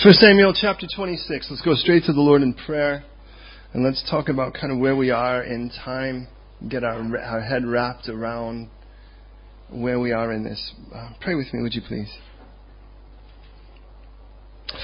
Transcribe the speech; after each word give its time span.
First 0.00 0.20
Samuel 0.20 0.52
chapter 0.54 0.86
26. 0.94 1.48
Let's 1.50 1.62
go 1.62 1.74
straight 1.74 2.04
to 2.04 2.12
the 2.12 2.20
Lord 2.20 2.42
in 2.42 2.54
prayer 2.54 3.02
and 3.72 3.82
let's 3.82 4.08
talk 4.08 4.28
about 4.28 4.54
kind 4.54 4.72
of 4.72 4.78
where 4.78 4.94
we 4.94 5.10
are 5.10 5.42
in 5.42 5.72
time, 5.84 6.28
get 6.68 6.84
our, 6.84 7.18
our 7.18 7.40
head 7.40 7.66
wrapped 7.66 8.08
around 8.08 8.70
where 9.70 9.98
we 9.98 10.12
are 10.12 10.32
in 10.32 10.44
this. 10.44 10.72
Uh, 10.94 11.10
pray 11.20 11.34
with 11.34 11.52
me, 11.52 11.62
would 11.62 11.74
you 11.74 11.82
please? 11.82 12.16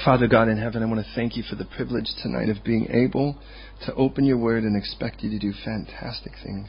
Father 0.03 0.27
God 0.27 0.49
in 0.49 0.57
heaven, 0.57 0.83
I 0.83 0.85
want 0.85 0.99
to 0.99 1.15
thank 1.15 1.37
you 1.37 1.43
for 1.49 1.55
the 1.55 1.63
privilege 1.63 2.09
tonight 2.21 2.49
of 2.49 2.65
being 2.65 2.89
able 2.91 3.37
to 3.85 3.93
open 3.93 4.25
your 4.25 4.37
word 4.37 4.63
and 4.63 4.75
expect 4.75 5.23
you 5.23 5.29
to 5.29 5.39
do 5.39 5.53
fantastic 5.63 6.33
things. 6.43 6.67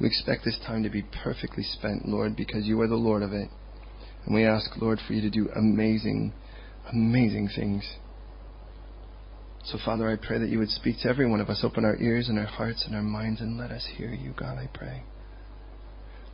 We 0.00 0.06
expect 0.06 0.46
this 0.46 0.58
time 0.66 0.82
to 0.82 0.88
be 0.88 1.04
perfectly 1.22 1.62
spent, 1.62 2.08
Lord, 2.08 2.36
because 2.36 2.64
you 2.64 2.80
are 2.80 2.88
the 2.88 2.94
Lord 2.94 3.22
of 3.22 3.34
it. 3.34 3.50
And 4.24 4.34
we 4.34 4.46
ask, 4.46 4.70
Lord, 4.80 4.98
for 5.06 5.12
you 5.12 5.20
to 5.20 5.30
do 5.30 5.50
amazing 5.54 6.32
amazing 6.92 7.50
things. 7.54 7.84
So, 9.64 9.78
Father, 9.84 10.08
I 10.08 10.16
pray 10.16 10.38
that 10.38 10.48
you 10.48 10.58
would 10.60 10.70
speak 10.70 10.96
to 11.02 11.08
every 11.08 11.28
one 11.28 11.40
of 11.40 11.50
us. 11.50 11.60
Open 11.62 11.84
our 11.84 11.96
ears 11.96 12.28
and 12.28 12.38
our 12.38 12.46
hearts 12.46 12.84
and 12.86 12.94
our 12.94 13.02
minds 13.02 13.40
and 13.40 13.58
let 13.58 13.70
us 13.70 13.86
hear 13.96 14.10
you, 14.10 14.32
God, 14.36 14.56
I 14.56 14.68
pray. 14.72 15.02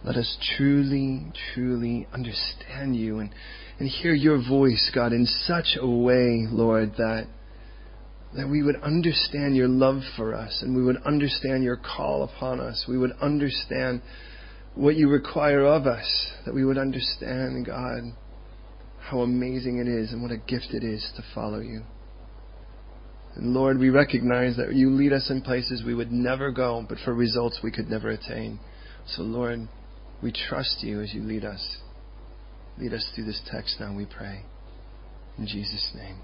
Let 0.04 0.16
us 0.16 0.36
truly, 0.56 1.32
truly 1.54 2.06
understand 2.12 2.94
you 2.94 3.20
and, 3.20 3.30
and 3.78 3.88
hear 3.88 4.12
your 4.12 4.36
voice, 4.36 4.90
God, 4.94 5.12
in 5.12 5.26
such 5.26 5.76
a 5.80 5.86
way, 5.86 6.46
Lord, 6.50 6.92
that, 6.98 7.26
that 8.36 8.48
we 8.48 8.62
would 8.62 8.76
understand 8.82 9.56
your 9.56 9.68
love 9.68 10.02
for 10.16 10.34
us 10.34 10.60
and 10.62 10.76
we 10.76 10.84
would 10.84 11.02
understand 11.04 11.64
your 11.64 11.78
call 11.78 12.22
upon 12.22 12.60
us. 12.60 12.84
We 12.86 12.98
would 12.98 13.12
understand 13.22 14.02
what 14.74 14.96
you 14.96 15.08
require 15.08 15.64
of 15.64 15.86
us, 15.86 16.30
that 16.44 16.54
we 16.54 16.64
would 16.64 16.78
understand, 16.78 17.64
God, 17.64 18.02
how 19.10 19.20
amazing 19.20 19.78
it 19.78 19.88
is 19.88 20.12
and 20.12 20.22
what 20.22 20.30
a 20.30 20.36
gift 20.36 20.68
it 20.70 20.82
is 20.82 21.12
to 21.16 21.22
follow 21.34 21.60
you. 21.60 21.82
And 23.36 23.52
Lord, 23.52 23.78
we 23.78 23.90
recognize 23.90 24.56
that 24.56 24.74
you 24.74 24.90
lead 24.90 25.12
us 25.12 25.28
in 25.28 25.42
places 25.42 25.82
we 25.84 25.94
would 25.94 26.12
never 26.12 26.50
go, 26.52 26.84
but 26.88 26.98
for 27.04 27.12
results 27.12 27.60
we 27.62 27.70
could 27.70 27.88
never 27.88 28.10
attain. 28.10 28.60
So, 29.06 29.22
Lord, 29.22 29.68
we 30.22 30.32
trust 30.32 30.82
you 30.82 31.00
as 31.00 31.12
you 31.12 31.22
lead 31.22 31.44
us. 31.44 31.78
Lead 32.78 32.94
us 32.94 33.06
through 33.14 33.26
this 33.26 33.42
text 33.50 33.76
now, 33.80 33.94
we 33.94 34.06
pray. 34.06 34.44
In 35.36 35.46
Jesus' 35.46 35.90
name. 35.94 36.16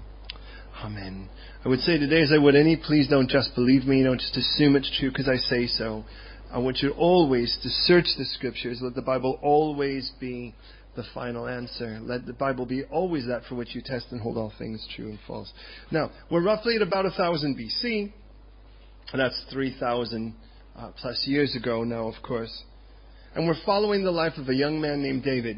Amen. 0.83 1.29
I 1.63 1.69
would 1.69 1.81
say 1.81 1.99
today, 1.99 2.21
as 2.21 2.31
I 2.33 2.41
would 2.41 2.55
any, 2.55 2.77
please 2.77 3.07
don't 3.07 3.29
just 3.29 3.53
believe 3.55 3.85
me, 3.85 4.03
don't 4.03 4.19
just 4.19 4.37
assume 4.37 4.75
it's 4.75 4.91
true 4.97 5.09
because 5.09 5.27
I 5.27 5.35
say 5.35 5.67
so. 5.67 6.05
I 6.51 6.57
want 6.57 6.79
you 6.81 6.91
always 6.91 7.57
to 7.61 7.69
search 7.69 8.07
the 8.17 8.25
scriptures. 8.25 8.79
Let 8.81 8.95
the 8.95 9.01
Bible 9.01 9.37
always 9.41 10.11
be 10.19 10.55
the 10.95 11.03
final 11.13 11.47
answer. 11.47 11.99
Let 12.01 12.25
the 12.25 12.33
Bible 12.33 12.65
be 12.65 12.83
always 12.83 13.27
that 13.27 13.43
for 13.47 13.55
which 13.55 13.73
you 13.75 13.81
test 13.83 14.07
and 14.11 14.21
hold 14.21 14.37
all 14.37 14.53
things 14.57 14.85
true 14.95 15.09
and 15.09 15.19
false. 15.25 15.51
Now, 15.91 16.11
we're 16.29 16.43
roughly 16.43 16.75
at 16.75 16.81
about 16.81 17.05
1000 17.05 17.57
BC, 17.57 18.11
that's 19.13 19.43
3000 19.51 20.33
uh, 20.75 20.91
plus 20.97 21.23
years 21.27 21.55
ago 21.55 21.83
now, 21.83 22.07
of 22.07 22.15
course. 22.23 22.63
And 23.35 23.47
we're 23.47 23.63
following 23.65 24.03
the 24.03 24.11
life 24.11 24.33
of 24.37 24.49
a 24.49 24.55
young 24.55 24.81
man 24.81 25.01
named 25.01 25.23
David. 25.23 25.57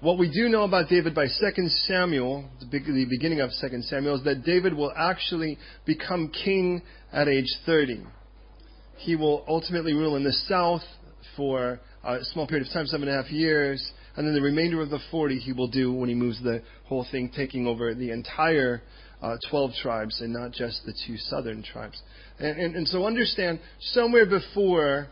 What 0.00 0.18
we 0.18 0.28
do 0.28 0.48
know 0.48 0.64
about 0.64 0.88
David 0.88 1.14
by 1.14 1.26
2 1.26 1.68
Samuel, 1.86 2.48
the 2.58 2.66
beginning 2.66 3.40
of 3.40 3.50
2 3.60 3.82
Samuel, 3.82 4.16
is 4.16 4.24
that 4.24 4.42
David 4.44 4.74
will 4.74 4.92
actually 4.96 5.58
become 5.86 6.28
king 6.44 6.82
at 7.12 7.28
age 7.28 7.46
30. 7.66 8.02
He 8.96 9.14
will 9.14 9.44
ultimately 9.46 9.94
rule 9.94 10.16
in 10.16 10.24
the 10.24 10.32
south 10.32 10.82
for 11.36 11.80
a 12.04 12.18
small 12.32 12.48
period 12.48 12.66
of 12.66 12.72
time, 12.72 12.86
seven 12.86 13.06
and 13.08 13.16
a 13.16 13.22
half 13.22 13.30
years, 13.30 13.92
and 14.16 14.26
then 14.26 14.34
the 14.34 14.42
remainder 14.42 14.80
of 14.82 14.90
the 14.90 14.98
40 15.10 15.38
he 15.38 15.52
will 15.52 15.68
do 15.68 15.92
when 15.92 16.08
he 16.08 16.14
moves 16.14 16.42
the 16.42 16.62
whole 16.86 17.06
thing, 17.10 17.30
taking 17.34 17.66
over 17.66 17.94
the 17.94 18.10
entire 18.10 18.82
uh, 19.22 19.36
12 19.50 19.72
tribes 19.80 20.20
and 20.20 20.32
not 20.32 20.52
just 20.52 20.84
the 20.84 20.94
two 21.06 21.16
southern 21.16 21.62
tribes. 21.62 22.00
And, 22.38 22.58
and, 22.58 22.76
and 22.76 22.88
so 22.88 23.06
understand, 23.06 23.60
somewhere 23.80 24.26
before 24.26 25.08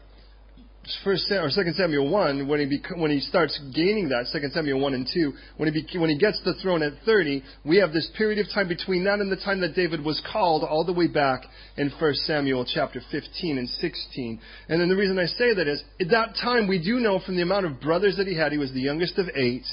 First 1.05 1.31
or 1.31 1.51
Second 1.51 1.75
Samuel 1.75 2.09
one, 2.09 2.49
when 2.49 2.59
he 2.59 2.79
bec- 2.79 2.97
when 2.97 3.11
he 3.11 3.21
starts 3.21 3.59
gaining 3.75 4.09
that, 4.09 4.27
Second 4.29 4.53
Samuel 4.53 4.81
one 4.81 4.95
and 4.95 5.07
two, 5.13 5.35
when 5.59 5.73
he 5.73 5.99
when 5.99 6.09
he 6.09 6.17
gets 6.17 6.41
the 6.43 6.55
throne 6.55 6.83
at 6.83 6.95
thirty, 7.05 7.43
we 7.67 7.77
have 7.77 7.93
this 7.93 8.11
period 8.17 8.39
of 8.39 8.47
time 8.53 8.67
between 8.67 9.05
that 9.05 9.21
and 9.21 9.31
the 9.31 9.37
time 9.37 9.61
that 9.61 9.75
David 9.75 10.03
was 10.03 10.23
called, 10.33 10.65
all 10.65 10.85
the 10.85 10.93
way 10.93 11.07
back 11.07 11.45
in 11.77 11.93
First 12.01 12.21
Samuel 12.21 12.65
chapter 12.65 13.03
fifteen 13.11 13.59
and 13.59 13.69
sixteen. 13.69 14.41
And 14.71 14.81
then 14.81 14.89
the 14.89 14.97
reason 14.97 15.19
I 15.19 15.27
say 15.27 15.53
that 15.53 15.69
is, 15.69 15.85
at 16.01 16.09
that 16.11 16.35
time 16.43 16.67
we 16.67 16.83
do 16.83 16.99
know 16.99 17.21
from 17.21 17.37
the 17.37 17.43
amount 17.43 17.67
of 17.67 17.79
brothers 17.81 18.17
that 18.17 18.27
he 18.27 18.35
had, 18.35 18.51
he 18.51 18.59
was 18.59 18.73
the 18.73 18.81
youngest 18.81 19.19
of 19.19 19.27
eight 19.35 19.67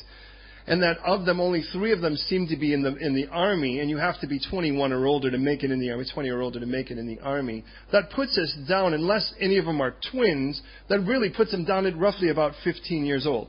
and 0.67 0.83
that 0.83 0.97
of 1.05 1.25
them 1.25 1.39
only 1.39 1.63
three 1.71 1.93
of 1.93 2.01
them 2.01 2.15
seem 2.15 2.47
to 2.47 2.57
be 2.57 2.73
in 2.73 2.83
the 2.83 2.95
in 2.97 3.15
the 3.15 3.27
army, 3.27 3.79
and 3.79 3.89
you 3.89 3.97
have 3.97 4.19
to 4.19 4.27
be 4.27 4.39
21 4.39 4.91
or 4.91 5.05
older 5.05 5.31
to 5.31 5.37
make 5.37 5.63
it 5.63 5.71
in 5.71 5.79
the 5.79 5.89
army, 5.89 6.05
20 6.13 6.29
or 6.29 6.41
older 6.41 6.59
to 6.59 6.65
make 6.65 6.91
it 6.91 6.97
in 6.97 7.07
the 7.07 7.19
army. 7.21 7.63
That 7.93 8.11
puts 8.11 8.37
us 8.37 8.53
down, 8.67 8.93
unless 8.93 9.33
any 9.39 9.57
of 9.57 9.65
them 9.65 9.81
are 9.81 9.95
twins, 10.11 10.61
that 10.89 10.99
really 10.99 11.29
puts 11.29 11.51
them 11.51 11.63
down 11.63 11.85
at 11.85 11.97
roughly 11.97 12.29
about 12.29 12.53
15 12.63 13.05
years 13.05 13.25
old. 13.25 13.47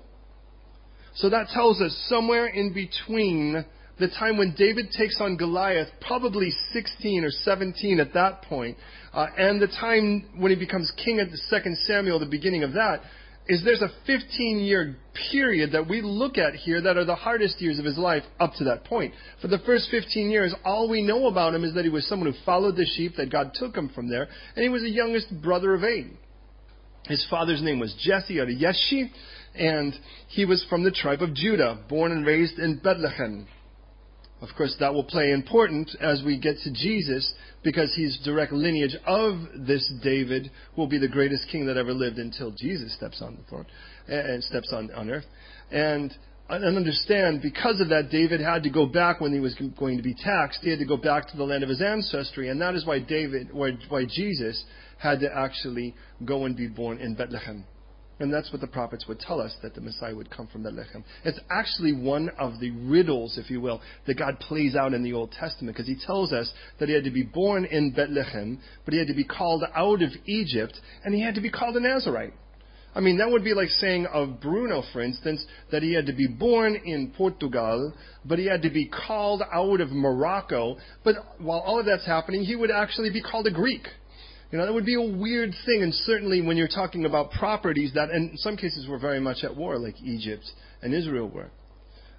So 1.16 1.28
that 1.30 1.48
tells 1.48 1.80
us 1.80 1.92
somewhere 2.08 2.46
in 2.46 2.72
between 2.72 3.64
the 3.98 4.08
time 4.08 4.38
when 4.38 4.54
David 4.56 4.92
takes 4.96 5.20
on 5.20 5.36
Goliath, 5.36 5.88
probably 6.00 6.50
16 6.72 7.24
or 7.24 7.30
17 7.30 7.98
at 7.98 8.14
that 8.14 8.42
point, 8.42 8.76
uh, 9.12 9.26
and 9.36 9.60
the 9.60 9.66
time 9.66 10.28
when 10.36 10.52
he 10.52 10.56
becomes 10.56 10.92
king 11.04 11.18
at 11.18 11.32
the 11.32 11.36
second 11.48 11.76
Samuel, 11.78 12.20
the 12.20 12.26
beginning 12.26 12.62
of 12.62 12.74
that, 12.74 13.00
is 13.48 13.64
there's 13.64 13.82
a 13.82 13.90
15 14.06 14.60
year 14.60 14.96
period 15.32 15.72
that 15.72 15.88
we 15.88 16.02
look 16.02 16.36
at 16.36 16.54
here 16.54 16.82
that 16.82 16.98
are 16.98 17.04
the 17.04 17.14
hardest 17.14 17.60
years 17.60 17.78
of 17.78 17.84
his 17.84 17.96
life 17.96 18.22
up 18.38 18.52
to 18.58 18.64
that 18.64 18.84
point. 18.84 19.14
For 19.40 19.48
the 19.48 19.58
first 19.64 19.88
15 19.90 20.30
years, 20.30 20.54
all 20.64 20.88
we 20.88 21.02
know 21.02 21.28
about 21.28 21.54
him 21.54 21.64
is 21.64 21.74
that 21.74 21.84
he 21.84 21.90
was 21.90 22.06
someone 22.06 22.30
who 22.30 22.38
followed 22.44 22.76
the 22.76 22.84
sheep, 22.84 23.16
that 23.16 23.32
God 23.32 23.52
took 23.54 23.74
him 23.74 23.90
from 23.94 24.08
there, 24.08 24.28
and 24.54 24.62
he 24.62 24.68
was 24.68 24.82
the 24.82 24.90
youngest 24.90 25.28
brother 25.42 25.74
of 25.74 25.82
eight. 25.82 26.08
His 27.06 27.26
father's 27.30 27.62
name 27.62 27.80
was 27.80 27.94
Jesse 27.98 28.38
or 28.38 28.46
Yeshi, 28.46 29.10
and 29.54 29.94
he 30.28 30.44
was 30.44 30.64
from 30.68 30.84
the 30.84 30.90
tribe 30.90 31.22
of 31.22 31.34
Judah, 31.34 31.78
born 31.88 32.12
and 32.12 32.26
raised 32.26 32.58
in 32.58 32.78
Bethlehem. 32.78 33.46
Of 34.40 34.50
course, 34.56 34.76
that 34.78 34.94
will 34.94 35.04
play 35.04 35.32
important 35.32 35.90
as 36.00 36.22
we 36.24 36.38
get 36.38 36.58
to 36.58 36.72
Jesus 36.72 37.32
because 37.64 37.92
he's 37.94 38.18
direct 38.24 38.52
lineage 38.52 38.96
of 39.04 39.40
this 39.66 39.92
David 40.02 40.50
will 40.76 40.86
be 40.86 40.98
the 40.98 41.08
greatest 41.08 41.48
king 41.50 41.66
that 41.66 41.76
ever 41.76 41.92
lived 41.92 42.18
until 42.18 42.52
Jesus 42.52 42.94
steps 42.94 43.20
on 43.20 43.36
the 43.36 43.42
throne 43.48 43.66
eh, 44.08 44.16
and 44.16 44.44
steps 44.44 44.72
on, 44.72 44.92
on 44.92 45.10
earth. 45.10 45.24
And, 45.72 46.14
and 46.48 46.76
understand, 46.76 47.42
because 47.42 47.80
of 47.80 47.88
that, 47.88 48.10
David 48.10 48.40
had 48.40 48.62
to 48.62 48.70
go 48.70 48.86
back 48.86 49.20
when 49.20 49.32
he 49.32 49.40
was 49.40 49.56
going 49.76 49.96
to 49.96 50.02
be 50.04 50.14
taxed. 50.14 50.60
He 50.62 50.70
had 50.70 50.78
to 50.78 50.86
go 50.86 50.96
back 50.96 51.28
to 51.28 51.36
the 51.36 51.44
land 51.44 51.64
of 51.64 51.68
his 51.68 51.82
ancestry. 51.82 52.48
And 52.48 52.60
that 52.60 52.76
is 52.76 52.86
why 52.86 53.00
David, 53.00 53.52
why, 53.52 53.72
why 53.88 54.04
Jesus 54.04 54.62
had 54.98 55.18
to 55.20 55.36
actually 55.36 55.96
go 56.24 56.44
and 56.44 56.56
be 56.56 56.68
born 56.68 56.98
in 56.98 57.16
Bethlehem. 57.16 57.64
And 58.20 58.32
that's 58.32 58.50
what 58.50 58.60
the 58.60 58.66
prophets 58.66 59.06
would 59.06 59.20
tell 59.20 59.40
us 59.40 59.54
that 59.62 59.74
the 59.74 59.80
Messiah 59.80 60.14
would 60.14 60.30
come 60.30 60.48
from 60.48 60.64
Bethlehem. 60.64 61.04
It's 61.24 61.38
actually 61.50 61.92
one 61.92 62.30
of 62.38 62.58
the 62.58 62.72
riddles, 62.72 63.38
if 63.38 63.48
you 63.48 63.60
will, 63.60 63.80
that 64.06 64.18
God 64.18 64.40
plays 64.40 64.74
out 64.74 64.92
in 64.92 65.04
the 65.04 65.12
Old 65.12 65.30
Testament 65.30 65.76
because 65.76 65.86
he 65.86 65.96
tells 66.04 66.32
us 66.32 66.52
that 66.80 66.88
he 66.88 66.94
had 66.94 67.04
to 67.04 67.12
be 67.12 67.22
born 67.22 67.64
in 67.64 67.92
Bethlehem, 67.92 68.60
but 68.84 68.92
he 68.92 68.98
had 68.98 69.08
to 69.08 69.14
be 69.14 69.24
called 69.24 69.62
out 69.74 70.02
of 70.02 70.10
Egypt, 70.26 70.80
and 71.04 71.14
he 71.14 71.22
had 71.22 71.36
to 71.36 71.40
be 71.40 71.50
called 71.50 71.76
a 71.76 71.80
Nazarite. 71.80 72.34
I 72.94 73.00
mean, 73.00 73.18
that 73.18 73.30
would 73.30 73.44
be 73.44 73.54
like 73.54 73.68
saying 73.68 74.06
of 74.06 74.40
Bruno, 74.40 74.82
for 74.92 75.00
instance, 75.00 75.44
that 75.70 75.82
he 75.84 75.94
had 75.94 76.06
to 76.06 76.12
be 76.12 76.26
born 76.26 76.74
in 76.74 77.12
Portugal, 77.16 77.92
but 78.24 78.40
he 78.40 78.46
had 78.46 78.62
to 78.62 78.70
be 78.70 78.88
called 78.88 79.42
out 79.52 79.80
of 79.80 79.90
Morocco. 79.90 80.76
But 81.04 81.14
while 81.38 81.60
all 81.60 81.78
of 81.78 81.86
that's 81.86 82.06
happening, 82.06 82.42
he 82.42 82.56
would 82.56 82.72
actually 82.72 83.10
be 83.10 83.22
called 83.22 83.46
a 83.46 83.52
Greek. 83.52 83.86
You 84.50 84.58
know, 84.58 84.64
that 84.64 84.72
would 84.72 84.86
be 84.86 84.94
a 84.94 85.18
weird 85.18 85.54
thing, 85.66 85.82
and 85.82 85.92
certainly 85.92 86.40
when 86.40 86.56
you're 86.56 86.68
talking 86.68 87.04
about 87.04 87.32
properties 87.32 87.92
that, 87.94 88.10
in 88.10 88.32
some 88.36 88.56
cases, 88.56 88.86
were 88.88 88.98
very 88.98 89.20
much 89.20 89.44
at 89.44 89.54
war, 89.54 89.78
like 89.78 90.00
Egypt 90.02 90.44
and 90.80 90.94
Israel 90.94 91.28
were. 91.28 91.50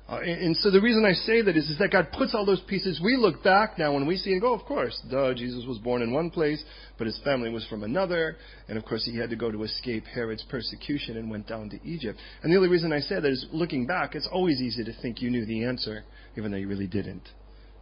Uh, 0.08 0.20
and, 0.22 0.42
and, 0.42 0.58
so 0.58 0.72
the 0.72 0.82
reason 0.82 1.06
I 1.06 1.14
say 1.14 1.44
that 1.44 1.56
is, 1.56 1.70
is 1.70 1.78
that 1.78 1.92
God 1.92 2.08
puts 2.12 2.34
all 2.34 2.44
those 2.44 2.62
pieces. 2.62 3.00
We 3.04 3.16
look 3.16 3.44
back 3.44 3.78
now 3.78 3.96
and 3.96 4.08
we 4.08 4.18
see 4.18 4.32
and 4.32 4.42
go, 4.42 4.56
of 4.56 4.66
course, 4.66 5.00
duh, 5.10 5.36
Jesus 5.36 5.66
was 5.68 5.78
born 5.78 6.02
in 6.02 6.12
one 6.12 6.32
place, 6.32 6.64
but 6.98 7.06
his 7.06 7.20
family 7.24 7.52
was 7.52 7.64
from 7.68 7.84
another, 7.84 8.38
and 8.68 8.76
of 8.76 8.86
course 8.86 9.06
he 9.06 9.16
had 9.16 9.30
to 9.30 9.36
go 9.36 9.52
to 9.52 9.64
escape 9.64 10.06
Herod's 10.06 10.44
persecution 10.50 11.18
and 11.18 11.30
went 11.30 11.48
down 11.48 11.70
to 11.70 11.88
Egypt. 11.88 12.20
And 12.42 12.52
the 12.52 12.58
only 12.58 12.70
reason 12.70 12.92
I 12.92 13.02
say 13.02 13.16
that 13.16 13.26
is, 13.26 13.46
looking 13.52 13.86
back, 13.86 14.16
it's 14.16 14.28
always 14.32 14.60
easy 14.62 14.84
to 14.84 14.94
think 15.00 15.22
you 15.22 15.30
knew 15.30 15.46
the 15.46 15.64
answer, 15.64 16.04
even 16.36 16.50
though 16.50 16.58
you 16.58 16.68
really 16.68 16.88
didn't. 16.88 17.30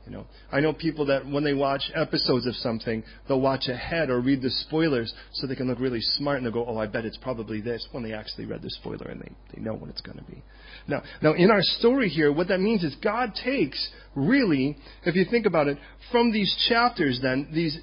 You 0.08 0.14
know, 0.14 0.26
I 0.54 0.62
know 0.62 0.72
people 0.72 1.08
that 1.08 1.28
when 1.28 1.44
they 1.44 1.54
watch 1.54 1.92
episodes 1.94 2.46
of 2.46 2.56
something, 2.56 3.04
they'll 3.28 3.42
watch 3.42 3.68
ahead 3.68 4.10
or 4.10 4.22
read 4.22 4.42
the 4.42 4.50
spoilers 4.50 5.14
so 5.34 5.46
they 5.46 5.56
can 5.56 5.68
look 5.68 5.82
really 5.82 6.00
smart 6.00 6.38
and 6.38 6.46
they'll 6.46 6.54
go, 6.54 6.66
"Oh, 6.66 6.78
I 6.78 6.86
bet 6.88 7.04
it's 7.04 7.18
probably 7.18 7.60
this." 7.60 7.86
When 7.92 8.04
they 8.04 8.14
actually 8.14 8.46
read 8.46 8.62
the 8.62 8.70
spoiler 8.70 9.08
and 9.08 9.20
they 9.20 9.32
they 9.54 9.62
know 9.62 9.74
what 9.74 9.90
it's 9.90 10.00
going 10.00 10.18
to 10.18 10.24
be. 10.24 10.42
Now, 10.88 11.04
now 11.22 11.34
in 11.34 11.52
our 11.52 11.62
story 11.62 12.08
here, 12.08 12.32
what 12.32 12.48
that 12.48 12.62
means 12.62 12.86
is 12.86 12.96
God 12.96 13.36
takes 13.36 13.90
really, 14.16 14.78
if 15.04 15.16
you 15.16 15.26
think 15.30 15.46
about 15.46 15.68
it, 15.68 15.78
from 16.10 16.32
these 16.32 16.56
chapters, 16.70 17.20
then 17.22 17.50
these 17.52 17.78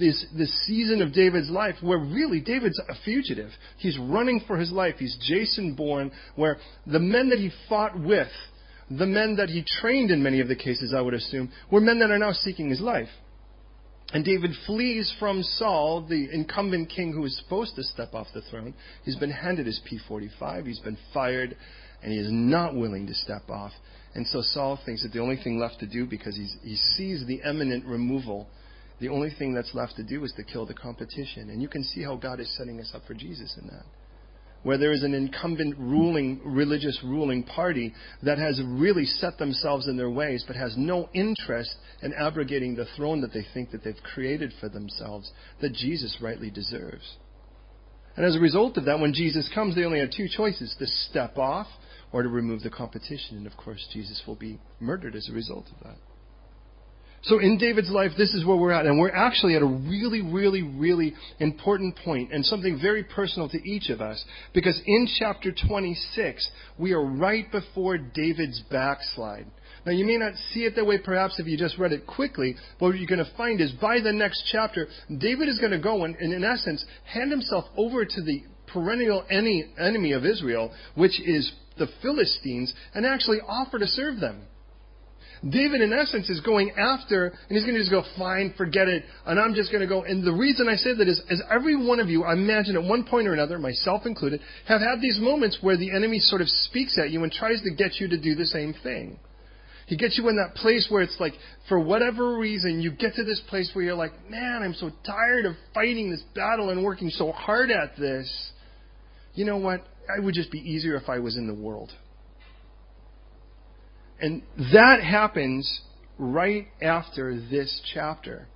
this 0.00 0.26
this 0.36 0.66
season 0.66 1.00
of 1.00 1.12
David's 1.12 1.48
life, 1.48 1.76
where 1.80 1.98
really 1.98 2.40
David's 2.40 2.80
a 2.88 2.94
fugitive. 3.04 3.50
He's 3.76 3.96
running 3.98 4.40
for 4.48 4.56
his 4.56 4.72
life. 4.72 4.96
He's 4.98 5.16
Jason 5.28 5.74
Bourne, 5.74 6.10
where 6.34 6.58
the 6.86 6.98
men 6.98 7.28
that 7.28 7.38
he 7.38 7.52
fought 7.68 7.96
with 8.00 8.28
the 8.90 9.06
men 9.06 9.36
that 9.36 9.48
he 9.48 9.64
trained 9.80 10.10
in 10.10 10.22
many 10.22 10.40
of 10.40 10.48
the 10.48 10.56
cases, 10.56 10.94
I 10.96 11.00
would 11.00 11.14
assume, 11.14 11.50
were 11.70 11.80
men 11.80 11.98
that 11.98 12.10
are 12.10 12.18
now 12.18 12.32
seeking 12.32 12.70
his 12.70 12.80
life. 12.80 13.08
And 14.12 14.24
David 14.24 14.52
flees 14.66 15.14
from 15.18 15.42
Saul, 15.42 16.06
the 16.08 16.28
incumbent 16.32 16.88
king 16.88 17.12
who 17.12 17.24
is 17.26 17.36
supposed 17.36 17.76
to 17.76 17.82
step 17.82 18.14
off 18.14 18.28
the 18.32 18.40
throne. 18.40 18.72
He's 19.04 19.16
been 19.16 19.30
handed 19.30 19.66
his 19.66 19.80
P45, 19.90 20.66
he's 20.66 20.80
been 20.80 20.96
fired, 21.12 21.54
and 22.02 22.12
he 22.12 22.18
is 22.18 22.30
not 22.30 22.74
willing 22.74 23.06
to 23.06 23.14
step 23.14 23.50
off. 23.50 23.72
And 24.14 24.26
so 24.26 24.40
Saul 24.40 24.78
thinks 24.86 25.02
that 25.02 25.12
the 25.12 25.20
only 25.20 25.36
thing 25.36 25.58
left 25.58 25.80
to 25.80 25.86
do, 25.86 26.06
because 26.06 26.36
he 26.36 26.76
sees 26.96 27.26
the 27.26 27.42
imminent 27.46 27.84
removal, 27.84 28.48
the 28.98 29.10
only 29.10 29.30
thing 29.38 29.52
that's 29.52 29.74
left 29.74 29.96
to 29.96 30.02
do 30.02 30.24
is 30.24 30.32
to 30.38 30.42
kill 30.42 30.64
the 30.64 30.74
competition. 30.74 31.50
And 31.50 31.60
you 31.60 31.68
can 31.68 31.84
see 31.84 32.02
how 32.02 32.16
God 32.16 32.40
is 32.40 32.56
setting 32.56 32.80
us 32.80 32.92
up 32.94 33.02
for 33.06 33.12
Jesus 33.12 33.54
in 33.60 33.66
that 33.66 33.84
where 34.68 34.76
there 34.76 34.92
is 34.92 35.02
an 35.02 35.14
incumbent 35.14 35.74
ruling, 35.78 36.38
religious 36.44 37.00
ruling 37.02 37.42
party 37.42 37.90
that 38.22 38.36
has 38.36 38.60
really 38.66 39.06
set 39.06 39.38
themselves 39.38 39.88
in 39.88 39.96
their 39.96 40.10
ways 40.10 40.44
but 40.46 40.56
has 40.56 40.74
no 40.76 41.08
interest 41.14 41.74
in 42.02 42.12
abrogating 42.12 42.76
the 42.76 42.84
throne 42.94 43.22
that 43.22 43.32
they 43.32 43.46
think 43.54 43.70
that 43.70 43.82
they've 43.82 44.02
created 44.12 44.52
for 44.60 44.68
themselves 44.68 45.32
that 45.62 45.72
Jesus 45.72 46.18
rightly 46.20 46.50
deserves. 46.50 47.16
And 48.14 48.26
as 48.26 48.36
a 48.36 48.40
result 48.40 48.76
of 48.76 48.84
that, 48.84 49.00
when 49.00 49.14
Jesus 49.14 49.50
comes, 49.54 49.74
they 49.74 49.84
only 49.84 50.00
have 50.00 50.10
two 50.10 50.28
choices 50.28 50.76
to 50.78 50.86
step 50.86 51.38
off 51.38 51.68
or 52.12 52.22
to 52.22 52.28
remove 52.28 52.60
the 52.60 52.68
competition. 52.68 53.38
And 53.38 53.46
of 53.46 53.56
course, 53.56 53.88
Jesus 53.94 54.22
will 54.26 54.36
be 54.36 54.60
murdered 54.80 55.16
as 55.16 55.30
a 55.30 55.32
result 55.32 55.64
of 55.74 55.82
that. 55.84 55.96
So 57.22 57.40
in 57.40 57.58
David's 57.58 57.90
life, 57.90 58.12
this 58.16 58.32
is 58.32 58.44
where 58.44 58.56
we're 58.56 58.70
at. 58.70 58.86
And 58.86 58.98
we're 58.98 59.14
actually 59.14 59.56
at 59.56 59.62
a 59.62 59.66
really, 59.66 60.22
really, 60.22 60.62
really 60.62 61.14
important 61.40 61.96
point 62.04 62.32
and 62.32 62.44
something 62.44 62.78
very 62.80 63.02
personal 63.02 63.48
to 63.48 63.68
each 63.68 63.90
of 63.90 64.00
us. 64.00 64.24
Because 64.54 64.80
in 64.86 65.08
chapter 65.18 65.52
26, 65.52 66.48
we 66.78 66.92
are 66.92 67.04
right 67.04 67.50
before 67.50 67.98
David's 67.98 68.62
backslide. 68.70 69.46
Now 69.84 69.92
you 69.92 70.04
may 70.04 70.16
not 70.16 70.34
see 70.52 70.60
it 70.60 70.74
that 70.76 70.86
way 70.86 70.98
perhaps 70.98 71.38
if 71.38 71.46
you 71.46 71.56
just 71.56 71.78
read 71.78 71.92
it 71.92 72.06
quickly, 72.06 72.54
but 72.78 72.86
what 72.86 72.98
you're 72.98 73.06
going 73.06 73.24
to 73.24 73.36
find 73.36 73.60
is 73.60 73.72
by 73.72 74.00
the 74.00 74.12
next 74.12 74.48
chapter, 74.52 74.86
David 75.18 75.48
is 75.48 75.58
going 75.58 75.72
to 75.72 75.78
go 75.78 76.04
and, 76.04 76.14
and 76.16 76.32
in 76.32 76.44
essence, 76.44 76.84
hand 77.04 77.30
himself 77.30 77.64
over 77.76 78.04
to 78.04 78.22
the 78.22 78.42
perennial 78.72 79.24
enemy 79.30 80.12
of 80.12 80.24
Israel, 80.24 80.72
which 80.94 81.20
is 81.20 81.52
the 81.78 81.88
Philistines, 82.02 82.74
and 82.94 83.06
actually 83.06 83.38
offer 83.40 83.78
to 83.78 83.86
serve 83.86 84.20
them. 84.20 84.42
David, 85.42 85.80
in 85.80 85.92
essence, 85.92 86.28
is 86.28 86.40
going 86.40 86.72
after, 86.72 87.26
and 87.26 87.50
he's 87.50 87.62
going 87.62 87.74
to 87.74 87.80
just 87.80 87.92
go, 87.92 88.02
fine, 88.16 88.54
forget 88.56 88.88
it, 88.88 89.04
and 89.24 89.38
I'm 89.38 89.54
just 89.54 89.70
going 89.70 89.82
to 89.82 89.86
go. 89.86 90.02
And 90.02 90.26
the 90.26 90.32
reason 90.32 90.68
I 90.68 90.74
say 90.74 90.94
that 90.94 91.08
is, 91.08 91.20
is 91.30 91.42
every 91.50 91.76
one 91.76 92.00
of 92.00 92.08
you, 92.08 92.24
I 92.24 92.32
imagine 92.32 92.76
at 92.76 92.82
one 92.82 93.04
point 93.04 93.28
or 93.28 93.34
another, 93.34 93.58
myself 93.58 94.04
included, 94.04 94.40
have 94.66 94.80
had 94.80 95.00
these 95.00 95.18
moments 95.20 95.58
where 95.60 95.76
the 95.76 95.90
enemy 95.94 96.18
sort 96.18 96.40
of 96.40 96.48
speaks 96.48 96.98
at 96.98 97.10
you 97.10 97.22
and 97.22 97.30
tries 97.30 97.62
to 97.62 97.74
get 97.74 98.00
you 98.00 98.08
to 98.08 98.20
do 98.20 98.34
the 98.34 98.46
same 98.46 98.74
thing. 98.82 99.20
He 99.86 99.96
gets 99.96 100.18
you 100.18 100.28
in 100.28 100.36
that 100.36 100.54
place 100.54 100.86
where 100.90 101.02
it's 101.02 101.16
like, 101.18 101.32
for 101.68 101.80
whatever 101.80 102.36
reason, 102.36 102.82
you 102.82 102.90
get 102.90 103.14
to 103.14 103.24
this 103.24 103.40
place 103.48 103.70
where 103.72 103.84
you're 103.84 103.94
like, 103.94 104.12
man, 104.28 104.62
I'm 104.62 104.74
so 104.74 104.90
tired 105.06 105.46
of 105.46 105.54
fighting 105.72 106.10
this 106.10 106.22
battle 106.34 106.70
and 106.70 106.84
working 106.84 107.08
so 107.08 107.32
hard 107.32 107.70
at 107.70 107.96
this. 107.96 108.52
You 109.34 109.46
know 109.46 109.56
what? 109.56 109.82
It 110.16 110.22
would 110.22 110.34
just 110.34 110.50
be 110.50 110.58
easier 110.58 110.96
if 110.96 111.08
I 111.08 111.20
was 111.20 111.36
in 111.36 111.46
the 111.46 111.54
world. 111.54 111.90
And 114.20 114.42
that 114.72 115.02
happens 115.02 115.82
right 116.18 116.66
after 116.82 117.38
this 117.38 117.80
chapter, 117.94 118.48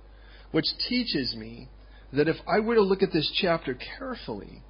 which 0.51 0.65
teaches 0.89 1.35
me 1.35 1.69
that 2.11 2.27
if 2.27 2.35
I 2.47 2.59
were 2.59 2.75
to 2.75 2.81
look 2.81 3.01
at 3.01 3.13
this 3.13 3.31
chapter 3.41 3.77
carefully, 3.97 4.61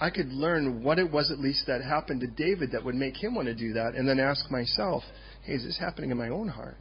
I 0.00 0.10
could 0.10 0.28
learn 0.28 0.82
what 0.82 0.98
it 0.98 1.10
was 1.10 1.30
at 1.30 1.38
least 1.38 1.66
that 1.66 1.82
happened 1.82 2.20
to 2.20 2.26
David 2.26 2.72
that 2.72 2.84
would 2.84 2.96
make 2.96 3.16
him 3.16 3.34
want 3.34 3.46
to 3.46 3.54
do 3.54 3.74
that, 3.74 3.94
and 3.94 4.08
then 4.08 4.18
ask 4.18 4.50
myself, 4.50 5.04
hey, 5.44 5.54
is 5.54 5.62
this 5.62 5.78
happening 5.78 6.10
in 6.10 6.18
my 6.18 6.28
own 6.28 6.48
heart? 6.48 6.76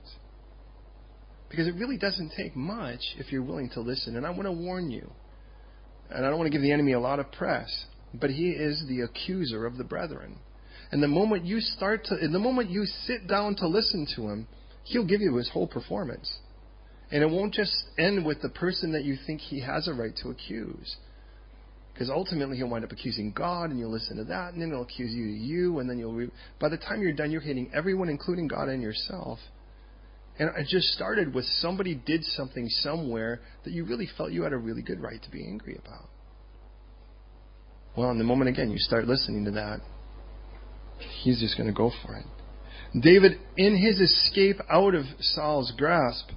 Because 1.50 1.68
it 1.68 1.76
really 1.76 1.98
doesn't 1.98 2.34
take 2.36 2.56
much 2.56 3.02
if 3.18 3.32
you're 3.32 3.44
willing 3.44 3.70
to 3.76 3.82
listen. 3.82 4.16
And 4.16 4.26
I 4.26 4.32
want 4.32 4.44
to 4.44 4.52
warn 4.52 4.90
you, 4.90 5.12
and 6.10 6.26
I 6.26 6.30
don't 6.30 6.40
want 6.40 6.52
to 6.52 6.58
give 6.58 6.64
the 6.64 6.72
enemy 6.72 6.94
a 6.94 7.00
lot 7.00 7.20
of 7.20 7.32
press, 7.32 7.86
but 8.16 8.32
he 8.32 8.50
is 8.50 8.84
the 8.88 9.02
accuser 9.02 9.68
of 9.68 9.78
the 9.78 9.84
brethren. 9.84 10.40
And 10.94 11.02
the 11.02 11.08
moment 11.08 11.44
you 11.44 11.60
start 11.60 12.06
to, 12.06 12.14
and 12.14 12.32
the 12.32 12.38
moment 12.38 12.70
you 12.70 12.86
sit 12.86 13.28
down 13.28 13.56
to 13.56 13.68
listen 13.68 14.06
to 14.16 14.30
him, 14.30 14.48
he'll 14.84 15.08
give 15.08 15.22
you 15.22 15.36
his 15.38 15.50
whole 15.50 15.66
performance. 15.66 16.32
And 17.10 17.24
it 17.24 17.26
won't 17.32 17.52
just 17.52 17.74
end 17.98 18.24
with 18.24 18.44
the 18.44 18.50
person 18.50 18.92
that 18.92 19.04
you 19.04 19.18
think 19.26 19.42
he 19.42 19.60
has 19.62 19.88
a 19.88 19.94
right 19.96 20.16
to 20.22 20.30
accuse. 20.30 20.96
Because 21.92 22.12
ultimately 22.12 22.58
he'll 22.58 22.70
wind 22.70 22.86
up 22.86 22.92
accusing 22.92 23.32
God, 23.32 23.72
and 23.72 23.80
you'll 23.80 23.92
listen 23.92 24.18
to 24.18 24.24
that, 24.26 24.54
and 24.54 24.62
then 24.62 24.70
he'll 24.70 24.84
accuse 24.84 25.12
you 25.12 25.26
to 25.26 25.32
you, 25.32 25.80
and 25.80 25.90
then 25.90 25.98
you'll. 25.98 26.14
Re- 26.14 26.32
By 26.60 26.70
the 26.70 26.78
time 26.78 27.02
you're 27.02 27.12
done, 27.12 27.32
you're 27.32 27.42
hitting 27.42 27.72
everyone, 27.74 28.08
including 28.08 28.48
God 28.48 28.70
and 28.70 28.84
yourself. 28.84 29.40
And 30.38 30.52
it 30.56 30.68
just 30.68 30.90
started 30.90 31.34
with 31.34 31.46
somebody 31.46 31.96
did 31.96 32.24
something 32.24 32.70
somewhere 32.70 33.40
that 33.64 33.74
you 33.74 33.84
really 33.84 34.08
felt 34.16 34.32
you 34.32 34.44
had 34.44 34.54
a 34.54 34.58
really 34.58 34.84
good 34.84 35.02
right 35.02 35.22
to 35.24 35.32
be 35.32 35.44
angry 35.44 35.76
about. 35.84 36.08
Well, 37.98 38.12
in 38.12 38.20
the 38.20 38.24
moment 38.24 38.50
again 38.52 38.70
you 38.70 38.78
start 38.78 39.08
listening 39.08 39.46
to 39.46 39.52
that, 39.52 39.82
he's 41.24 41.40
just 41.40 41.58
going 41.58 41.68
to 41.68 41.74
go 41.74 41.92
for 42.06 42.16
it. 42.16 42.26
David, 43.00 43.40
in 43.58 43.76
his 43.76 44.00
escape 44.00 44.58
out 44.70 44.94
of 44.94 45.06
Saul's 45.20 45.74
grasp, 45.78 46.30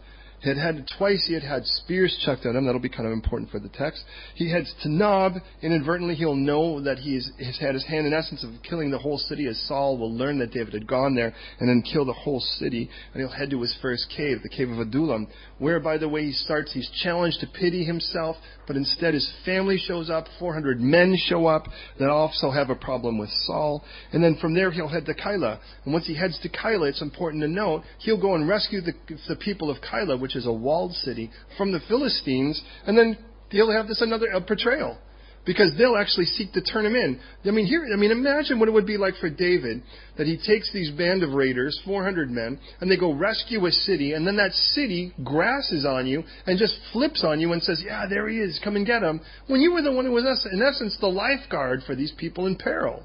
had 0.42 0.56
had 0.56 0.86
twice 0.96 1.24
he 1.26 1.34
had 1.34 1.42
had 1.42 1.64
spears 1.64 2.16
chucked 2.24 2.46
at 2.46 2.54
him. 2.54 2.66
That'll 2.66 2.80
be 2.80 2.88
kind 2.88 3.06
of 3.06 3.12
important 3.12 3.50
for 3.50 3.58
the 3.58 3.68
text. 3.68 4.04
He 4.34 4.50
heads 4.50 4.72
to 4.82 4.88
Nob. 4.88 5.34
Inadvertently, 5.62 6.14
he'll 6.14 6.34
know 6.34 6.80
that 6.82 6.98
he's, 6.98 7.30
he's 7.38 7.58
had 7.58 7.74
his 7.74 7.84
hand 7.86 8.06
in 8.06 8.12
essence 8.12 8.44
of 8.44 8.50
killing 8.62 8.90
the 8.90 8.98
whole 8.98 9.18
city, 9.18 9.46
as 9.46 9.58
Saul 9.66 9.98
will 9.98 10.14
learn 10.14 10.38
that 10.38 10.52
David 10.52 10.74
had 10.74 10.86
gone 10.86 11.14
there 11.14 11.34
and 11.58 11.68
then 11.68 11.82
kill 11.82 12.04
the 12.04 12.12
whole 12.12 12.40
city. 12.40 12.88
And 13.12 13.20
he'll 13.20 13.36
head 13.36 13.50
to 13.50 13.60
his 13.60 13.76
first 13.82 14.12
cave, 14.14 14.38
the 14.42 14.48
cave 14.48 14.70
of 14.70 14.78
Adullam, 14.78 15.26
where, 15.58 15.80
by 15.80 15.98
the 15.98 16.08
way, 16.08 16.26
he 16.26 16.32
starts. 16.32 16.72
He's 16.72 16.90
challenged 17.02 17.40
to 17.40 17.46
pity 17.46 17.84
himself, 17.84 18.36
but 18.66 18.76
instead 18.76 19.14
his 19.14 19.30
family 19.44 19.78
shows 19.78 20.10
up. 20.10 20.26
400 20.38 20.80
men 20.80 21.16
show 21.16 21.46
up 21.46 21.66
that 21.98 22.08
also 22.08 22.50
have 22.50 22.70
a 22.70 22.74
problem 22.74 23.18
with 23.18 23.30
Saul. 23.44 23.82
And 24.12 24.22
then 24.22 24.36
from 24.40 24.54
there, 24.54 24.70
he'll 24.70 24.88
head 24.88 25.06
to 25.06 25.14
Keilah. 25.14 25.58
And 25.84 25.92
once 25.92 26.06
he 26.06 26.16
heads 26.16 26.38
to 26.42 26.48
Keilah, 26.48 26.90
it's 26.90 27.02
important 27.02 27.42
to 27.42 27.48
note 27.48 27.82
he'll 27.98 28.20
go 28.20 28.34
and 28.34 28.48
rescue 28.48 28.80
the, 28.80 28.92
the 29.28 29.36
people 29.36 29.70
of 29.70 29.78
Keilah, 29.78 30.20
which 30.20 30.36
is 30.36 30.46
a 30.46 30.52
walled 30.52 30.92
city, 30.92 31.30
from 31.56 31.72
the 31.72 31.80
Philistines, 31.88 32.60
and 32.86 32.96
then 32.96 33.18
he'll 33.50 33.72
have 33.72 33.88
this 33.88 34.02
another 34.02 34.26
betrayal. 34.46 34.98
Because 35.46 35.72
they'll 35.78 35.96
actually 35.96 36.24
seek 36.26 36.52
to 36.54 36.60
turn 36.60 36.84
him 36.84 36.96
in. 36.96 37.20
I 37.44 37.52
mean, 37.52 37.66
here, 37.66 37.86
I 37.92 37.96
mean, 37.96 38.10
imagine 38.10 38.58
what 38.58 38.68
it 38.68 38.72
would 38.72 38.86
be 38.86 38.96
like 38.96 39.14
for 39.20 39.30
David 39.30 39.80
that 40.18 40.26
he 40.26 40.36
takes 40.36 40.72
these 40.72 40.90
band 40.90 41.22
of 41.22 41.30
raiders, 41.30 41.80
400 41.84 42.28
men, 42.28 42.58
and 42.80 42.90
they 42.90 42.96
go 42.96 43.12
rescue 43.12 43.64
a 43.64 43.70
city, 43.70 44.12
and 44.12 44.26
then 44.26 44.36
that 44.36 44.52
city 44.52 45.12
grasses 45.22 45.86
on 45.86 46.08
you 46.08 46.24
and 46.46 46.58
just 46.58 46.76
flips 46.92 47.22
on 47.22 47.40
you 47.40 47.52
and 47.52 47.62
says, 47.62 47.80
"Yeah, 47.84 48.06
there 48.06 48.28
he 48.28 48.38
is, 48.38 48.58
come 48.64 48.74
and 48.74 48.84
get 48.84 49.04
him." 49.04 49.20
When 49.46 49.60
you 49.60 49.72
were 49.72 49.82
the 49.82 49.92
one 49.92 50.04
who 50.04 50.12
was, 50.12 50.24
in 50.52 50.60
essence, 50.60 50.96
the 50.96 51.06
lifeguard 51.06 51.84
for 51.84 51.94
these 51.94 52.12
people 52.12 52.46
in 52.46 52.56
peril. 52.56 53.04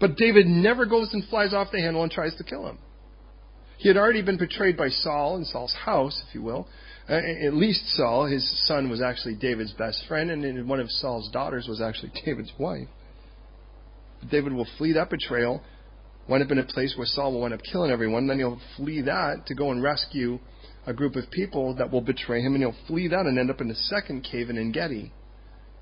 But 0.00 0.16
David 0.16 0.46
never 0.46 0.86
goes 0.86 1.14
and 1.14 1.24
flies 1.26 1.54
off 1.54 1.70
the 1.70 1.80
handle 1.80 2.02
and 2.02 2.10
tries 2.10 2.34
to 2.36 2.44
kill 2.44 2.66
him. 2.66 2.78
He 3.76 3.88
had 3.88 3.96
already 3.96 4.22
been 4.22 4.38
betrayed 4.38 4.76
by 4.76 4.88
Saul 4.88 5.36
in 5.36 5.44
Saul's 5.44 5.72
house, 5.72 6.22
if 6.28 6.34
you 6.34 6.42
will. 6.42 6.66
Uh, 7.08 7.14
at 7.46 7.54
least 7.54 7.96
Saul, 7.96 8.26
his 8.26 8.66
son, 8.66 8.88
was 8.90 9.02
actually 9.02 9.34
David's 9.34 9.72
best 9.72 10.04
friend, 10.06 10.30
and 10.30 10.68
one 10.68 10.80
of 10.80 10.90
Saul's 10.90 11.30
daughters 11.30 11.66
was 11.68 11.80
actually 11.80 12.12
David's 12.24 12.52
wife. 12.58 12.88
David 14.30 14.52
will 14.52 14.66
flee 14.78 14.92
that 14.92 15.10
betrayal, 15.10 15.62
wind 16.28 16.42
up 16.44 16.50
in 16.50 16.58
a 16.58 16.64
place 16.64 16.94
where 16.96 17.06
Saul 17.06 17.32
will 17.32 17.40
wind 17.40 17.54
up 17.54 17.60
killing 17.62 17.90
everyone. 17.90 18.26
Then 18.26 18.38
he'll 18.38 18.60
flee 18.76 19.02
that 19.02 19.46
to 19.46 19.54
go 19.54 19.70
and 19.70 19.82
rescue 19.82 20.38
a 20.86 20.92
group 20.92 21.16
of 21.16 21.30
people 21.30 21.74
that 21.76 21.90
will 21.90 22.00
betray 22.00 22.40
him, 22.40 22.54
and 22.54 22.62
he'll 22.62 22.86
flee 22.86 23.08
that 23.08 23.26
and 23.26 23.38
end 23.38 23.50
up 23.50 23.60
in 23.60 23.68
the 23.68 23.74
second 23.74 24.22
cave 24.22 24.50
in 24.50 24.58
Engedi. 24.58 25.12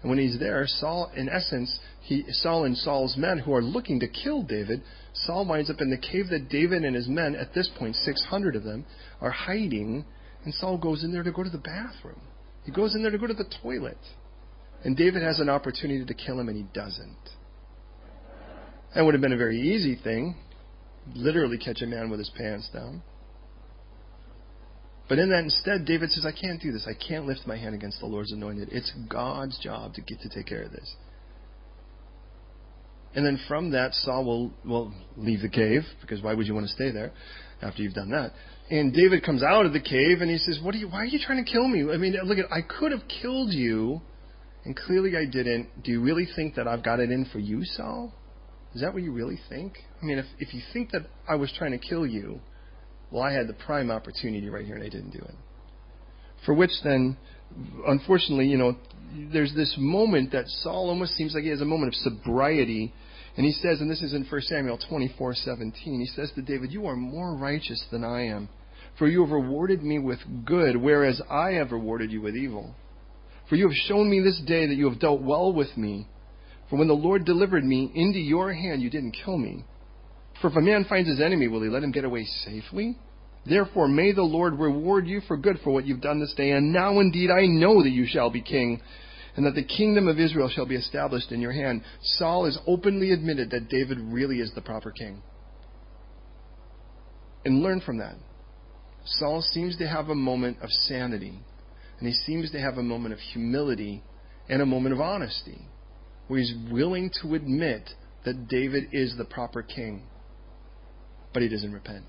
And 0.02 0.10
when 0.10 0.18
he's 0.18 0.38
there, 0.38 0.64
Saul, 0.66 1.10
in 1.16 1.28
essence, 1.28 1.76
he, 2.02 2.24
Saul 2.30 2.64
and 2.64 2.76
Saul's 2.76 3.16
men 3.16 3.38
who 3.38 3.52
are 3.52 3.62
looking 3.62 3.98
to 4.00 4.08
kill 4.08 4.42
David, 4.42 4.82
Saul 5.12 5.46
winds 5.46 5.70
up 5.70 5.80
in 5.80 5.90
the 5.90 5.98
cave 5.98 6.28
that 6.30 6.48
David 6.48 6.84
and 6.84 6.94
his 6.94 7.08
men, 7.08 7.34
at 7.34 7.52
this 7.52 7.68
point, 7.78 7.96
600 7.96 8.54
of 8.54 8.62
them, 8.62 8.84
are 9.20 9.30
hiding. 9.30 10.04
And 10.44 10.54
Saul 10.54 10.78
goes 10.78 11.04
in 11.04 11.12
there 11.12 11.22
to 11.22 11.32
go 11.32 11.42
to 11.42 11.50
the 11.50 11.58
bathroom. 11.58 12.20
He 12.64 12.72
goes 12.72 12.94
in 12.94 13.02
there 13.02 13.10
to 13.10 13.18
go 13.18 13.26
to 13.26 13.34
the 13.34 13.50
toilet. 13.62 13.98
And 14.84 14.96
David 14.96 15.22
has 15.22 15.40
an 15.40 15.48
opportunity 15.48 16.04
to 16.04 16.14
kill 16.14 16.38
him, 16.38 16.48
and 16.48 16.56
he 16.56 16.66
doesn't. 16.72 17.16
That 18.94 19.04
would 19.04 19.14
have 19.14 19.20
been 19.20 19.32
a 19.32 19.36
very 19.36 19.60
easy 19.60 19.98
thing. 20.02 20.36
Literally 21.14 21.58
catch 21.58 21.82
a 21.82 21.86
man 21.86 22.10
with 22.10 22.18
his 22.18 22.30
pants 22.36 22.68
down. 22.72 23.02
But 25.08 25.18
in 25.18 25.30
that 25.30 25.44
instead, 25.44 25.86
David 25.86 26.10
says, 26.10 26.26
I 26.26 26.32
can't 26.32 26.60
do 26.60 26.70
this. 26.70 26.86
I 26.86 26.92
can't 26.92 27.26
lift 27.26 27.46
my 27.46 27.56
hand 27.56 27.74
against 27.74 27.98
the 28.00 28.06
Lord's 28.06 28.30
anointed. 28.30 28.68
It's 28.70 28.92
God's 29.08 29.58
job 29.58 29.94
to 29.94 30.02
get 30.02 30.20
to 30.20 30.28
take 30.28 30.46
care 30.46 30.62
of 30.62 30.70
this. 30.70 30.94
And 33.14 33.24
then 33.24 33.40
from 33.48 33.70
that, 33.70 33.94
Saul 33.94 34.24
will, 34.24 34.52
will 34.66 34.94
leave 35.16 35.40
the 35.40 35.48
cave, 35.48 35.82
because 36.02 36.22
why 36.22 36.34
would 36.34 36.46
you 36.46 36.54
want 36.54 36.66
to 36.66 36.72
stay 36.72 36.90
there 36.90 37.12
after 37.62 37.82
you've 37.82 37.94
done 37.94 38.10
that? 38.10 38.32
And 38.70 38.92
David 38.92 39.24
comes 39.24 39.42
out 39.42 39.64
of 39.64 39.72
the 39.72 39.80
cave 39.80 40.20
and 40.20 40.30
he 40.30 40.36
says, 40.38 40.60
What 40.62 40.74
are 40.74 40.78
you, 40.78 40.88
why 40.88 40.98
are 40.98 41.06
you 41.06 41.18
trying 41.18 41.42
to 41.42 41.50
kill 41.50 41.66
me? 41.66 41.90
I 41.90 41.96
mean, 41.96 42.14
look 42.24 42.38
at, 42.38 42.52
I 42.52 42.60
could 42.60 42.92
have 42.92 43.02
killed 43.22 43.52
you, 43.52 44.00
and 44.64 44.76
clearly 44.76 45.16
I 45.16 45.24
didn't. 45.24 45.82
Do 45.82 45.90
you 45.90 46.02
really 46.02 46.28
think 46.36 46.56
that 46.56 46.68
I've 46.68 46.84
got 46.84 47.00
it 47.00 47.10
in 47.10 47.24
for 47.32 47.38
you, 47.38 47.64
Saul? 47.64 48.12
Is 48.74 48.82
that 48.82 48.92
what 48.92 49.02
you 49.02 49.12
really 49.12 49.38
think? 49.48 49.78
I 50.02 50.04
mean, 50.04 50.18
if, 50.18 50.26
if 50.38 50.52
you 50.52 50.60
think 50.72 50.90
that 50.90 51.06
I 51.26 51.36
was 51.36 51.52
trying 51.56 51.72
to 51.72 51.78
kill 51.78 52.06
you, 52.06 52.40
well, 53.10 53.22
I 53.22 53.32
had 53.32 53.48
the 53.48 53.54
prime 53.54 53.90
opportunity 53.90 54.48
right 54.50 54.66
here 54.66 54.74
and 54.74 54.84
I 54.84 54.90
didn't 54.90 55.10
do 55.10 55.20
it. 55.20 55.34
For 56.44 56.54
which 56.54 56.70
then, 56.84 57.16
unfortunately, 57.86 58.46
you 58.46 58.58
know, 58.58 58.76
there's 59.32 59.54
this 59.54 59.74
moment 59.78 60.32
that 60.32 60.46
Saul 60.46 60.90
almost 60.90 61.14
seems 61.14 61.34
like 61.34 61.44
he 61.44 61.50
has 61.50 61.62
a 61.62 61.64
moment 61.64 61.88
of 61.88 61.94
sobriety. 61.94 62.92
And 63.36 63.46
he 63.46 63.52
says, 63.52 63.80
and 63.80 63.90
this 63.90 64.02
is 64.02 64.12
in 64.12 64.24
1 64.24 64.40
Samuel 64.42 64.78
24:17, 64.90 65.72
he 65.72 66.06
says 66.14 66.30
to 66.34 66.42
David, 66.42 66.72
You 66.72 66.86
are 66.86 66.96
more 66.96 67.34
righteous 67.34 67.82
than 67.90 68.04
I 68.04 68.26
am, 68.26 68.48
for 68.98 69.06
you 69.06 69.22
have 69.22 69.30
rewarded 69.30 69.82
me 69.82 69.98
with 69.98 70.18
good, 70.44 70.76
whereas 70.76 71.20
I 71.30 71.52
have 71.52 71.70
rewarded 71.70 72.10
you 72.10 72.20
with 72.20 72.36
evil. 72.36 72.74
For 73.48 73.56
you 73.56 73.68
have 73.68 73.76
shown 73.86 74.10
me 74.10 74.20
this 74.20 74.40
day 74.46 74.66
that 74.66 74.74
you 74.74 74.90
have 74.90 75.00
dealt 75.00 75.22
well 75.22 75.52
with 75.52 75.76
me. 75.76 76.08
For 76.68 76.78
when 76.78 76.88
the 76.88 76.94
Lord 76.94 77.24
delivered 77.24 77.64
me 77.64 77.90
into 77.94 78.18
your 78.18 78.52
hand, 78.52 78.82
you 78.82 78.90
didn't 78.90 79.16
kill 79.24 79.38
me. 79.38 79.64
For 80.42 80.48
if 80.48 80.56
a 80.56 80.60
man 80.60 80.84
finds 80.88 81.08
his 81.08 81.20
enemy, 81.20 81.48
will 81.48 81.62
he 81.62 81.68
let 81.68 81.82
him 81.82 81.92
get 81.92 82.04
away 82.04 82.24
safely? 82.44 82.96
Therefore, 83.46 83.88
may 83.88 84.12
the 84.12 84.22
Lord 84.22 84.58
reward 84.58 85.06
you 85.06 85.20
for 85.26 85.36
good 85.36 85.58
for 85.64 85.70
what 85.70 85.86
you've 85.86 86.02
done 86.02 86.20
this 86.20 86.34
day. 86.36 86.50
And 86.50 86.72
now 86.72 87.00
indeed 87.00 87.30
I 87.30 87.46
know 87.46 87.82
that 87.82 87.90
you 87.90 88.04
shall 88.06 88.30
be 88.30 88.42
king, 88.42 88.80
and 89.36 89.46
that 89.46 89.54
the 89.54 89.64
kingdom 89.64 90.08
of 90.08 90.18
Israel 90.18 90.50
shall 90.52 90.66
be 90.66 90.76
established 90.76 91.32
in 91.32 91.40
your 91.40 91.52
hand. 91.52 91.82
Saul 92.02 92.44
has 92.44 92.58
openly 92.66 93.12
admitted 93.12 93.50
that 93.50 93.68
David 93.68 93.98
really 94.00 94.40
is 94.40 94.52
the 94.54 94.60
proper 94.60 94.90
king. 94.90 95.22
And 97.44 97.62
learn 97.62 97.80
from 97.80 97.98
that. 97.98 98.16
Saul 99.10 99.42
seems 99.42 99.76
to 99.78 99.88
have 99.88 100.08
a 100.08 100.14
moment 100.14 100.58
of 100.62 100.70
sanity, 100.70 101.40
and 101.98 102.08
he 102.08 102.14
seems 102.14 102.50
to 102.50 102.60
have 102.60 102.76
a 102.76 102.82
moment 102.82 103.14
of 103.14 103.20
humility 103.20 104.02
and 104.48 104.60
a 104.60 104.66
moment 104.66 104.94
of 104.94 105.00
honesty, 105.00 105.60
where 106.26 106.40
he's 106.40 106.54
willing 106.70 107.10
to 107.22 107.34
admit 107.34 107.90
that 108.24 108.48
David 108.48 108.88
is 108.92 109.14
the 109.16 109.24
proper 109.24 109.62
king, 109.62 110.02
but 111.32 111.42
he 111.42 111.48
doesn't 111.48 111.72
repent. 111.72 112.04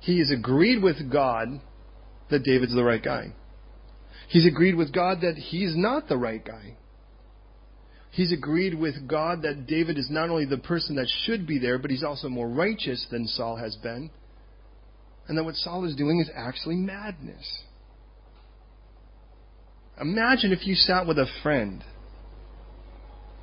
He 0.00 0.20
has 0.20 0.30
agreed 0.30 0.82
with 0.82 1.10
God 1.10 1.60
that 2.30 2.44
David's 2.44 2.74
the 2.74 2.84
right 2.84 3.02
guy. 3.02 3.32
He's 4.28 4.46
agreed 4.46 4.76
with 4.76 4.92
God 4.92 5.20
that 5.22 5.36
he's 5.36 5.76
not 5.76 6.08
the 6.08 6.16
right 6.16 6.44
guy. 6.44 6.76
He's 8.10 8.32
agreed 8.32 8.74
with 8.74 9.06
God 9.08 9.42
that 9.42 9.66
David 9.66 9.98
is 9.98 10.08
not 10.10 10.30
only 10.30 10.46
the 10.46 10.58
person 10.58 10.96
that 10.96 11.08
should 11.24 11.46
be 11.46 11.58
there, 11.58 11.78
but 11.78 11.90
he's 11.90 12.04
also 12.04 12.28
more 12.28 12.48
righteous 12.48 13.06
than 13.10 13.26
Saul 13.26 13.56
has 13.56 13.76
been. 13.76 14.10
And 15.28 15.36
that 15.36 15.44
what 15.44 15.56
Saul 15.56 15.84
is 15.84 15.96
doing 15.96 16.20
is 16.20 16.30
actually 16.34 16.76
madness. 16.76 17.62
Imagine 20.00 20.52
if 20.52 20.66
you 20.66 20.74
sat 20.74 21.06
with 21.06 21.18
a 21.18 21.26
friend 21.42 21.82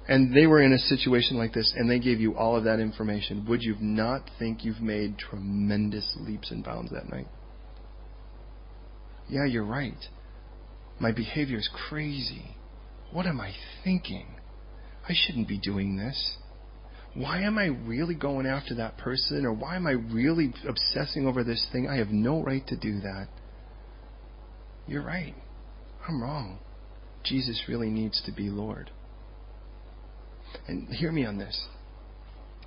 and 0.07 0.35
they 0.35 0.45
were 0.45 0.61
in 0.61 0.73
a 0.73 0.77
situation 0.77 1.37
like 1.37 1.53
this 1.53 1.73
and 1.75 1.89
they 1.89 1.99
gave 1.99 2.19
you 2.19 2.35
all 2.35 2.55
of 2.55 2.65
that 2.65 2.79
information, 2.79 3.45
would 3.47 3.63
you 3.63 3.75
not 3.79 4.29
think 4.37 4.63
you've 4.63 4.81
made 4.81 5.17
tremendous 5.17 6.15
leaps 6.19 6.51
and 6.51 6.63
bounds 6.63 6.91
that 6.91 7.09
night? 7.09 7.27
Yeah, 9.29 9.45
you're 9.45 9.65
right. 9.65 9.97
My 10.99 11.11
behavior 11.11 11.57
is 11.57 11.69
crazy. 11.89 12.55
What 13.11 13.25
am 13.25 13.41
I 13.41 13.53
thinking? 13.83 14.27
I 15.07 15.13
shouldn't 15.13 15.47
be 15.47 15.57
doing 15.57 15.97
this. 15.97 16.37
Why 17.15 17.41
am 17.41 17.57
I 17.57 17.65
really 17.65 18.15
going 18.15 18.47
after 18.47 18.75
that 18.75 18.97
person? 18.97 19.45
Or 19.45 19.53
why 19.53 19.75
am 19.75 19.85
I 19.85 19.91
really 19.91 20.53
obsessing 20.67 21.27
over 21.27 21.43
this 21.43 21.67
thing? 21.71 21.87
I 21.87 21.97
have 21.97 22.09
no 22.09 22.41
right 22.41 22.65
to 22.67 22.75
do 22.75 23.01
that. 23.01 23.27
You're 24.87 25.03
right. 25.03 25.35
I'm 26.07 26.21
wrong. 26.21 26.59
Jesus 27.23 27.63
really 27.69 27.89
needs 27.89 28.21
to 28.25 28.31
be 28.31 28.49
Lord. 28.49 28.89
And 30.67 30.89
hear 30.89 31.11
me 31.11 31.25
on 31.25 31.37
this. 31.37 31.67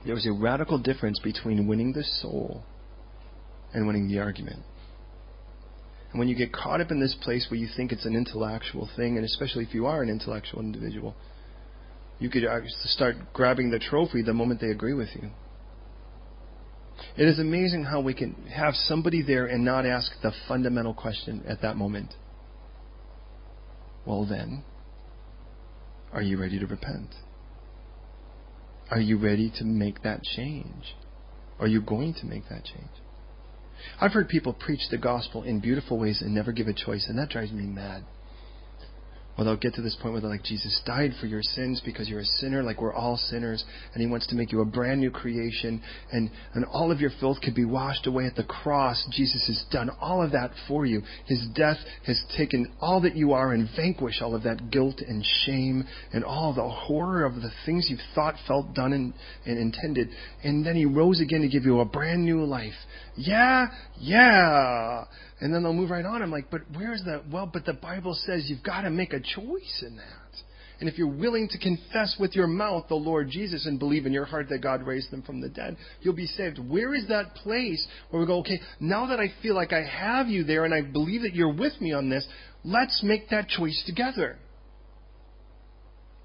There 0.04 0.16
is 0.16 0.26
a 0.26 0.32
radical 0.32 0.78
difference 0.78 1.18
between 1.18 1.66
winning 1.66 1.92
the 1.92 2.04
soul 2.04 2.62
and 3.74 3.86
winning 3.86 4.08
the 4.08 4.20
argument. 4.20 4.62
And 6.10 6.20
when 6.20 6.28
you 6.28 6.36
get 6.36 6.52
caught 6.52 6.80
up 6.80 6.90
in 6.90 7.00
this 7.00 7.16
place 7.22 7.48
where 7.50 7.58
you 7.58 7.68
think 7.76 7.92
it's 7.92 8.06
an 8.06 8.14
intellectual 8.14 8.88
thing, 8.96 9.16
and 9.16 9.24
especially 9.24 9.64
if 9.64 9.74
you 9.74 9.86
are 9.86 10.02
an 10.02 10.08
intellectual 10.08 10.60
individual, 10.60 11.16
you 12.18 12.30
could 12.30 12.44
start 12.84 13.16
grabbing 13.32 13.70
the 13.70 13.78
trophy 13.78 14.22
the 14.22 14.32
moment 14.32 14.60
they 14.60 14.70
agree 14.70 14.94
with 14.94 15.08
you. 15.14 15.30
It 17.16 17.28
is 17.28 17.38
amazing 17.38 17.84
how 17.84 18.00
we 18.00 18.14
can 18.14 18.34
have 18.54 18.74
somebody 18.74 19.22
there 19.22 19.46
and 19.46 19.64
not 19.64 19.84
ask 19.84 20.12
the 20.22 20.32
fundamental 20.48 20.94
question 20.94 21.44
at 21.46 21.60
that 21.62 21.76
moment. 21.76 22.14
Well, 24.06 24.24
then, 24.24 24.64
are 26.12 26.22
you 26.22 26.40
ready 26.40 26.58
to 26.58 26.66
repent? 26.66 27.14
Are 28.90 29.00
you 29.00 29.18
ready 29.18 29.52
to 29.58 29.64
make 29.64 30.02
that 30.02 30.22
change? 30.22 30.94
Are 31.58 31.66
you 31.66 31.82
going 31.82 32.14
to 32.20 32.26
make 32.26 32.48
that 32.48 32.64
change? 32.64 32.88
I've 34.00 34.12
heard 34.12 34.28
people 34.28 34.52
preach 34.52 34.88
the 34.90 34.98
gospel 34.98 35.42
in 35.42 35.60
beautiful 35.60 35.98
ways 35.98 36.22
and 36.22 36.34
never 36.34 36.52
give 36.52 36.68
a 36.68 36.72
choice, 36.72 37.06
and 37.08 37.18
that 37.18 37.28
drives 37.28 37.52
me 37.52 37.64
mad. 37.64 38.04
Well, 39.36 39.44
they'll 39.44 39.56
get 39.56 39.74
to 39.74 39.82
this 39.82 39.96
point 40.00 40.12
where 40.12 40.22
they're 40.22 40.30
like, 40.30 40.44
Jesus 40.44 40.80
died 40.86 41.12
for 41.20 41.26
your 41.26 41.42
sins 41.42 41.82
because 41.84 42.08
you're 42.08 42.20
a 42.20 42.24
sinner, 42.24 42.62
like 42.62 42.80
we're 42.80 42.94
all 42.94 43.18
sinners, 43.18 43.64
and 43.92 44.00
He 44.00 44.08
wants 44.08 44.26
to 44.28 44.34
make 44.34 44.50
you 44.50 44.62
a 44.62 44.64
brand 44.64 45.00
new 45.00 45.10
creation, 45.10 45.82
and, 46.10 46.30
and 46.54 46.64
all 46.64 46.90
of 46.90 47.00
your 47.00 47.10
filth 47.20 47.38
could 47.42 47.54
be 47.54 47.66
washed 47.66 48.06
away 48.06 48.24
at 48.24 48.34
the 48.34 48.44
cross. 48.44 49.06
Jesus 49.12 49.46
has 49.46 49.64
done 49.70 49.90
all 50.00 50.22
of 50.22 50.32
that 50.32 50.52
for 50.66 50.86
you. 50.86 51.02
His 51.26 51.46
death 51.54 51.76
has 52.06 52.22
taken 52.36 52.72
all 52.80 53.02
that 53.02 53.14
you 53.14 53.32
are 53.34 53.52
and 53.52 53.68
vanquished 53.76 54.22
all 54.22 54.34
of 54.34 54.44
that 54.44 54.70
guilt 54.70 55.00
and 55.06 55.24
shame 55.44 55.84
and 56.14 56.24
all 56.24 56.54
the 56.54 56.68
horror 56.68 57.24
of 57.24 57.34
the 57.34 57.50
things 57.66 57.88
you've 57.90 58.00
thought, 58.14 58.36
felt, 58.46 58.74
done, 58.74 58.94
and, 58.94 59.12
and 59.44 59.58
intended. 59.58 60.08
And 60.44 60.64
then 60.64 60.76
He 60.76 60.86
rose 60.86 61.20
again 61.20 61.42
to 61.42 61.48
give 61.48 61.64
you 61.64 61.80
a 61.80 61.84
brand 61.84 62.24
new 62.24 62.44
life. 62.44 62.72
Yeah, 63.16 63.66
yeah. 63.98 65.04
And 65.40 65.52
then 65.52 65.62
they'll 65.62 65.74
move 65.74 65.90
right 65.90 66.04
on. 66.04 66.22
I'm 66.22 66.30
like, 66.30 66.50
but 66.50 66.62
where's 66.74 67.02
that? 67.04 67.28
Well, 67.30 67.48
but 67.52 67.66
the 67.66 67.74
Bible 67.74 68.14
says 68.14 68.46
you've 68.48 68.62
got 68.62 68.82
to 68.82 68.90
make 68.90 69.12
a 69.12 69.20
choice 69.20 69.84
in 69.86 69.96
that. 69.96 70.42
And 70.78 70.88
if 70.90 70.98
you're 70.98 71.06
willing 71.06 71.48
to 71.48 71.58
confess 71.58 72.16
with 72.20 72.34
your 72.34 72.46
mouth 72.46 72.86
the 72.88 72.96
Lord 72.96 73.30
Jesus 73.30 73.64
and 73.64 73.78
believe 73.78 74.04
in 74.04 74.12
your 74.12 74.26
heart 74.26 74.48
that 74.50 74.62
God 74.62 74.82
raised 74.82 75.10
them 75.10 75.22
from 75.22 75.40
the 75.40 75.48
dead, 75.48 75.76
you'll 76.02 76.14
be 76.14 76.26
saved. 76.26 76.58
Where 76.58 76.94
is 76.94 77.08
that 77.08 77.34
place 77.34 77.86
where 78.10 78.20
we 78.20 78.26
go, 78.26 78.40
okay, 78.40 78.60
now 78.78 79.06
that 79.06 79.18
I 79.18 79.32
feel 79.42 79.54
like 79.54 79.72
I 79.72 79.82
have 79.84 80.28
you 80.28 80.44
there 80.44 80.64
and 80.64 80.74
I 80.74 80.82
believe 80.82 81.22
that 81.22 81.34
you're 81.34 81.54
with 81.54 81.80
me 81.80 81.92
on 81.92 82.10
this, 82.10 82.26
let's 82.62 83.02
make 83.02 83.30
that 83.30 83.48
choice 83.48 83.82
together. 83.86 84.36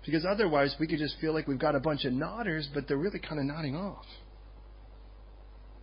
Because 0.06 0.26
otherwise, 0.26 0.76
we 0.80 0.88
could 0.88 1.00
just 1.00 1.16
feel 1.22 1.34
like 1.34 1.48
we've 1.48 1.60
got 1.60 1.76
a 1.76 1.80
bunch 1.80 2.06
of 2.06 2.12
nodders, 2.12 2.66
but 2.74 2.88
they're 2.88 2.98
really 2.98 3.20
kind 3.20 3.40
of 3.40 3.46
nodding 3.46 3.76
off. 3.76 4.06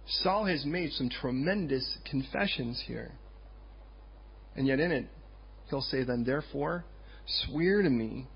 Saul 0.08 0.46
has 0.46 0.64
made 0.64 0.92
some 0.92 1.10
tremendous 1.10 1.98
confessions 2.10 2.82
here. 2.86 3.12
And 4.56 4.66
yet, 4.66 4.80
in 4.80 4.90
it, 4.90 5.06
he'll 5.68 5.82
say, 5.82 6.02
Then 6.02 6.24
therefore, 6.24 6.84
swear 7.26 7.82
to 7.82 7.90
me 7.90 8.26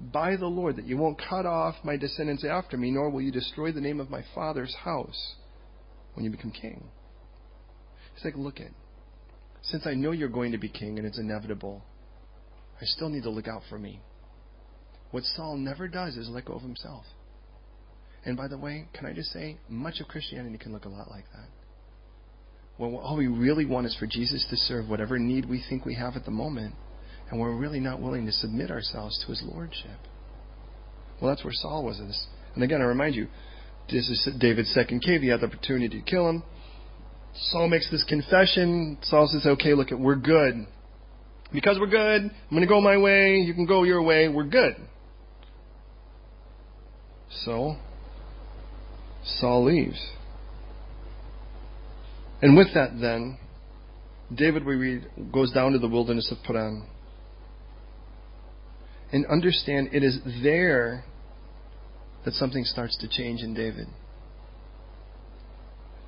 by 0.00 0.36
the 0.36 0.46
Lord 0.46 0.76
that 0.76 0.86
you 0.86 0.96
won't 0.96 1.20
cut 1.28 1.46
off 1.46 1.74
my 1.84 1.96
descendants 1.96 2.44
after 2.44 2.76
me, 2.76 2.90
nor 2.90 3.10
will 3.10 3.20
you 3.20 3.32
destroy 3.32 3.72
the 3.72 3.80
name 3.80 4.00
of 4.00 4.08
my 4.08 4.24
father's 4.34 4.74
house 4.74 5.34
when 6.14 6.24
you 6.24 6.30
become 6.30 6.52
king. 6.52 6.84
He's 8.14 8.24
like, 8.24 8.36
Look 8.36 8.60
it. 8.60 8.72
Since 9.62 9.86
I 9.86 9.94
know 9.94 10.12
you're 10.12 10.28
going 10.28 10.52
to 10.52 10.58
be 10.58 10.68
king 10.68 10.96
and 10.98 11.06
it's 11.06 11.18
inevitable, 11.18 11.82
I 12.80 12.84
still 12.84 13.10
need 13.10 13.24
to 13.24 13.30
look 13.30 13.48
out 13.48 13.62
for 13.68 13.78
me. 13.78 14.00
What 15.10 15.24
Saul 15.24 15.56
never 15.56 15.88
does 15.88 16.16
is 16.16 16.28
let 16.28 16.44
go 16.44 16.54
of 16.54 16.62
himself. 16.62 17.04
And 18.24 18.36
by 18.36 18.48
the 18.48 18.58
way, 18.58 18.86
can 18.92 19.06
I 19.06 19.12
just 19.12 19.32
say, 19.32 19.56
much 19.68 20.00
of 20.00 20.08
Christianity 20.08 20.58
can 20.58 20.72
look 20.72 20.84
a 20.84 20.88
lot 20.88 21.10
like 21.10 21.24
that. 21.32 21.48
Well, 22.78 22.96
all 22.96 23.16
we 23.16 23.26
really 23.26 23.66
want 23.66 23.86
is 23.86 23.96
for 23.98 24.06
Jesus 24.06 24.46
to 24.50 24.56
serve 24.56 24.88
whatever 24.88 25.18
need 25.18 25.48
we 25.48 25.62
think 25.68 25.84
we 25.84 25.94
have 25.94 26.16
at 26.16 26.24
the 26.24 26.30
moment, 26.30 26.74
and 27.30 27.40
we're 27.40 27.54
really 27.54 27.80
not 27.80 28.00
willing 28.00 28.26
to 28.26 28.32
submit 28.32 28.70
ourselves 28.70 29.22
to 29.24 29.26
his 29.28 29.42
lordship. 29.44 29.98
Well, 31.20 31.30
that's 31.30 31.44
where 31.44 31.52
Saul 31.52 31.84
was. 31.84 31.98
This. 31.98 32.26
And 32.54 32.64
again, 32.64 32.80
I 32.80 32.84
remind 32.84 33.14
you, 33.14 33.28
this 33.90 34.08
is 34.08 34.28
David's 34.38 34.72
second 34.72 35.00
cave. 35.00 35.20
He 35.20 35.28
had 35.28 35.40
the 35.40 35.46
opportunity 35.46 36.00
to 36.00 36.04
kill 36.04 36.28
him. 36.28 36.42
Saul 37.34 37.68
makes 37.68 37.90
this 37.90 38.04
confession. 38.04 38.98
Saul 39.02 39.28
says, 39.30 39.46
okay, 39.46 39.74
look, 39.74 39.90
we're 39.90 40.16
good. 40.16 40.66
Because 41.52 41.78
we're 41.80 41.88
good, 41.88 42.22
I'm 42.22 42.50
going 42.50 42.62
to 42.62 42.68
go 42.68 42.80
my 42.80 42.96
way. 42.96 43.36
You 43.36 43.54
can 43.54 43.66
go 43.66 43.82
your 43.82 44.02
way. 44.02 44.28
We're 44.28 44.44
good. 44.44 44.76
So, 47.44 47.76
Saul 49.24 49.64
leaves. 49.64 50.00
And 52.42 52.56
with 52.56 52.68
that, 52.74 52.98
then, 53.00 53.38
David, 54.34 54.64
we 54.64 54.74
read, 54.74 55.06
goes 55.32 55.52
down 55.52 55.72
to 55.72 55.78
the 55.78 55.88
wilderness 55.88 56.32
of 56.32 56.42
Paran. 56.44 56.86
And 59.12 59.26
understand 59.26 59.90
it 59.92 60.02
is 60.02 60.18
there 60.42 61.04
that 62.24 62.34
something 62.34 62.64
starts 62.64 62.96
to 62.98 63.08
change 63.08 63.40
in 63.42 63.54
David. 63.54 63.86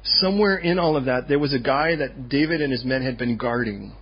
Somewhere 0.04 0.56
in 0.56 0.78
all 0.78 0.96
of 0.96 1.06
that, 1.06 1.28
there 1.28 1.38
was 1.38 1.52
a 1.52 1.58
guy 1.58 1.96
that 1.96 2.28
David 2.28 2.60
and 2.60 2.72
his 2.72 2.84
men 2.84 3.02
had 3.02 3.18
been 3.18 3.36
guarding. 3.36 3.92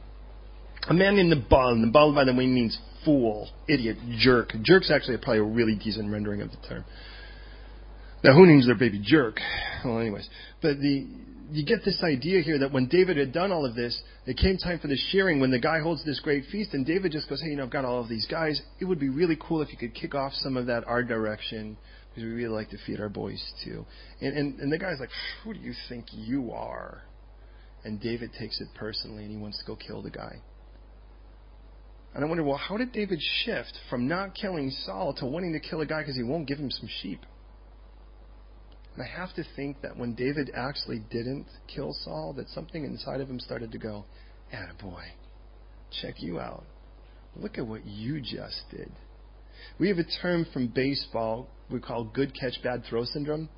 A 0.89 0.95
man 0.95 1.17
named 1.17 1.31
Nabal. 1.31 1.77
Nabal, 1.77 2.15
by 2.15 2.25
the 2.25 2.33
way, 2.33 2.47
means 2.47 2.79
fool, 3.05 3.49
idiot, 3.69 3.97
jerk. 4.19 4.53
Jerk's 4.63 4.91
actually 4.91 5.19
probably 5.19 5.39
a 5.39 5.43
really 5.43 5.77
decent 5.77 6.11
rendering 6.11 6.43
of 6.43 6.51
the 6.51 6.57
term. 6.69 6.85
Now, 8.23 8.35
who 8.35 8.47
names 8.47 8.67
their 8.67 8.75
baby 8.75 9.01
jerk? 9.03 9.41
Well, 9.85 9.99
anyways, 9.99 10.29
but 10.61 10.79
the 10.79 11.07
you 11.53 11.65
get 11.65 11.85
this 11.85 12.01
idea 12.05 12.43
here 12.43 12.59
that 12.61 12.71
when 12.71 12.87
David 12.87 13.17
had 13.17 13.33
done 13.33 13.51
all 13.51 13.67
of 13.67 13.75
this, 13.75 14.01
it 14.25 14.37
came 14.37 14.57
time 14.57 14.79
for 14.79 14.87
the 14.87 14.97
shearing 15.11 15.41
when 15.41 15.51
the 15.51 15.59
guy 15.59 15.81
holds 15.81 16.05
this 16.05 16.21
great 16.21 16.45
feast, 16.53 16.75
and 16.75 16.87
David 16.87 17.13
just 17.13 17.29
goes, 17.29 17.41
"Hey, 17.41 17.51
you 17.51 17.57
know, 17.57 17.65
I've 17.65 17.71
got 17.71 17.85
all 17.85 18.01
of 18.01 18.09
these 18.09 18.27
guys. 18.27 18.61
It 18.79 18.85
would 18.85 19.01
be 19.01 19.09
really 19.09 19.37
cool 19.41 19.63
if 19.63 19.73
you 19.73 19.79
could 19.79 19.95
kick 19.95 20.15
off 20.15 20.33
some 20.35 20.57
of 20.57 20.67
that 20.67 20.87
our 20.87 21.03
direction 21.03 21.77
because 22.11 22.25
we 22.25 22.31
really 22.31 22.55
like 22.55 22.71
to 22.71 22.79
feed 22.87 23.01
our 23.01 23.09
boys 23.09 23.43
too." 23.65 23.87
And 24.21 24.37
and, 24.37 24.61
and 24.61 24.73
the 24.73 24.79
guy's 24.79 25.01
like, 25.01 25.11
"Who 25.43 25.55
do 25.55 25.61
you 25.61 25.73
think 25.89 26.07
you 26.13 26.53
are?" 26.53 27.03
And 27.85 27.99
David 27.99 28.33
takes 28.39 28.61
it 28.61 28.69
personally, 28.75 29.23
and 29.23 29.33
he 29.33 29.39
wants 29.39 29.59
to 29.61 29.65
go 29.65 29.75
kill 29.75 30.03
the 30.03 30.11
guy. 30.11 30.43
And 32.15 32.25
I 32.25 32.29
wonder, 32.29 32.43
well, 32.43 32.57
how 32.59 32.77
did 32.77 32.93
David 32.93 33.21
shift 33.45 33.73
from 33.89 34.09
not 34.09 34.35
killing 34.35 34.71
Saul 34.71 35.15
to 35.15 35.27
wanting 35.27 35.53
to 35.53 35.61
kill 35.61 35.81
a 35.81 35.87
guy 35.87 36.01
because 36.01 36.17
he 36.17 36.25
won't 36.25 36.47
give 36.47 36.59
him 36.59 36.71
some 36.71 36.89
sheep? 37.01 37.21
And 38.95 39.03
I 39.03 39.07
have 39.07 39.35
to 39.35 39.45
think 39.57 39.83
that 39.83 39.97
when 39.97 40.15
David 40.15 40.51
actually 40.55 41.03
didn't 41.11 41.47
kill 41.73 41.93
Saul, 42.05 42.35
that 42.37 42.49
something 42.49 42.85
inside 42.85 43.21
of 43.21 43.29
him 43.29 43.39
started 43.39 43.73
to 43.73 43.79
go, 43.79 44.05
boy, 44.81 45.05
check 46.03 46.15
you 46.19 46.41
out. 46.41 46.65
Look 47.37 47.59
at 47.59 47.67
what 47.67 47.87
you 47.87 48.21
just 48.21 48.63
did. 48.71 48.91
We 49.79 49.89
have 49.89 49.99
a 49.99 50.21
term 50.23 50.47
from 50.53 50.69
baseball 50.69 51.49
we 51.71 51.81
call 51.81 52.05
good 52.05 52.35
catch, 52.39 52.61
bad 52.63 52.85
throw 52.89 53.05
syndrome. 53.05 53.49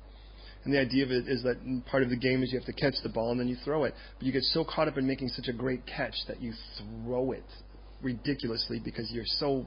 And 0.63 0.73
the 0.73 0.79
idea 0.79 1.03
of 1.03 1.11
it 1.11 1.27
is 1.27 1.43
that 1.43 1.57
part 1.87 2.03
of 2.03 2.09
the 2.09 2.15
game 2.15 2.41
is 2.41 2.53
you 2.53 2.59
have 2.59 2.65
to 2.67 2.73
catch 2.73 2.93
the 3.03 3.09
ball 3.09 3.31
and 3.31 3.39
then 3.39 3.47
you 3.47 3.57
throw 3.65 3.83
it. 3.83 3.93
But 4.17 4.25
you 4.25 4.31
get 4.31 4.43
so 4.43 4.63
caught 4.63 4.87
up 4.87 4.97
in 4.97 5.05
making 5.05 5.29
such 5.29 5.47
a 5.47 5.53
great 5.53 5.85
catch 5.85 6.15
that 6.27 6.41
you 6.41 6.53
throw 6.77 7.31
it 7.31 7.43
ridiculously 8.01 8.79
because 8.83 9.11
you're 9.11 9.25
so 9.25 9.65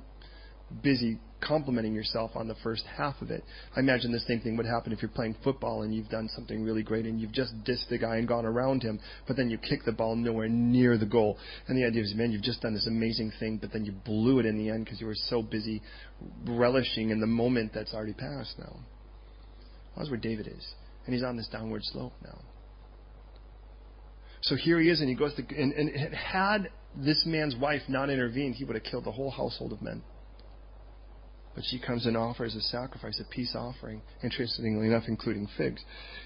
busy 0.82 1.18
complimenting 1.40 1.94
yourself 1.94 2.30
on 2.34 2.48
the 2.48 2.54
first 2.62 2.84
half 2.96 3.20
of 3.20 3.30
it. 3.30 3.44
I 3.76 3.80
imagine 3.80 4.10
the 4.10 4.20
same 4.20 4.40
thing 4.40 4.56
would 4.56 4.66
happen 4.66 4.92
if 4.92 5.02
you're 5.02 5.10
playing 5.10 5.36
football 5.44 5.82
and 5.82 5.94
you've 5.94 6.08
done 6.08 6.28
something 6.34 6.62
really 6.62 6.82
great 6.82 7.04
and 7.04 7.20
you've 7.20 7.32
just 7.32 7.52
dissed 7.64 7.88
the 7.88 7.98
guy 7.98 8.16
and 8.16 8.26
gone 8.26 8.46
around 8.46 8.82
him, 8.82 8.98
but 9.26 9.36
then 9.36 9.50
you 9.50 9.58
kick 9.58 9.84
the 9.84 9.92
ball 9.92 10.16
nowhere 10.16 10.48
near 10.48 10.96
the 10.98 11.06
goal. 11.06 11.38
And 11.68 11.76
the 11.76 11.84
idea 11.84 12.02
is, 12.02 12.14
man, 12.14 12.32
you've 12.32 12.42
just 12.42 12.62
done 12.62 12.74
this 12.74 12.86
amazing 12.86 13.32
thing, 13.38 13.58
but 13.58 13.72
then 13.72 13.84
you 13.84 13.92
blew 13.92 14.38
it 14.38 14.46
in 14.46 14.58
the 14.58 14.70
end 14.70 14.84
because 14.84 15.00
you 15.00 15.06
were 15.06 15.14
so 15.14 15.42
busy 15.42 15.82
relishing 16.46 17.10
in 17.10 17.20
the 17.20 17.26
moment 17.26 17.72
that's 17.74 17.94
already 17.94 18.14
passed 18.14 18.58
now. 18.58 18.72
Well, 18.72 19.98
that's 19.98 20.10
where 20.10 20.20
David 20.20 20.48
is. 20.48 20.74
And 21.04 21.14
he's 21.14 21.22
on 21.24 21.36
this 21.36 21.48
downward 21.48 21.82
slope 21.84 22.12
now. 22.24 22.38
So 24.42 24.54
here 24.54 24.80
he 24.80 24.88
is, 24.88 25.00
and 25.00 25.08
he 25.08 25.14
goes 25.14 25.34
to, 25.34 25.42
and, 25.56 25.72
and 25.72 26.14
had 26.14 26.70
this 26.96 27.24
man's 27.26 27.56
wife 27.56 27.82
not 27.88 28.10
intervened, 28.10 28.54
he 28.54 28.64
would 28.64 28.76
have 28.76 28.84
killed 28.84 29.04
the 29.04 29.12
whole 29.12 29.30
household 29.30 29.72
of 29.72 29.82
men. 29.82 30.02
But 31.56 31.64
she 31.64 31.78
comes 31.78 32.04
and 32.04 32.18
offers 32.18 32.54
a 32.54 32.60
sacrifice, 32.60 33.18
a 33.18 33.24
peace 33.34 33.56
offering, 33.56 34.02
interestingly 34.22 34.88
enough, 34.88 35.04
including 35.08 35.48
figs. 35.56 35.82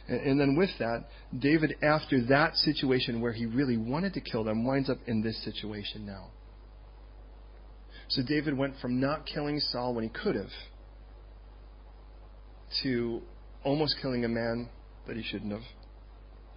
And, 0.09 0.21
and 0.23 0.41
then 0.41 0.57
with 0.57 0.71
that, 0.81 1.05
David, 1.39 1.77
after 1.83 2.21
that 2.27 2.57
situation 2.57 3.21
where 3.21 3.33
he 3.33 3.47
really 3.47 3.77
wanted 3.77 4.13
to 4.15 4.21
kill 4.21 4.43
them, 4.43 4.67
winds 4.67 4.91
up 4.91 4.99
in 5.07 5.23
this 5.23 5.43
situation 5.45 6.05
now. 6.05 6.31
So 8.09 8.23
David 8.27 8.59
went 8.59 8.75
from 8.83 8.99
not 8.99 9.25
killing 9.25 9.61
Saul 9.61 9.95
when 9.95 10.03
he 10.03 10.11
could 10.11 10.35
have 10.35 10.51
to 12.83 13.23
almost 13.63 13.97
killing 14.03 14.25
a 14.25 14.29
man 14.29 14.69
that 15.07 15.17
he 15.17 15.23
shouldn't 15.23 15.53
have 15.53 15.63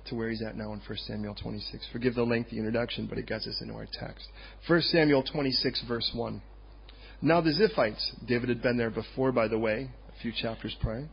to 0.08 0.16
where 0.16 0.30
he's 0.30 0.42
at 0.42 0.58
now 0.58 0.74
in 0.74 0.80
1 0.80 0.98
Samuel 1.06 1.36
26. 1.36 1.88
Forgive 1.94 2.16
the 2.16 2.24
lengthy 2.24 2.58
introduction, 2.58 3.06
but 3.06 3.20
it 3.20 3.28
gets 3.28 3.46
us 3.46 3.62
into 3.62 3.76
our 3.76 3.88
text. 4.00 4.28
1 4.68 4.82
Samuel 4.82 5.24
26, 5.24 5.84
verse 5.88 6.12
1. 6.16 6.42
Now 7.24 7.40
the 7.40 7.52
Ziphites, 7.52 8.04
David 8.28 8.50
had 8.50 8.62
been 8.62 8.76
there 8.76 8.90
before, 8.90 9.32
by 9.32 9.48
the 9.48 9.58
way, 9.58 9.90
a 10.10 10.22
few 10.22 10.34
chapters 10.34 10.76
prior. 10.82 11.08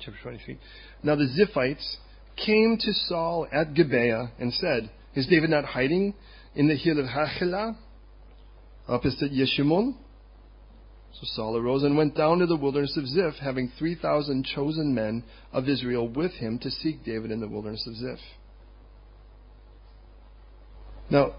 Chapter 0.00 0.18
23. 0.24 0.58
Now 1.04 1.14
the 1.14 1.28
Ziphites 1.38 1.96
came 2.44 2.76
to 2.80 2.92
Saul 2.92 3.46
at 3.52 3.74
Gibeah 3.74 4.32
and 4.40 4.52
said, 4.52 4.90
Is 5.14 5.28
David 5.28 5.50
not 5.50 5.64
hiding 5.64 6.14
in 6.56 6.66
the 6.66 6.74
hill 6.74 6.98
of 6.98 7.06
Hachilah, 7.06 7.76
opposite 8.88 9.30
Yeshimon? 9.30 9.94
So 11.12 11.20
Saul 11.22 11.56
arose 11.56 11.84
and 11.84 11.96
went 11.96 12.16
down 12.16 12.40
to 12.40 12.46
the 12.46 12.56
wilderness 12.56 12.96
of 12.96 13.06
Ziph, 13.06 13.34
having 13.40 13.70
3,000 13.78 14.46
chosen 14.46 14.96
men 14.96 15.22
of 15.52 15.68
Israel 15.68 16.08
with 16.08 16.32
him 16.32 16.58
to 16.58 16.72
seek 16.72 17.04
David 17.04 17.30
in 17.30 17.40
the 17.40 17.48
wilderness 17.48 17.86
of 17.86 17.94
Ziph. 17.94 18.18
Now, 21.08 21.36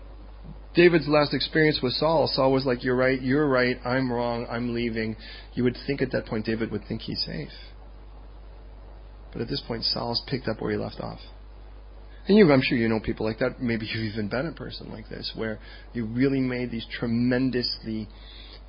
David's 0.80 1.10
last 1.10 1.34
experience 1.34 1.82
with 1.84 1.92
Saul, 1.92 2.32
Saul 2.34 2.54
was 2.54 2.66
like, 2.66 2.86
You're 2.86 2.96
right, 2.96 3.22
you're 3.22 3.50
right, 3.50 3.76
I'm 3.84 4.10
wrong, 4.10 4.48
I'm 4.50 4.74
leaving. 4.74 5.18
You 5.54 5.66
would 5.66 5.76
think 5.86 6.02
at 6.02 6.14
that 6.14 6.26
point 6.26 6.46
David 6.46 6.72
would 6.72 6.88
think 6.88 7.02
he's 7.02 7.22
safe. 7.26 7.50
But 9.34 9.42
at 9.42 9.50
this 9.50 9.62
point, 9.68 9.84
Saul's 9.84 10.24
picked 10.26 10.48
up 10.48 10.62
where 10.62 10.72
he 10.72 10.78
left 10.78 11.02
off. 11.02 11.20
And 12.30 12.38
you, 12.38 12.50
I'm 12.50 12.62
sure 12.64 12.78
you 12.78 12.88
know 12.88 13.02
people 13.02 13.26
like 13.26 13.40
that. 13.40 13.62
Maybe 13.62 13.88
you've 13.88 14.14
even 14.14 14.30
been 14.30 14.46
a 14.46 14.54
person 14.54 14.90
like 14.90 15.10
this, 15.10 15.34
where 15.36 15.60
you 15.92 16.06
really 16.06 16.40
made 16.40 16.72
these 16.72 16.86
tremendously 16.98 18.08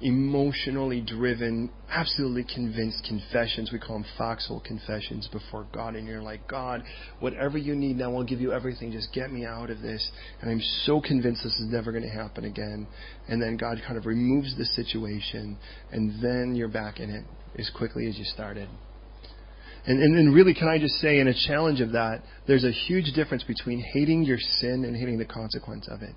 emotionally 0.02 1.02
driven, 1.02 1.70
absolutely 1.90 2.44
convinced 2.54 3.04
confessions. 3.06 3.70
We 3.72 3.78
call 3.78 3.98
them 3.98 4.06
foxhole 4.16 4.60
confessions 4.60 5.28
before 5.30 5.66
God. 5.72 5.94
And 5.94 6.06
you're 6.06 6.22
like, 6.22 6.48
God, 6.48 6.82
whatever 7.18 7.58
you 7.58 7.74
need 7.74 7.96
now, 7.96 8.14
I'll 8.16 8.24
give 8.24 8.40
you 8.40 8.52
everything. 8.52 8.92
Just 8.92 9.12
get 9.12 9.32
me 9.32 9.44
out 9.44 9.70
of 9.70 9.80
this. 9.82 10.10
And 10.40 10.50
I'm 10.50 10.60
so 10.84 11.00
convinced 11.00 11.42
this 11.44 11.52
is 11.60 11.68
never 11.70 11.92
going 11.92 12.04
to 12.04 12.10
happen 12.10 12.44
again. 12.44 12.86
And 13.28 13.42
then 13.42 13.56
God 13.56 13.78
kind 13.86 13.98
of 13.98 14.06
removes 14.06 14.56
the 14.56 14.64
situation, 14.64 15.58
and 15.92 16.22
then 16.22 16.54
you're 16.54 16.68
back 16.68 17.00
in 17.00 17.10
it 17.10 17.24
as 17.58 17.70
quickly 17.76 18.08
as 18.08 18.18
you 18.18 18.24
started. 18.24 18.68
And, 19.86 20.02
and, 20.02 20.18
and 20.18 20.34
really, 20.34 20.54
can 20.54 20.68
I 20.68 20.78
just 20.78 20.94
say, 20.94 21.20
in 21.20 21.28
a 21.28 21.34
challenge 21.46 21.80
of 21.80 21.92
that, 21.92 22.22
there's 22.46 22.64
a 22.64 22.70
huge 22.70 23.12
difference 23.14 23.44
between 23.44 23.80
hating 23.94 24.24
your 24.24 24.38
sin 24.38 24.84
and 24.84 24.96
hating 24.96 25.18
the 25.18 25.24
consequence 25.24 25.88
of 25.90 26.02
it. 26.02 26.14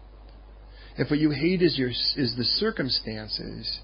If 0.98 1.10
what 1.10 1.20
you 1.20 1.32
hate 1.32 1.62
is 1.62 1.78
your 1.78 1.90
is 1.90 2.36
the 2.38 2.44
circumstances, 2.44 3.80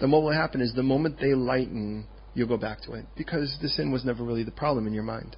then 0.00 0.10
what 0.10 0.22
will 0.22 0.32
happen 0.32 0.60
is 0.60 0.74
the 0.74 0.82
moment 0.82 1.18
they 1.20 1.34
lighten, 1.34 2.06
you'll 2.34 2.48
go 2.48 2.56
back 2.56 2.82
to 2.82 2.92
it 2.92 3.06
because 3.16 3.56
the 3.62 3.68
sin 3.68 3.90
was 3.90 4.04
never 4.04 4.22
really 4.22 4.42
the 4.42 4.50
problem 4.50 4.86
in 4.86 4.92
your 4.92 5.02
mind. 5.02 5.36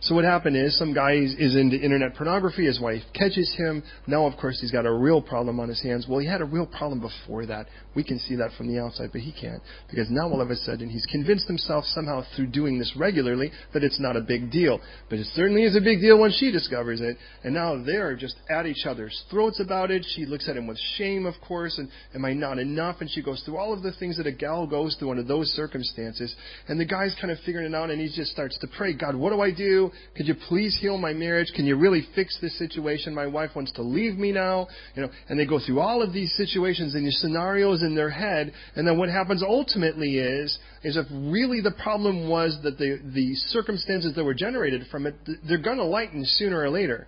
So 0.00 0.14
what 0.14 0.24
happened 0.24 0.56
is 0.56 0.78
some 0.78 0.94
guy 0.94 1.14
is 1.14 1.56
into 1.56 1.76
internet 1.76 2.14
pornography. 2.14 2.66
His 2.66 2.80
wife 2.80 3.02
catches 3.14 3.52
him. 3.58 3.82
Now, 4.06 4.26
of 4.26 4.38
course, 4.38 4.60
he's 4.60 4.70
got 4.70 4.86
a 4.86 4.92
real 4.92 5.20
problem 5.20 5.58
on 5.58 5.68
his 5.68 5.82
hands. 5.82 6.06
Well, 6.08 6.20
he 6.20 6.26
had 6.26 6.40
a 6.40 6.44
real 6.44 6.66
problem 6.66 7.00
before 7.00 7.46
that. 7.46 7.66
We 7.96 8.04
can 8.04 8.20
see 8.20 8.36
that 8.36 8.52
from 8.56 8.72
the 8.72 8.80
outside, 8.80 9.10
but 9.10 9.22
he 9.22 9.32
can't 9.32 9.60
because 9.90 10.08
now 10.08 10.28
all 10.28 10.40
of 10.40 10.50
a 10.50 10.56
sudden 10.56 10.88
he's 10.88 11.04
convinced 11.06 11.48
himself 11.48 11.84
somehow 11.86 12.22
through 12.36 12.46
doing 12.46 12.78
this 12.78 12.94
regularly 12.96 13.50
that 13.74 13.82
it's 13.82 13.98
not 13.98 14.16
a 14.16 14.20
big 14.20 14.52
deal. 14.52 14.78
But 15.10 15.18
it 15.18 15.26
certainly 15.34 15.64
is 15.64 15.74
a 15.74 15.80
big 15.80 16.00
deal 16.00 16.20
when 16.20 16.30
she 16.30 16.52
discovers 16.52 17.00
it. 17.00 17.16
And 17.42 17.52
now 17.52 17.82
they're 17.84 18.14
just 18.14 18.36
at 18.48 18.66
each 18.66 18.86
other's 18.86 19.24
throats 19.32 19.58
about 19.58 19.90
it. 19.90 20.06
She 20.14 20.26
looks 20.26 20.48
at 20.48 20.56
him 20.56 20.68
with 20.68 20.78
shame, 20.96 21.26
of 21.26 21.34
course, 21.46 21.76
and 21.78 21.88
am 22.14 22.24
I 22.24 22.34
not 22.34 22.60
enough? 22.60 23.00
And 23.00 23.10
she 23.10 23.20
goes 23.20 23.42
through 23.42 23.56
all 23.56 23.72
of 23.72 23.82
the 23.82 23.92
things 23.98 24.16
that 24.18 24.28
a 24.28 24.32
gal 24.32 24.64
goes 24.64 24.94
through 24.96 25.10
under 25.10 25.24
those 25.24 25.48
circumstances. 25.48 26.32
And 26.68 26.78
the 26.78 26.84
guy's 26.86 27.16
kind 27.20 27.32
of 27.32 27.38
figuring 27.44 27.66
it 27.66 27.74
out, 27.74 27.90
and 27.90 28.00
he 28.00 28.06
just 28.14 28.30
starts 28.30 28.56
to 28.58 28.68
pray, 28.76 28.94
God, 28.94 29.16
what 29.16 29.30
do 29.30 29.40
I 29.40 29.50
do? 29.50 29.87
Could 30.16 30.26
you 30.26 30.34
please 30.48 30.78
heal 30.80 30.98
my 30.98 31.12
marriage? 31.12 31.52
Can 31.54 31.66
you 31.66 31.76
really 31.76 32.06
fix 32.14 32.38
this 32.40 32.56
situation? 32.58 33.14
My 33.14 33.26
wife 33.26 33.50
wants 33.54 33.72
to 33.72 33.82
leave 33.82 34.16
me 34.16 34.32
now. 34.32 34.68
You 34.94 35.02
know, 35.02 35.08
and 35.28 35.38
they 35.38 35.46
go 35.46 35.58
through 35.58 35.80
all 35.80 36.02
of 36.02 36.12
these 36.12 36.34
situations 36.36 36.94
and 36.94 37.06
these 37.06 37.18
scenarios 37.20 37.82
in 37.82 37.94
their 37.94 38.10
head. 38.10 38.52
And 38.76 38.86
then 38.86 38.98
what 38.98 39.08
happens 39.08 39.42
ultimately 39.42 40.18
is, 40.18 40.58
is 40.82 40.96
if 40.96 41.06
really 41.10 41.60
the 41.60 41.74
problem 41.82 42.28
was 42.28 42.58
that 42.62 42.78
the, 42.78 43.00
the 43.14 43.34
circumstances 43.34 44.14
that 44.14 44.24
were 44.24 44.34
generated 44.34 44.84
from 44.90 45.06
it, 45.06 45.14
they're 45.48 45.58
going 45.58 45.78
to 45.78 45.84
lighten 45.84 46.24
sooner 46.24 46.60
or 46.60 46.70
later. 46.70 47.06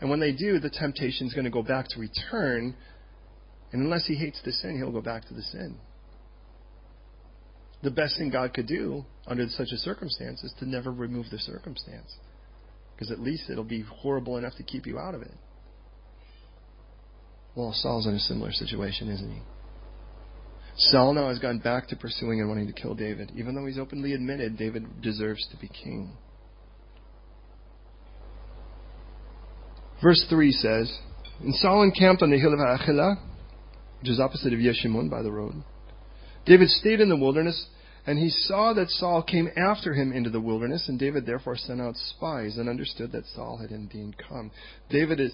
And 0.00 0.08
when 0.10 0.20
they 0.20 0.32
do, 0.32 0.58
the 0.58 0.70
temptation 0.70 1.26
is 1.26 1.34
going 1.34 1.44
to 1.44 1.50
go 1.50 1.62
back 1.62 1.86
to 1.88 2.00
return. 2.00 2.74
And 3.72 3.82
unless 3.82 4.06
he 4.06 4.14
hates 4.14 4.40
the 4.44 4.52
sin, 4.52 4.76
he'll 4.76 4.92
go 4.92 5.02
back 5.02 5.26
to 5.28 5.34
the 5.34 5.42
sin 5.42 5.76
the 7.82 7.90
best 7.90 8.18
thing 8.18 8.30
God 8.30 8.54
could 8.54 8.66
do 8.66 9.04
under 9.26 9.46
such 9.48 9.68
a 9.72 9.76
circumstance 9.78 10.42
is 10.42 10.52
to 10.58 10.68
never 10.68 10.90
remove 10.90 11.26
the 11.30 11.38
circumstance. 11.38 12.16
Because 12.94 13.12
at 13.12 13.20
least 13.20 13.48
it'll 13.50 13.62
be 13.62 13.82
horrible 13.82 14.36
enough 14.36 14.54
to 14.56 14.64
keep 14.64 14.86
you 14.86 14.98
out 14.98 15.14
of 15.14 15.22
it. 15.22 15.34
Well, 17.54 17.72
Saul's 17.72 18.06
in 18.06 18.14
a 18.14 18.20
similar 18.20 18.52
situation, 18.52 19.08
isn't 19.08 19.30
he? 19.30 19.40
Saul 20.76 21.14
now 21.14 21.28
has 21.28 21.38
gone 21.40 21.58
back 21.58 21.88
to 21.88 21.96
pursuing 21.96 22.40
and 22.40 22.48
wanting 22.48 22.68
to 22.68 22.72
kill 22.72 22.94
David, 22.94 23.32
even 23.36 23.54
though 23.54 23.66
he's 23.66 23.78
openly 23.78 24.12
admitted 24.12 24.56
David 24.56 25.02
deserves 25.02 25.46
to 25.50 25.56
be 25.56 25.68
king. 25.68 26.16
Verse 30.00 30.24
3 30.30 30.52
says, 30.52 30.98
And 31.40 31.54
Saul 31.56 31.82
encamped 31.82 32.22
on 32.22 32.30
the 32.30 32.38
hill 32.38 32.52
of 32.52 32.60
Achilah, 32.60 33.16
which 34.00 34.10
is 34.10 34.20
opposite 34.20 34.52
of 34.52 34.60
Yeshimon 34.60 35.10
by 35.10 35.22
the 35.22 35.32
road. 35.32 35.64
David 36.48 36.70
stayed 36.70 37.00
in 37.00 37.10
the 37.10 37.16
wilderness, 37.16 37.66
and 38.06 38.18
he 38.18 38.30
saw 38.30 38.72
that 38.72 38.88
Saul 38.88 39.22
came 39.22 39.50
after 39.54 39.92
him 39.92 40.12
into 40.12 40.30
the 40.30 40.40
wilderness, 40.40 40.88
and 40.88 40.98
David 40.98 41.26
therefore 41.26 41.56
sent 41.56 41.80
out 41.80 41.94
spies 41.94 42.56
and 42.56 42.68
understood 42.68 43.12
that 43.12 43.26
Saul 43.34 43.58
had 43.58 43.70
indeed 43.70 44.16
come. 44.16 44.50
David 44.88 45.20
is, 45.20 45.32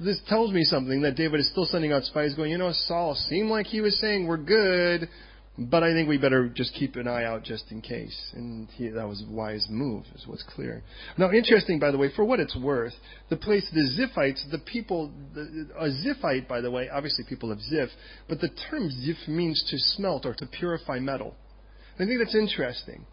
this 0.00 0.20
tells 0.28 0.52
me 0.52 0.62
something 0.62 1.02
that 1.02 1.16
David 1.16 1.40
is 1.40 1.50
still 1.50 1.66
sending 1.66 1.90
out 1.90 2.04
spies 2.04 2.34
going, 2.34 2.52
you 2.52 2.58
know, 2.58 2.70
Saul 2.72 3.16
seemed 3.28 3.50
like 3.50 3.66
he 3.66 3.80
was 3.80 3.98
saying, 4.00 4.28
we're 4.28 4.36
good, 4.36 5.08
But 5.56 5.84
I 5.84 5.92
think 5.92 6.08
we 6.08 6.18
better 6.18 6.48
just 6.48 6.74
keep 6.74 6.96
an 6.96 7.06
eye 7.06 7.24
out 7.24 7.44
just 7.44 7.70
in 7.70 7.80
case. 7.80 8.32
And 8.34 8.68
he, 8.70 8.88
that 8.88 9.06
was 9.06 9.22
a 9.22 9.32
wise 9.32 9.68
move, 9.70 10.04
is 10.16 10.26
what's 10.26 10.42
clear. 10.42 10.82
Now, 11.16 11.30
interesting, 11.30 11.78
by 11.78 11.92
the 11.92 11.98
way, 11.98 12.08
for 12.14 12.24
what 12.24 12.40
it's 12.40 12.56
worth, 12.56 12.94
the 13.30 13.36
place, 13.36 13.64
the 13.72 13.88
Ziphites, 13.96 14.50
the 14.50 14.58
people, 14.58 15.12
the, 15.32 15.68
a 15.78 15.90
Ziphite, 15.90 16.48
by 16.48 16.60
the 16.60 16.72
way, 16.72 16.88
obviously 16.88 17.24
people 17.28 17.52
of 17.52 17.60
Ziph, 17.60 17.90
but 18.28 18.40
the 18.40 18.50
term 18.68 18.90
Ziph 18.90 19.28
means 19.28 19.64
to 19.70 19.78
smelt 19.78 20.26
or 20.26 20.34
to 20.34 20.46
purify 20.46 20.98
metal. 20.98 21.36
I 21.94 21.98
think 21.98 22.18
that's 22.18 22.34
interesting. 22.34 23.06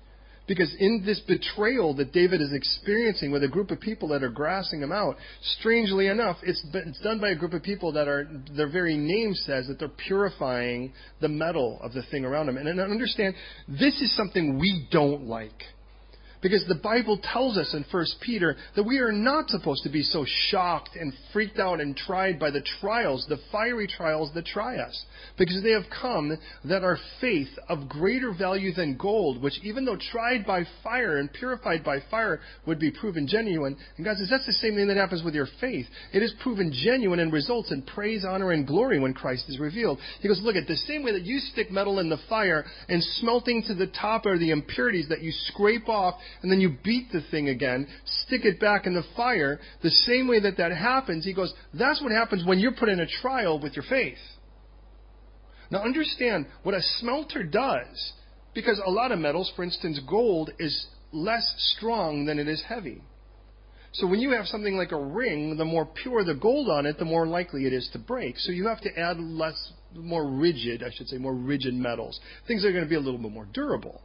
Because 0.48 0.74
in 0.80 1.04
this 1.06 1.20
betrayal 1.22 1.94
that 1.96 2.12
David 2.12 2.42
is 2.42 2.52
experiencing 2.52 3.32
with 3.32 3.44
a 3.44 3.48
group 3.48 3.72
of 3.72 3.80
people 3.80 4.08
that 4.10 4.24
are 4.24 4.30
grassing 4.30 4.82
him 4.82 4.92
out, 4.92 5.16
strangely 5.60 6.08
enough, 6.08 6.38
it's, 6.44 6.64
it's 6.74 7.00
done 7.02 7.20
by 7.20 7.30
a 7.30 7.36
group 7.36 7.54
of 7.54 7.64
people 7.64 7.92
that 7.94 8.08
are, 8.08 8.28
their 8.56 8.70
very 8.70 8.98
name 8.98 9.34
says 9.34 9.68
that 9.68 9.80
they're 9.80 9.88
purifying 9.88 10.94
the 11.22 11.30
metal 11.30 11.80
of 11.82 11.94
the 11.94 12.04
thing 12.12 12.26
around 12.26 12.48
them. 12.48 12.58
And 12.58 12.68
and 12.68 12.80
understand, 12.80 13.36
this 13.68 14.02
is 14.02 14.16
something 14.16 14.60
we 14.60 14.88
don't 14.92 15.26
like. 15.26 15.64
Because 16.42 16.66
the 16.68 16.76
Bible 16.76 17.20
tells 17.22 17.58
us 17.58 17.74
in 17.74 17.86
1 17.92 18.06
Peter 18.22 18.56
that 18.76 18.84
we 18.84 18.98
are 18.98 19.12
not 19.12 19.50
supposed 19.50 19.84
to 19.84 19.90
be 19.90 20.02
so 20.02 20.26
shocked 20.50 20.96
and 20.96 21.14
freaked 21.32 21.60
out 21.60 21.80
and 21.80 21.96
tried 21.96 22.40
by 22.40 22.50
the 22.50 22.64
trials, 22.80 23.26
the 23.30 23.38
fiery 23.52 23.88
trials 23.88 24.32
that 24.34 24.46
try 24.46 24.78
us. 24.78 25.06
Because 25.38 25.62
they 25.64 25.72
have 25.72 25.84
come 26.02 26.36
that 26.66 26.84
our 26.84 26.98
faith 27.20 27.50
of 27.70 27.88
greater 27.88 28.34
value 28.34 28.74
than 28.74 28.98
gold, 28.98 29.42
which 29.42 29.60
even 29.64 29.86
though 29.86 29.98
tried 30.12 30.46
by 30.46 30.64
fire 30.84 31.18
and 31.18 31.32
purified 31.32 31.84
by 31.84 32.00
fire 32.10 32.40
would 32.66 32.80
be 32.80 32.92
proven 32.92 33.28
genuine. 33.28 33.78
And 33.98 34.06
God 34.06 34.18
says 34.18 34.30
that's 34.30 34.48
the 34.48 34.54
same 34.54 34.76
thing 34.76 34.88
that 34.88 34.98
happens 34.98 35.24
with 35.24 35.36
your 35.36 35.48
faith. 35.60 35.86
It 36.12 36.24
is 36.24 36.34
proven 36.42 36.74
genuine 36.74 37.20
and 37.20 37.32
results 37.32 37.72
in 37.72 37.84
praise, 37.84 38.26
honor, 38.28 38.52
and 38.52 38.66
glory 38.66 39.00
when 39.00 39.14
Christ 39.14 39.46
is 39.48 39.60
revealed. 39.60 40.00
He 40.22 40.28
goes, 40.28 40.42
look 40.42 40.56
at 40.56 40.68
the 40.68 40.76
same 40.76 41.04
way 41.04 41.12
that 41.12 41.24
you 41.24 41.38
stick 41.40 41.70
metal 41.70 42.00
in 42.00 42.10
the 42.10 42.18
fire 42.28 42.66
and 42.90 43.04
smelting 43.20 43.64
to 43.68 43.76
the 43.76 43.88
top 43.88 44.26
are 44.26 44.40
the 44.40 44.50
impurities 44.50 45.10
that 45.10 45.22
you 45.22 45.32
scrape 45.32 45.88
off 45.88 46.16
and 46.42 46.52
then 46.52 46.62
you 46.62 46.78
beat 46.84 47.12
the 47.12 47.22
thing 47.32 47.50
again, 47.50 47.88
stick 48.06 48.46
it 48.46 48.60
back 48.60 48.86
in 48.86 48.94
the 48.94 49.04
fire, 49.16 49.60
the 49.84 49.90
same 49.90 50.28
way 50.28 50.40
that 50.40 50.58
that 50.58 50.72
happens, 50.72 51.26
he 51.26 51.34
goes, 51.34 51.54
that's 51.74 52.02
what 52.02 52.12
happens 52.12 52.46
when 52.46 52.60
you're 52.60 52.72
put 52.74 52.90
in 52.90 53.00
a 53.00 53.08
trial 53.08 53.60
with 53.60 53.76
your 53.76 53.86
faith. 53.90 54.18
Now 55.70 55.84
understand 55.84 56.48
what 56.64 56.76
a 56.76 56.82
smelter 57.00 57.44
does, 57.44 58.14
because 58.54 58.82
a 58.86 58.92
lot 58.92 59.12
of 59.12 59.20
metals, 59.20 59.52
for 59.56 59.64
instance, 59.64 60.00
gold, 60.08 60.52
is 60.60 60.88
less 61.14 61.54
strong 61.76 62.26
than 62.26 62.40
it 62.40 62.48
is 62.48 62.62
heavy. 62.68 63.02
So 63.94 64.08
when 64.08 64.22
you 64.22 64.32
have 64.32 64.46
something 64.46 64.78
like 64.78 64.94
a 64.94 65.02
ring, 65.02 65.58
the 65.58 65.66
more 65.66 65.86
pure 65.86 66.24
the 66.24 66.36
gold 66.36 66.70
on 66.70 66.86
it, 66.86 66.98
the 66.98 67.06
more 67.06 67.28
likely 67.28 67.66
it 67.66 67.74
is 67.74 67.90
to 67.92 68.00
break. 68.00 68.38
So 68.38 68.52
you 68.52 68.68
have 68.68 68.80
to 68.82 69.00
add 69.00 69.20
less, 69.20 69.74
more 69.94 70.26
rigid, 70.26 70.82
I 70.82 70.92
should 70.94 71.10
say, 71.10 71.18
more 71.18 71.34
rigid 71.34 71.74
metals. 71.74 72.20
Things 72.48 72.64
are 72.64 72.72
going 72.72 72.86
to 72.86 72.90
be 72.90 72.96
a 72.96 73.02
little 73.02 73.20
bit 73.20 73.32
more 73.32 73.48
durable. 73.52 74.02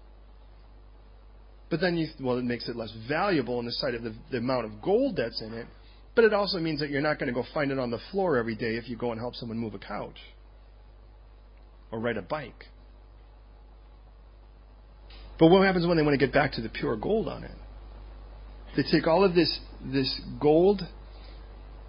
But 1.69 1.81
then 1.81 1.97
you, 1.97 2.07
well, 2.21 2.39
it 2.39 2.45
makes 2.45 2.69
it 2.69 2.77
less 2.77 2.93
valuable 3.09 3.59
in 3.59 3.67
the 3.67 3.73
sight 3.73 3.95
of 3.95 4.03
the, 4.03 4.15
the 4.31 4.39
amount 4.39 4.67
of 4.67 4.83
gold 4.83 5.17
that's 5.17 5.41
in 5.43 5.53
it. 5.53 5.67
But 6.15 6.25
it 6.25 6.33
also 6.33 6.59
means 6.59 6.81
that 6.81 6.91
you're 6.91 7.03
not 7.03 7.19
going 7.19 7.27
to 7.27 7.33
go 7.33 7.45
find 7.53 7.71
it 7.71 7.79
on 7.79 7.91
the 7.91 7.99
floor 8.11 8.37
every 8.37 8.55
day 8.55 8.77
if 8.77 8.89
you 8.89 8.97
go 8.97 9.11
and 9.13 9.21
help 9.21 9.35
someone 9.35 9.59
move 9.59 9.75
a 9.75 9.79
couch 9.79 10.19
or 11.91 11.99
ride 12.01 12.17
a 12.17 12.23
bike. 12.23 12.65
But 15.39 15.49
what 15.49 15.67
happens 15.67 15.87
when 15.87 15.97
they 15.97 16.03
want 16.03 16.19
to 16.19 16.25
get 16.25 16.33
back 16.33 16.53
to 16.53 16.63
the 16.63 16.71
pure 16.71 16.97
gold 16.97 17.29
on 17.29 17.45
it? 17.45 17.51
They 18.77 18.83
take 18.91 19.07
all 19.07 19.25
of 19.25 19.35
this, 19.35 19.59
this 19.85 20.21
gold 20.41 20.83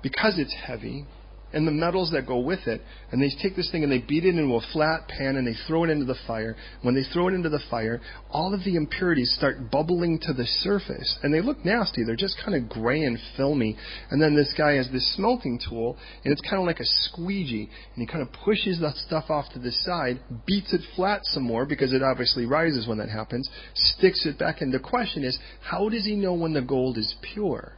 because 0.01 0.37
it's 0.37 0.53
heavy 0.65 1.05
and 1.53 1.65
the 1.65 1.71
metals 1.71 2.12
that 2.12 2.27
go 2.27 2.39
with 2.39 2.67
it. 2.67 2.81
And 3.12 3.21
they 3.21 3.29
take 3.41 3.55
this 3.55 3.71
thing 3.71 3.83
and 3.83 3.91
they 3.91 3.99
beat 3.99 4.25
it 4.25 4.36
into 4.36 4.55
a 4.55 4.62
flat 4.73 5.07
pan 5.07 5.38
and 5.38 5.47
they 5.47 5.55
throw 5.67 5.83
it 5.86 5.89
into 5.89 6.05
the 6.05 6.17
fire. 6.27 6.55
When 6.81 6.93
they 6.93 7.03
throw 7.13 7.29
it 7.29 7.33
into 7.33 7.49
the 7.49 7.62
fire, 7.69 8.01
all 8.29 8.53
of 8.53 8.63
the 8.63 8.75
impurities 8.75 9.33
start 9.38 9.71
bubbling 9.71 10.19
to 10.23 10.33
the 10.33 10.45
surface. 10.45 11.17
And 11.23 11.33
they 11.33 11.41
look 11.41 11.63
nasty. 11.63 12.03
They're 12.03 12.15
just 12.15 12.38
kind 12.43 12.55
of 12.55 12.69
gray 12.69 13.03
and 13.03 13.17
filmy. 13.38 13.77
And 14.12 14.21
then 14.21 14.36
this 14.36 14.53
guy 14.57 14.73
has 14.73 14.89
this 14.91 15.15
smelting 15.15 15.60
tool 15.69 15.97
and 16.23 16.31
it's 16.31 16.41
kind 16.41 16.62
of 16.62 16.65
like 16.65 16.79
a 16.79 16.86
squeegee. 16.86 17.69
And 17.95 18.01
he 18.01 18.05
kind 18.05 18.21
of 18.21 18.33
pushes 18.43 18.79
that 18.81 18.95
stuff 18.95 19.25
off 19.29 19.51
to 19.53 19.60
the 19.60 19.71
side, 19.71 20.19
beats 20.45 20.73
it 20.73 20.81
flat 20.95 21.21
some 21.23 21.43
more 21.43 21.65
because 21.65 21.93
it 21.93 22.03
obviously 22.03 22.45
rises 22.45 22.88
when 22.88 22.97
that 22.97 23.10
happens, 23.10 23.49
sticks 23.73 24.25
it 24.25 24.38
back 24.38 24.62
in. 24.62 24.71
The 24.71 24.79
question 24.79 25.23
is, 25.23 25.39
how 25.62 25.88
does 25.89 26.05
he 26.05 26.15
know 26.15 26.33
when 26.33 26.53
the 26.53 26.62
gold 26.62 26.97
is 26.97 27.15
pure? 27.33 27.73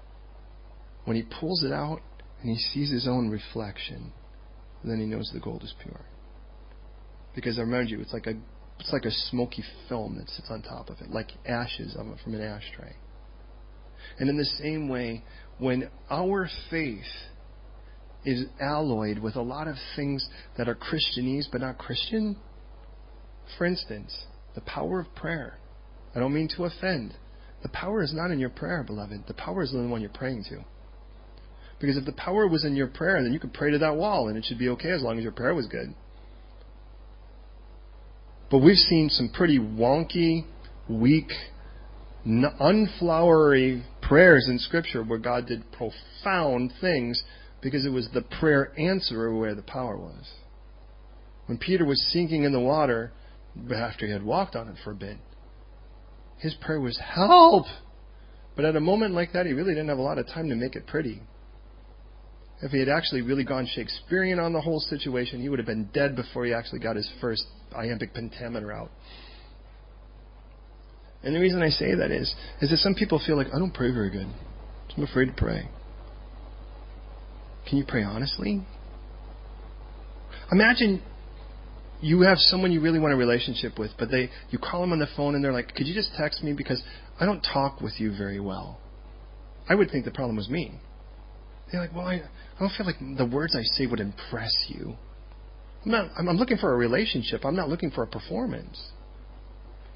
When 1.05 1.15
he 1.15 1.23
pulls 1.23 1.63
it 1.63 1.71
out 1.71 2.01
and 2.41 2.49
he 2.49 2.57
sees 2.57 2.91
his 2.91 3.07
own 3.07 3.29
reflection, 3.29 4.13
then 4.83 4.99
he 4.99 5.05
knows 5.05 5.31
the 5.33 5.39
gold 5.39 5.63
is 5.63 5.73
pure. 5.81 6.01
Because 7.35 7.59
I 7.59 7.61
remind 7.61 7.89
you, 7.89 7.99
it's 8.01 8.13
like 8.13 8.27
a 8.27 8.33
it's 8.79 8.93
like 8.93 9.05
a 9.05 9.11
smoky 9.11 9.63
film 9.89 10.15
that 10.17 10.29
sits 10.29 10.49
on 10.49 10.61
top 10.61 10.89
of 10.89 10.99
it, 11.01 11.11
like 11.11 11.31
ashes 11.45 11.97
from 12.23 12.33
an 12.33 12.41
ashtray. 12.41 12.95
And 14.17 14.29
in 14.29 14.37
the 14.37 14.45
same 14.45 14.87
way, 14.87 15.23
when 15.57 15.89
our 16.09 16.49
faith 16.69 17.03
is 18.25 18.45
alloyed 18.59 19.19
with 19.19 19.35
a 19.35 19.41
lot 19.41 19.67
of 19.67 19.75
things 19.95 20.27
that 20.57 20.67
are 20.67 20.75
Christianese 20.75 21.45
but 21.51 21.61
not 21.61 21.77
Christian, 21.77 22.37
for 23.57 23.65
instance, 23.65 24.25
the 24.55 24.61
power 24.61 24.99
of 24.99 25.13
prayer. 25.15 25.57
I 26.15 26.19
don't 26.19 26.33
mean 26.33 26.49
to 26.55 26.65
offend. 26.65 27.13
The 27.63 27.69
power 27.69 28.01
is 28.01 28.13
not 28.13 28.31
in 28.31 28.39
your 28.39 28.49
prayer, 28.49 28.83
beloved. 28.83 29.25
The 29.27 29.33
power 29.33 29.63
is 29.63 29.73
in 29.73 29.83
the 29.83 29.89
one 29.89 30.01
you're 30.01 30.09
praying 30.09 30.45
to. 30.49 30.63
Because 31.79 31.97
if 31.97 32.05
the 32.05 32.11
power 32.13 32.47
was 32.47 32.65
in 32.65 32.75
your 32.75 32.87
prayer, 32.87 33.21
then 33.23 33.31
you 33.31 33.39
could 33.39 33.53
pray 33.53 33.71
to 33.71 33.77
that 33.77 33.95
wall 33.95 34.27
and 34.27 34.37
it 34.37 34.45
should 34.45 34.59
be 34.59 34.69
okay 34.69 34.91
as 34.91 35.01
long 35.01 35.17
as 35.17 35.23
your 35.23 35.31
prayer 35.31 35.55
was 35.55 35.67
good. 35.67 35.93
But 38.51 38.59
we've 38.59 38.75
seen 38.75 39.09
some 39.09 39.29
pretty 39.29 39.59
wonky, 39.59 40.45
weak, 40.89 41.31
unflowery 42.27 43.83
prayers 44.01 44.47
in 44.49 44.59
Scripture 44.59 45.03
where 45.03 45.19
God 45.19 45.47
did 45.47 45.63
profound 45.71 46.73
things 46.81 47.23
because 47.61 47.85
it 47.85 47.91
was 47.91 48.09
the 48.13 48.21
prayer 48.21 48.73
answerer 48.77 49.35
where 49.35 49.55
the 49.55 49.61
power 49.61 49.97
was. 49.97 50.33
When 51.45 51.57
Peter 51.57 51.85
was 51.85 52.03
sinking 52.11 52.43
in 52.43 52.51
the 52.51 52.59
water, 52.59 53.11
after 53.75 54.05
he 54.05 54.11
had 54.11 54.23
walked 54.23 54.55
on 54.55 54.67
it 54.67 54.75
for 54.83 54.91
a 54.91 54.95
bit, 54.95 55.17
his 56.37 56.53
prayer 56.55 56.79
was, 56.79 56.99
Help! 57.15 57.65
But 58.55 58.65
at 58.65 58.75
a 58.75 58.79
moment 58.79 59.13
like 59.13 59.33
that, 59.33 59.45
he 59.45 59.53
really 59.53 59.73
didn't 59.73 59.89
have 59.89 59.97
a 59.97 60.01
lot 60.01 60.17
of 60.17 60.27
time 60.27 60.49
to 60.49 60.55
make 60.55 60.75
it 60.75 60.87
pretty. 60.87 61.21
If 62.61 62.71
he 62.71 62.79
had 62.79 62.89
actually 62.89 63.21
really 63.21 63.45
gone 63.45 63.67
Shakespearean 63.73 64.37
on 64.37 64.51
the 64.51 64.59
whole 64.59 64.79
situation, 64.79 65.41
he 65.41 65.47
would 65.47 65.59
have 65.59 65.65
been 65.65 65.89
dead 65.93 66.15
before 66.15 66.45
he 66.45 66.53
actually 66.53 66.79
got 66.79 66.95
his 66.97 67.09
first 67.21 67.45
iambic 67.75 68.13
pentameter 68.13 68.71
out. 68.71 68.89
And 71.23 71.35
the 71.35 71.39
reason 71.39 71.61
I 71.61 71.69
say 71.69 71.95
that 71.95 72.11
is, 72.11 72.33
is 72.61 72.69
that 72.69 72.77
some 72.77 72.95
people 72.95 73.21
feel 73.25 73.37
like, 73.37 73.47
I 73.53 73.59
don't 73.59 73.73
pray 73.73 73.91
very 73.91 74.09
good. 74.09 74.27
I'm 74.97 75.03
afraid 75.03 75.25
to 75.27 75.33
pray. 75.33 75.69
Can 77.67 77.77
you 77.77 77.85
pray 77.87 78.03
honestly? 78.03 78.65
Imagine 80.51 81.01
you 82.01 82.21
have 82.21 82.37
someone 82.39 82.71
you 82.71 82.81
really 82.81 82.99
want 82.99 83.13
a 83.13 83.17
relationship 83.17 83.77
with, 83.77 83.91
but 83.99 84.09
they 84.09 84.29
you 84.49 84.57
call 84.57 84.81
them 84.81 84.91
on 84.91 84.99
the 84.99 85.07
phone 85.15 85.35
and 85.35 85.43
they're 85.43 85.53
like, 85.53 85.75
"Could 85.75 85.85
you 85.85 85.93
just 85.93 86.11
text 86.17 86.43
me 86.43 86.53
because 86.53 86.81
I 87.19 87.25
don't 87.25 87.41
talk 87.41 87.81
with 87.81 87.99
you 87.99 88.15
very 88.17 88.39
well." 88.39 88.79
I 89.67 89.75
would 89.75 89.91
think 89.91 90.05
the 90.05 90.11
problem 90.11 90.35
was 90.35 90.49
me. 90.49 90.79
They're 91.71 91.81
like, 91.81 91.93
well, 91.93 92.07
I, 92.07 92.21
I 92.59 92.63
don't 92.63 92.73
feel 92.75 92.85
like 92.85 93.17
the 93.17 93.25
words 93.25 93.55
I 93.55 93.63
say 93.63 93.85
would 93.85 94.01
impress 94.01 94.65
you. 94.67 94.95
I'm 95.85 95.91
not. 95.91 96.11
I'm, 96.17 96.27
looking 96.35 96.57
for 96.57 96.73
a 96.73 96.77
relationship. 96.77 97.45
I'm 97.45 97.55
not 97.55 97.69
looking 97.69 97.89
for 97.89 98.03
a 98.03 98.07
performance. 98.07 98.91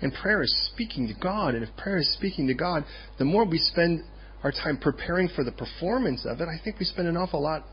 And 0.01 0.13
prayer 0.13 0.41
is 0.41 0.69
speaking 0.73 1.07
to 1.07 1.13
God. 1.13 1.55
And 1.55 1.63
if 1.63 1.75
prayer 1.75 1.97
is 1.97 2.13
speaking 2.13 2.47
to 2.47 2.53
God, 2.53 2.85
the 3.19 3.25
more 3.25 3.45
we 3.45 3.57
spend 3.57 4.03
our 4.43 4.51
time 4.51 4.77
preparing 4.77 5.27
for 5.27 5.43
the 5.43 5.51
performance 5.51 6.25
of 6.25 6.39
it, 6.39 6.47
I 6.47 6.57
think 6.63 6.79
we 6.79 6.85
spend 6.85 7.09
an 7.09 7.17
awful 7.17 7.41
lot, 7.41 7.65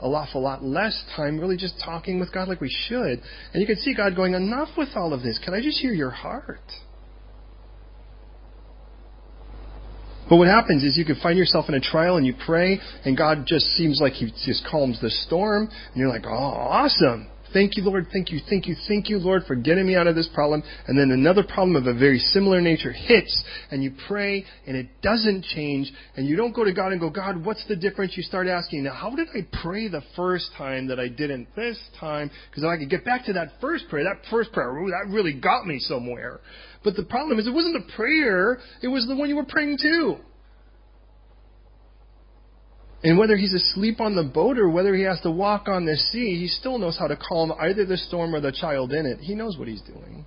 a 0.00 0.06
awful 0.06 0.42
lot 0.42 0.64
less 0.64 1.04
time 1.14 1.38
really 1.38 1.56
just 1.56 1.74
talking 1.84 2.18
with 2.18 2.32
God 2.32 2.48
like 2.48 2.60
we 2.60 2.70
should. 2.88 3.22
And 3.52 3.60
you 3.60 3.66
can 3.66 3.76
see 3.76 3.94
God 3.94 4.16
going, 4.16 4.34
enough 4.34 4.70
with 4.76 4.88
all 4.96 5.12
of 5.12 5.22
this. 5.22 5.38
Can 5.44 5.54
I 5.54 5.60
just 5.60 5.78
hear 5.80 5.92
your 5.92 6.10
heart? 6.10 6.60
But 10.32 10.38
what 10.38 10.48
happens 10.48 10.82
is 10.82 10.96
you 10.96 11.04
can 11.04 11.16
find 11.16 11.36
yourself 11.36 11.66
in 11.68 11.74
a 11.74 11.80
trial 11.80 12.16
and 12.16 12.24
you 12.24 12.32
pray, 12.46 12.80
and 13.04 13.14
God 13.14 13.44
just 13.46 13.66
seems 13.76 14.00
like 14.00 14.14
He 14.14 14.32
just 14.46 14.66
calms 14.66 14.98
the 14.98 15.10
storm, 15.10 15.68
and 15.68 15.96
you're 15.96 16.08
like, 16.08 16.24
oh, 16.24 16.30
awesome. 16.30 17.28
Thank 17.52 17.76
you, 17.76 17.82
Lord. 17.82 18.06
Thank 18.12 18.30
you, 18.30 18.40
thank 18.48 18.66
you, 18.66 18.74
thank 18.88 19.08
you, 19.10 19.18
Lord, 19.18 19.42
for 19.46 19.54
getting 19.54 19.86
me 19.86 19.94
out 19.94 20.06
of 20.06 20.14
this 20.14 20.28
problem. 20.34 20.62
And 20.86 20.98
then 20.98 21.10
another 21.10 21.42
problem 21.42 21.76
of 21.76 21.86
a 21.86 21.98
very 21.98 22.18
similar 22.18 22.60
nature 22.60 22.92
hits, 22.92 23.44
and 23.70 23.82
you 23.82 23.92
pray, 24.08 24.44
and 24.66 24.76
it 24.76 24.88
doesn't 25.02 25.44
change, 25.44 25.92
and 26.16 26.26
you 26.26 26.36
don't 26.36 26.54
go 26.54 26.64
to 26.64 26.72
God 26.72 26.92
and 26.92 27.00
go, 27.00 27.10
God, 27.10 27.44
what's 27.44 27.66
the 27.68 27.76
difference? 27.76 28.16
You 28.16 28.22
start 28.22 28.46
asking, 28.46 28.84
now, 28.84 28.94
how 28.94 29.14
did 29.14 29.28
I 29.34 29.46
pray 29.62 29.88
the 29.88 30.02
first 30.16 30.50
time 30.56 30.86
that 30.88 30.98
I 30.98 31.08
didn't 31.08 31.54
this 31.54 31.78
time? 32.00 32.30
Because 32.50 32.64
if 32.64 32.68
I 32.68 32.78
could 32.78 32.90
get 32.90 33.04
back 33.04 33.26
to 33.26 33.34
that 33.34 33.60
first 33.60 33.88
prayer, 33.88 34.04
that 34.04 34.28
first 34.30 34.52
prayer, 34.52 34.70
ooh, 34.70 34.90
that 34.90 35.12
really 35.12 35.34
got 35.34 35.66
me 35.66 35.78
somewhere. 35.78 36.40
But 36.84 36.96
the 36.96 37.04
problem 37.04 37.38
is, 37.38 37.46
it 37.46 37.54
wasn't 37.54 37.86
the 37.86 37.92
prayer, 37.94 38.60
it 38.82 38.88
was 38.88 39.06
the 39.06 39.14
one 39.14 39.28
you 39.28 39.36
were 39.36 39.44
praying 39.44 39.78
to. 39.82 40.16
And 43.04 43.18
whether 43.18 43.36
he's 43.36 43.52
asleep 43.52 44.00
on 44.00 44.14
the 44.14 44.22
boat 44.22 44.58
or 44.58 44.68
whether 44.68 44.94
he 44.94 45.02
has 45.02 45.20
to 45.22 45.30
walk 45.30 45.66
on 45.66 45.84
the 45.86 45.96
sea, 45.96 46.38
he 46.38 46.46
still 46.46 46.78
knows 46.78 46.96
how 46.98 47.08
to 47.08 47.16
calm 47.16 47.52
either 47.58 47.84
the 47.84 47.96
storm 47.96 48.34
or 48.34 48.40
the 48.40 48.52
child 48.52 48.92
in 48.92 49.06
it. 49.06 49.18
He 49.18 49.34
knows 49.34 49.58
what 49.58 49.66
he's 49.66 49.82
doing. 49.82 50.24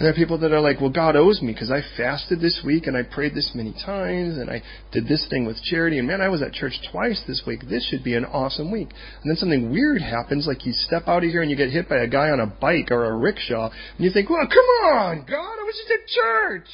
And 0.00 0.06
there 0.06 0.12
are 0.14 0.16
people 0.16 0.38
that 0.38 0.52
are 0.52 0.60
like, 0.60 0.80
well, 0.80 0.90
God 0.90 1.14
owes 1.14 1.42
me 1.42 1.52
because 1.52 1.70
I 1.70 1.82
fasted 1.96 2.40
this 2.40 2.62
week 2.64 2.86
and 2.86 2.96
I 2.96 3.02
prayed 3.02 3.34
this 3.34 3.52
many 3.54 3.72
times 3.84 4.38
and 4.38 4.50
I 4.50 4.62
did 4.92 5.06
this 5.06 5.26
thing 5.28 5.44
with 5.44 5.62
charity. 5.62 5.98
And 5.98 6.08
man, 6.08 6.22
I 6.22 6.28
was 6.28 6.40
at 6.40 6.52
church 6.52 6.72
twice 6.90 7.22
this 7.26 7.42
week. 7.46 7.60
This 7.68 7.86
should 7.86 8.02
be 8.02 8.14
an 8.14 8.24
awesome 8.24 8.70
week. 8.70 8.88
And 8.88 9.30
then 9.30 9.36
something 9.36 9.70
weird 9.70 10.00
happens, 10.00 10.46
like 10.46 10.64
you 10.64 10.72
step 10.72 11.02
out 11.06 11.22
of 11.22 11.30
here 11.30 11.42
and 11.42 11.50
you 11.50 11.56
get 11.56 11.68
hit 11.68 11.86
by 11.86 11.98
a 11.98 12.08
guy 12.08 12.30
on 12.30 12.40
a 12.40 12.46
bike 12.46 12.90
or 12.90 13.04
a 13.04 13.16
rickshaw. 13.16 13.68
And 13.68 14.04
you 14.04 14.10
think, 14.10 14.30
well, 14.30 14.46
come 14.46 14.90
on, 14.94 15.18
God, 15.28 15.36
I 15.36 15.64
was 15.64 15.76
just 15.76 15.90
at 15.90 16.08
church. 16.08 16.68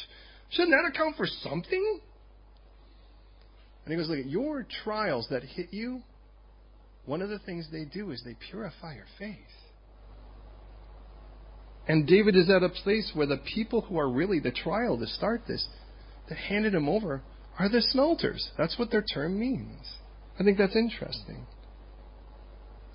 Shouldn't 0.51 0.73
that 0.73 0.89
account 0.89 1.17
for 1.17 1.27
something? 1.27 2.01
And 3.85 3.93
he 3.93 3.97
goes, 3.97 4.09
look, 4.09 4.19
at 4.19 4.27
your 4.27 4.67
trials 4.85 5.29
that 5.31 5.43
hit 5.43 5.69
you, 5.73 6.03
one 7.05 7.23
of 7.23 7.29
the 7.29 7.39
things 7.39 7.69
they 7.71 7.85
do 7.85 8.11
is 8.11 8.23
they 8.25 8.37
purify 8.51 8.95
your 8.95 9.07
faith. 9.19 9.37
And 11.89 12.07
David 12.07 12.35
is 12.35 12.51
at 12.51 12.65
a 12.65 12.69
place 12.69 13.13
where 13.15 13.29
the 13.29 13.41
people 13.55 13.83
who 13.83 13.99
are 13.99 14.09
really 14.09 14.41
the 14.41 14.51
trial 14.51 14.99
to 14.99 15.07
start 15.07 15.43
this, 15.47 15.67
that 16.29 16.37
handed 16.37 16.75
him 16.75 16.89
over, 16.89 17.23
are 17.59 17.69
the 17.69 17.81
smelters. 17.81 18.51
That's 18.59 18.77
what 18.77 18.91
their 18.91 19.05
term 19.15 19.39
means. 19.39 19.87
I 20.39 20.43
think 20.43 20.59
that's 20.59 20.75
interesting. 20.75 21.47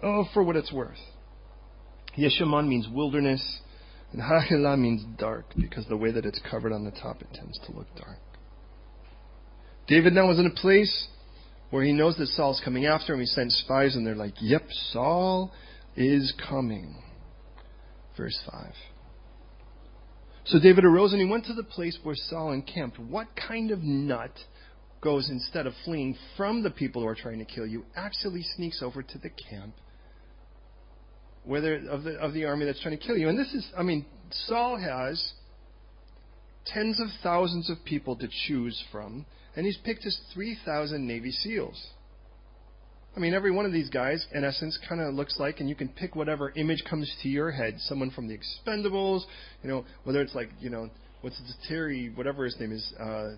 Oh, 0.03 0.25
for 0.33 0.43
what 0.43 0.57
it's 0.57 0.73
worth. 0.73 0.99
Yeshimon 2.17 2.67
means 2.67 2.87
wilderness, 2.91 3.59
and 4.11 4.21
Hachilah 4.21 4.77
means 4.77 5.03
dark, 5.17 5.45
because 5.57 5.85
the 5.87 5.97
way 5.97 6.11
that 6.11 6.25
it's 6.25 6.41
covered 6.49 6.73
on 6.73 6.83
the 6.83 6.91
top, 6.91 7.21
it 7.21 7.29
tends 7.33 7.57
to 7.65 7.71
look 7.71 7.87
dark. 7.95 8.19
David 9.87 10.13
now 10.13 10.29
is 10.31 10.39
in 10.39 10.45
a 10.45 10.61
place 10.61 11.07
where 11.69 11.83
he 11.83 11.93
knows 11.93 12.17
that 12.17 12.27
Saul's 12.27 12.61
coming 12.63 12.85
after 12.85 13.13
him. 13.13 13.21
He 13.21 13.25
sends 13.25 13.55
spies, 13.57 13.95
and 13.95 14.05
they're 14.05 14.15
like, 14.15 14.33
Yep, 14.41 14.63
Saul 14.91 15.51
is 15.95 16.33
coming. 16.49 16.95
Verse 18.17 18.37
5. 18.51 18.73
So 20.45 20.59
David 20.59 20.85
arose 20.85 21.13
and 21.13 21.21
he 21.21 21.27
went 21.27 21.45
to 21.45 21.53
the 21.53 21.63
place 21.63 21.97
where 22.03 22.15
Saul 22.15 22.51
encamped. 22.51 22.99
What 22.99 23.27
kind 23.35 23.71
of 23.71 23.81
nut 23.81 24.31
goes 24.99 25.29
instead 25.29 25.67
of 25.67 25.73
fleeing 25.85 26.15
from 26.35 26.63
the 26.63 26.71
people 26.71 27.01
who 27.01 27.07
are 27.07 27.15
trying 27.15 27.39
to 27.39 27.45
kill 27.45 27.65
you, 27.65 27.85
actually 27.95 28.43
sneaks 28.55 28.81
over 28.81 29.01
to 29.01 29.17
the 29.17 29.29
camp 29.29 29.73
whether 31.43 31.75
of 31.89 32.03
the 32.03 32.17
of 32.17 32.33
the 32.33 32.45
army 32.45 32.65
that's 32.65 32.81
trying 32.81 32.97
to 32.97 33.03
kill 33.05 33.17
you? 33.17 33.29
And 33.29 33.37
this 33.37 33.53
is 33.53 33.65
I 33.77 33.83
mean, 33.83 34.05
Saul 34.47 34.77
has 34.77 35.33
tens 36.65 36.99
of 36.99 37.07
thousands 37.23 37.69
of 37.69 37.77
people 37.85 38.15
to 38.17 38.27
choose 38.47 38.81
from, 38.91 39.25
and 39.55 39.65
he's 39.65 39.77
picked 39.83 40.03
his 40.03 40.19
three 40.33 40.57
thousand 40.65 41.07
Navy 41.07 41.31
SEALs. 41.31 41.87
I 43.15 43.19
mean, 43.19 43.33
every 43.33 43.51
one 43.51 43.65
of 43.65 43.73
these 43.73 43.89
guys, 43.89 44.25
in 44.33 44.45
essence, 44.45 44.79
kind 44.87 45.01
of 45.01 45.13
looks 45.13 45.35
like, 45.37 45.59
and 45.59 45.67
you 45.67 45.75
can 45.75 45.89
pick 45.89 46.15
whatever 46.15 46.53
image 46.55 46.83
comes 46.89 47.13
to 47.23 47.29
your 47.29 47.51
head. 47.51 47.75
Someone 47.79 48.09
from 48.09 48.29
the 48.29 48.37
Expendables, 48.37 49.23
you 49.63 49.69
know, 49.69 49.83
whether 50.05 50.21
it's 50.21 50.33
like, 50.33 50.47
you 50.61 50.69
know, 50.69 50.89
what's 51.19 51.37
the 51.37 51.53
Terry, 51.67 52.09
whatever 52.15 52.45
his 52.45 52.55
name 52.57 52.71
is, 52.71 52.93
uh, 52.97 53.31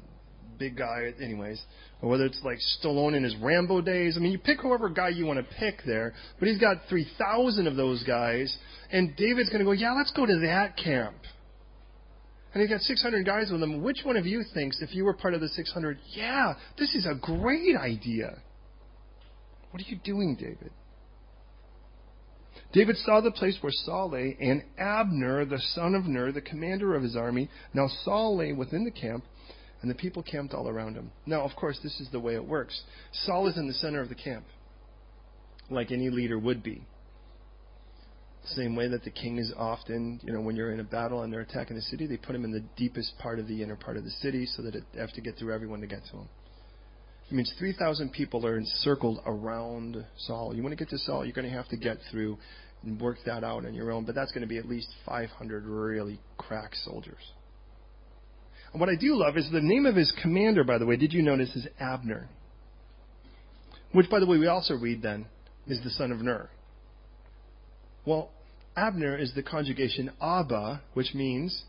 big 0.64 0.78
guy, 0.78 1.12
anyways, 1.22 1.62
or 2.02 2.10
whether 2.10 2.26
it's 2.26 2.40
like 2.44 2.58
Stallone 2.80 3.16
in 3.16 3.24
his 3.24 3.36
Rambo 3.38 3.82
days. 3.82 4.16
I 4.16 4.22
mean, 4.22 4.32
you 4.32 4.40
pick 4.40 4.62
whoever 4.62 4.90
guy 4.90 5.10
you 5.10 5.26
want 5.26 5.40
to 5.40 5.56
pick 5.56 5.82
there, 5.86 6.14
but 6.40 6.48
he's 6.48 6.58
got 6.58 6.78
3,000 6.90 7.68
of 7.68 7.76
those 7.76 8.04
guys, 8.04 8.56
and 8.92 9.16
David's 9.18 9.50
going 9.50 9.60
to 9.60 9.66
go, 9.66 9.74
yeah, 9.74 9.94
let's 9.94 10.14
go 10.14 10.26
to 10.26 10.40
that 10.46 10.78
camp. 10.78 11.18
And 12.54 12.62
he's 12.62 12.70
got 12.70 12.82
600 12.82 13.26
guys 13.26 13.50
with 13.52 13.62
him. 13.62 13.82
Which 13.82 14.02
one 14.04 14.16
of 14.16 14.26
you 14.26 14.44
thinks, 14.54 14.82
if 14.82 14.94
you 14.94 15.04
were 15.04 15.14
part 15.14 15.34
of 15.34 15.42
the 15.42 15.50
600, 15.50 15.98
yeah, 16.16 16.54
this 16.78 16.94
is 16.96 17.06
a 17.06 17.16
great 17.16 17.76
idea? 17.76 18.38
What 19.72 19.82
are 19.82 19.90
you 19.90 19.98
doing, 20.04 20.36
David? 20.40 20.72
David 22.72 22.98
saw 22.98 23.22
the 23.22 23.32
place 23.32 23.58
where 23.62 23.72
Saul 23.72 24.12
lay, 24.12 24.38
and 24.40 24.64
Abner, 24.78 25.46
the 25.46 25.60
son 25.74 25.96
of 25.96 26.06
Ner, 26.06 26.32
the 26.32 26.42
commander 26.42 26.96
of 26.96 27.04
his 27.04 27.16
army. 27.16 27.50
Now 27.74 27.88
Saul 28.04 28.38
lay 28.38 28.54
within 28.54 28.84
the 28.86 28.92
camp, 28.92 29.24
and 29.84 29.92
the 29.92 29.96
people 29.96 30.24
camped 30.24 30.54
all 30.54 30.70
around 30.70 30.96
him. 30.96 31.12
Now, 31.26 31.42
of 31.42 31.52
course, 31.58 31.78
this 31.84 32.00
is 32.00 32.08
the 32.12 32.20
way 32.20 32.36
it 32.36 32.48
works. 32.48 32.82
Saul 33.12 33.48
is 33.48 33.58
in 33.58 33.68
the 33.68 33.74
center 33.74 34.02
of 34.02 34.08
the 34.08 34.16
camp, 34.16 34.46
like 35.70 35.92
any 35.92 36.10
leader 36.10 36.40
would 36.40 36.64
be. 36.64 36.88
Same 38.46 38.78
way 38.78 38.88
that 38.88 39.04
the 39.04 39.12
king 39.12 39.38
is 39.38 39.54
often, 39.58 40.22
you 40.24 40.32
know, 40.32 40.40
when 40.40 40.56
you're 40.56 40.72
in 40.72 40.80
a 40.80 40.86
battle 40.86 41.22
and 41.22 41.32
they're 41.32 41.42
attacking 41.42 41.76
the 41.76 41.82
city, 41.82 42.08
they 42.08 42.16
put 42.16 42.34
him 42.34 42.46
in 42.46 42.52
the 42.52 42.64
deepest 42.78 43.18
part 43.20 43.40
of 43.40 43.48
the 43.48 43.62
inner 43.62 43.76
part 43.76 43.98
of 43.98 44.06
the 44.06 44.10
city 44.10 44.46
so 44.46 44.62
that 44.64 44.74
they 44.74 45.00
have 45.00 45.14
to 45.14 45.22
get 45.22 45.38
through 45.38 45.54
everyone 45.54 45.82
to 45.82 45.88
get 45.88 46.04
to 46.12 46.18
him. 46.18 46.30
It 47.30 47.36
means 47.36 47.54
3,000 47.60 48.12
people 48.14 48.46
are 48.46 48.58
encircled 48.58 49.20
around 49.26 50.06
Saul. 50.18 50.56
You 50.56 50.64
want 50.64 50.72
to 50.72 50.78
get 50.78 50.90
to 50.90 50.98
Saul, 50.98 51.26
you're 51.26 51.34
going 51.34 51.50
to 51.50 51.56
have 51.56 51.68
to 51.70 51.78
get 51.78 51.98
through 52.10 52.38
and 52.84 53.00
work 53.02 53.18
that 53.26 53.44
out 53.44 53.66
on 53.66 53.74
your 53.74 53.92
own, 53.92 54.06
but 54.06 54.16
that's 54.16 54.32
going 54.32 54.42
to 54.44 54.48
be 54.48 54.58
at 54.58 54.66
least 54.66 54.88
500 55.06 55.66
really 55.66 56.20
crack 56.38 56.74
soldiers. 56.76 57.32
And 58.74 58.80
what 58.80 58.90
I 58.90 58.96
do 58.96 59.16
love 59.16 59.38
is 59.38 59.50
the 59.52 59.62
name 59.62 59.86
of 59.86 59.96
his 59.96 60.12
commander, 60.22 60.64
by 60.64 60.80
the 60.80 60.86
way, 60.86 60.98
did 60.98 61.14
you 61.14 61.22
notice, 61.22 61.56
is 61.56 61.68
Abner? 61.80 62.28
Which, 63.92 64.10
by 64.10 64.20
the 64.20 64.26
way, 64.26 64.40
we 64.40 64.48
also 64.48 64.74
read 64.74 65.04
then 65.04 65.28
is 65.68 65.80
the 65.84 65.92
son 65.92 66.12
of 66.12 66.22
Ner. 66.22 66.50
Well, 68.06 68.32
Abner 68.76 69.16
is 69.18 69.32
the 69.36 69.44
conjugation 69.44 70.12
Abba, 70.20 70.82
which 70.96 71.14
means 71.14 71.64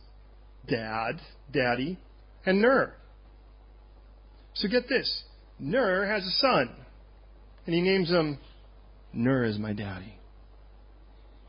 dad, 0.67 1.21
daddy, 1.53 1.99
and 2.47 2.63
Ner. 2.63 2.95
So 4.55 4.69
get 4.69 4.89
this. 4.89 5.25
Ner 5.59 6.07
has 6.07 6.25
a 6.25 6.31
son, 6.41 6.71
and 7.67 7.75
he 7.75 7.83
names 7.83 8.09
him 8.09 8.39
Ner 9.13 9.45
is 9.45 9.59
my 9.59 9.75
daddy. 9.75 10.19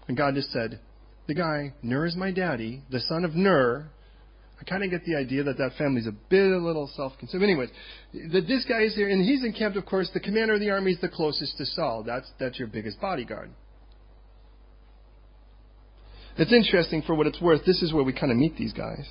And 0.07 0.17
God 0.17 0.35
just 0.35 0.51
said, 0.51 0.79
the 1.27 1.33
guy, 1.33 1.73
Ner 1.81 2.05
is 2.05 2.15
my 2.15 2.31
daddy, 2.31 2.83
the 2.91 2.99
son 2.99 3.23
of 3.23 3.33
Ner, 3.33 3.89
I 4.59 4.63
kind 4.63 4.83
of 4.83 4.89
get 4.89 5.03
the 5.05 5.15
idea 5.15 5.43
that 5.43 5.57
that 5.57 5.71
family's 5.77 6.07
a 6.07 6.13
bit 6.29 6.51
a 6.51 6.57
little 6.57 6.89
self-consumed. 6.95 7.43
Anyways, 7.43 7.69
that 8.13 8.47
this 8.47 8.65
guy 8.65 8.81
is 8.83 8.95
here, 8.95 9.09
and 9.09 9.23
he's 9.23 9.43
encamped, 9.43 9.77
of 9.77 9.85
course, 9.85 10.09
the 10.13 10.19
commander 10.19 10.53
of 10.53 10.61
the 10.61 10.69
army 10.69 10.93
is 10.93 11.01
the 11.01 11.09
closest 11.09 11.57
to 11.57 11.65
Saul. 11.65 12.03
That's, 12.03 12.29
that's 12.39 12.57
your 12.57 12.69
biggest 12.69 13.01
bodyguard. 13.01 13.49
It's 16.37 16.53
interesting 16.53 17.01
for 17.01 17.15
what 17.15 17.27
it's 17.27 17.41
worth. 17.41 17.65
This 17.65 17.81
is 17.81 17.93
where 17.93 18.03
we 18.03 18.13
kind 18.13 18.31
of 18.31 18.37
meet 18.37 18.57
these 18.57 18.73
guys. 18.73 19.07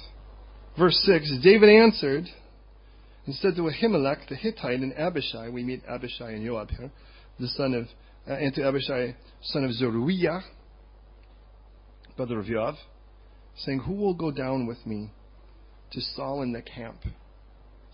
Verse 0.79 0.99
6 1.07 1.39
David 1.43 1.69
answered, 1.69 2.25
and 3.27 3.35
said 3.37 3.57
to 3.57 3.63
Ahimelech 3.63 4.29
the 4.29 4.37
Hittite 4.37 4.81
and 4.81 4.93
Abishai, 4.95 5.49
we 5.49 5.63
meet 5.63 5.83
Abishai 5.89 6.33
and 6.33 6.45
Joab 6.45 6.71
here, 6.71 6.91
the 7.41 7.49
son 7.49 7.75
of, 7.75 7.85
uh, 8.29 8.35
and 8.35 8.55
to 8.55 8.63
Abishai, 8.67 9.17
son 9.43 9.65
of 9.65 9.73
Zeruiah, 9.73 10.43
brother 12.17 12.39
of 12.39 12.47
Joab, 12.47 12.75
saying, 13.57 13.81
Who 13.81 13.95
will 13.95 14.15
go 14.15 14.31
down 14.31 14.67
with 14.67 14.85
me 14.87 15.11
to 15.95 16.01
Saul 16.01 16.43
in 16.43 16.53
the 16.53 16.63
camp? 16.63 16.99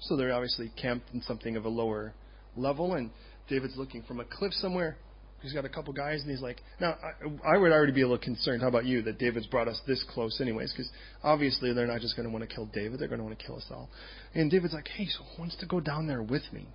So 0.01 0.17
they're 0.17 0.33
obviously 0.33 0.71
camped 0.81 1.13
in 1.13 1.23
something 1.23 1.57
of 1.57 1.65
a 1.65 1.69
lower 1.69 2.15
level, 2.57 2.95
and 2.95 3.11
David's 3.49 3.77
looking 3.77 4.03
from 4.03 4.21
a 4.21 4.25
cliff 4.25 4.53
somewhere. 4.55 4.97
He's 5.43 5.53
got 5.55 5.65
a 5.65 5.71
couple 5.71 5.95
guys, 5.95 6.21
and 6.21 6.31
he's 6.31 6.43
like, 6.43 6.61
now, 6.81 6.97
I, 7.03 7.55
I 7.55 7.59
would 7.59 7.73
already 7.73 7.93
be 7.93 8.03
a 8.03 8.05
little 8.05 8.23
concerned. 8.23 8.61
How 8.61 8.69
about 8.69 8.85
you 8.85 9.01
that 9.03 9.19
David's 9.19 9.47
brought 9.47 9.69
us 9.69 9.81
this 9.87 10.05
close, 10.11 10.39
anyways? 10.41 10.73
Because 10.73 10.91
obviously 11.23 11.73
they're 11.73 11.87
not 11.87 12.01
just 12.01 12.15
going 12.15 12.29
to 12.29 12.33
want 12.33 12.47
to 12.47 12.55
kill 12.55 12.67
David; 12.67 13.01
they're 13.01 13.09
going 13.09 13.21
to 13.21 13.25
want 13.25 13.39
to 13.39 13.45
kill 13.45 13.57
us 13.57 13.67
all. 13.71 13.89
And 14.35 14.51
David's 14.51 14.75
like, 14.75 14.89
hey, 14.89 15.07
so 15.07 15.25
who 15.25 15.43
wants 15.43 15.57
to 15.57 15.67
go 15.67 15.81
down 15.81 16.07
there 16.07 16.23
with 16.23 16.43
me? 16.53 16.69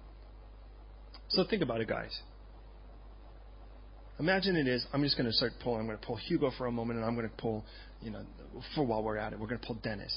So 1.30 1.44
think 1.48 1.62
about 1.62 1.82
it, 1.82 1.88
guys. 1.88 2.12
Imagine 4.20 4.56
it 4.56 4.68
is. 4.68 4.86
I'm 4.94 5.04
just 5.04 5.18
going 5.18 5.30
to 5.30 5.34
start 5.34 5.52
pulling. 5.62 5.82
I'm 5.82 5.86
going 5.88 5.98
to 5.98 6.06
pull 6.06 6.16
Hugo 6.16 6.52
for 6.58 6.68
a 6.68 6.72
moment, 6.72 6.98
and 6.98 7.06
I'm 7.06 7.16
going 7.16 7.30
to 7.30 7.36
pull, 7.36 7.66
you 8.02 8.12
know, 8.12 8.24
for 8.74 8.84
while 8.84 9.04
we're 9.04 9.18
at 9.18 9.34
it, 9.34 9.40
we're 9.40 9.48
going 9.48 9.60
to 9.60 9.68
pull 9.68 9.78
Dennis. 9.84 10.16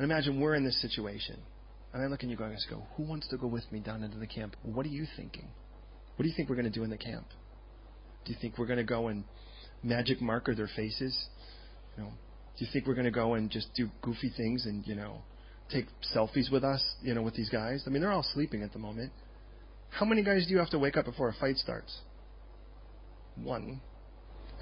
And 0.00 0.10
imagine 0.10 0.40
we're 0.40 0.54
in 0.54 0.64
this 0.64 0.80
situation, 0.80 1.36
and 1.92 2.02
I 2.02 2.06
look 2.06 2.24
at 2.24 2.30
you 2.30 2.34
guys 2.34 2.64
and 2.66 2.78
go, 2.78 2.86
who 2.96 3.02
wants 3.02 3.28
to 3.28 3.36
go 3.36 3.46
with 3.46 3.70
me 3.70 3.80
down 3.80 4.02
into 4.02 4.16
the 4.16 4.26
camp? 4.26 4.56
What 4.62 4.86
are 4.86 4.88
you 4.88 5.04
thinking? 5.14 5.46
What 6.16 6.22
do 6.22 6.26
you 6.30 6.34
think 6.34 6.48
we're 6.48 6.54
going 6.56 6.72
to 6.72 6.78
do 6.78 6.84
in 6.84 6.88
the 6.88 6.96
camp? 6.96 7.26
Do 8.24 8.32
you 8.32 8.38
think 8.40 8.56
we're 8.56 8.64
going 8.64 8.78
to 8.78 8.82
go 8.82 9.08
and 9.08 9.24
magic 9.82 10.22
marker 10.22 10.54
their 10.54 10.70
faces? 10.74 11.14
You 11.98 12.04
know, 12.04 12.08
do 12.56 12.64
you 12.64 12.70
think 12.72 12.86
we're 12.86 12.94
going 12.94 13.04
to 13.04 13.10
go 13.10 13.34
and 13.34 13.50
just 13.50 13.74
do 13.74 13.90
goofy 14.00 14.32
things 14.34 14.64
and 14.64 14.86
you 14.86 14.94
know 14.94 15.18
take 15.70 15.84
selfies 16.16 16.50
with 16.50 16.64
us? 16.64 16.82
You 17.02 17.12
know, 17.12 17.20
with 17.20 17.34
these 17.34 17.50
guys? 17.50 17.84
I 17.86 17.90
mean, 17.90 18.00
they're 18.00 18.10
all 18.10 18.26
sleeping 18.32 18.62
at 18.62 18.72
the 18.72 18.78
moment. 18.78 19.12
How 19.90 20.06
many 20.06 20.24
guys 20.24 20.46
do 20.46 20.52
you 20.54 20.60
have 20.60 20.70
to 20.70 20.78
wake 20.78 20.96
up 20.96 21.04
before 21.04 21.28
a 21.28 21.34
fight 21.34 21.58
starts? 21.58 21.94
One. 23.36 23.82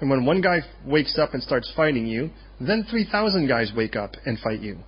And 0.01 0.09
when 0.09 0.25
one 0.25 0.41
guy 0.41 0.63
wakes 0.85 1.17
up 1.17 1.33
and 1.33 1.41
starts 1.41 1.71
fighting 1.77 2.07
you, 2.07 2.29
then 2.59 2.85
3,000 2.91 3.47
guys 3.47 3.71
wake 3.73 3.95
up 3.95 4.15
and 4.25 4.37
fight 4.37 4.59
you. 4.59 4.79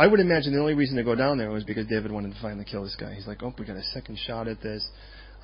I 0.00 0.06
would 0.06 0.18
imagine 0.18 0.54
the 0.54 0.60
only 0.60 0.72
reason 0.72 0.96
to 0.96 1.04
go 1.04 1.14
down 1.14 1.36
there 1.36 1.50
was 1.50 1.62
because 1.62 1.86
David 1.86 2.10
wanted 2.10 2.32
to 2.32 2.40
finally 2.40 2.64
kill 2.64 2.84
this 2.84 2.96
guy. 2.98 3.12
He's 3.12 3.26
like, 3.26 3.42
oh, 3.42 3.52
we 3.58 3.66
got 3.66 3.76
a 3.76 3.82
second 3.92 4.18
shot 4.18 4.48
at 4.48 4.62
this. 4.62 4.82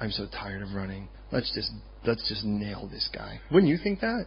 I'm 0.00 0.10
so 0.10 0.26
tired 0.32 0.62
of 0.62 0.72
running. 0.72 1.10
Let's 1.30 1.52
just 1.54 1.70
let's 2.06 2.26
just 2.26 2.42
nail 2.42 2.88
this 2.90 3.06
guy. 3.14 3.38
Wouldn't 3.52 3.68
you 3.68 3.76
think 3.76 4.00
that? 4.00 4.24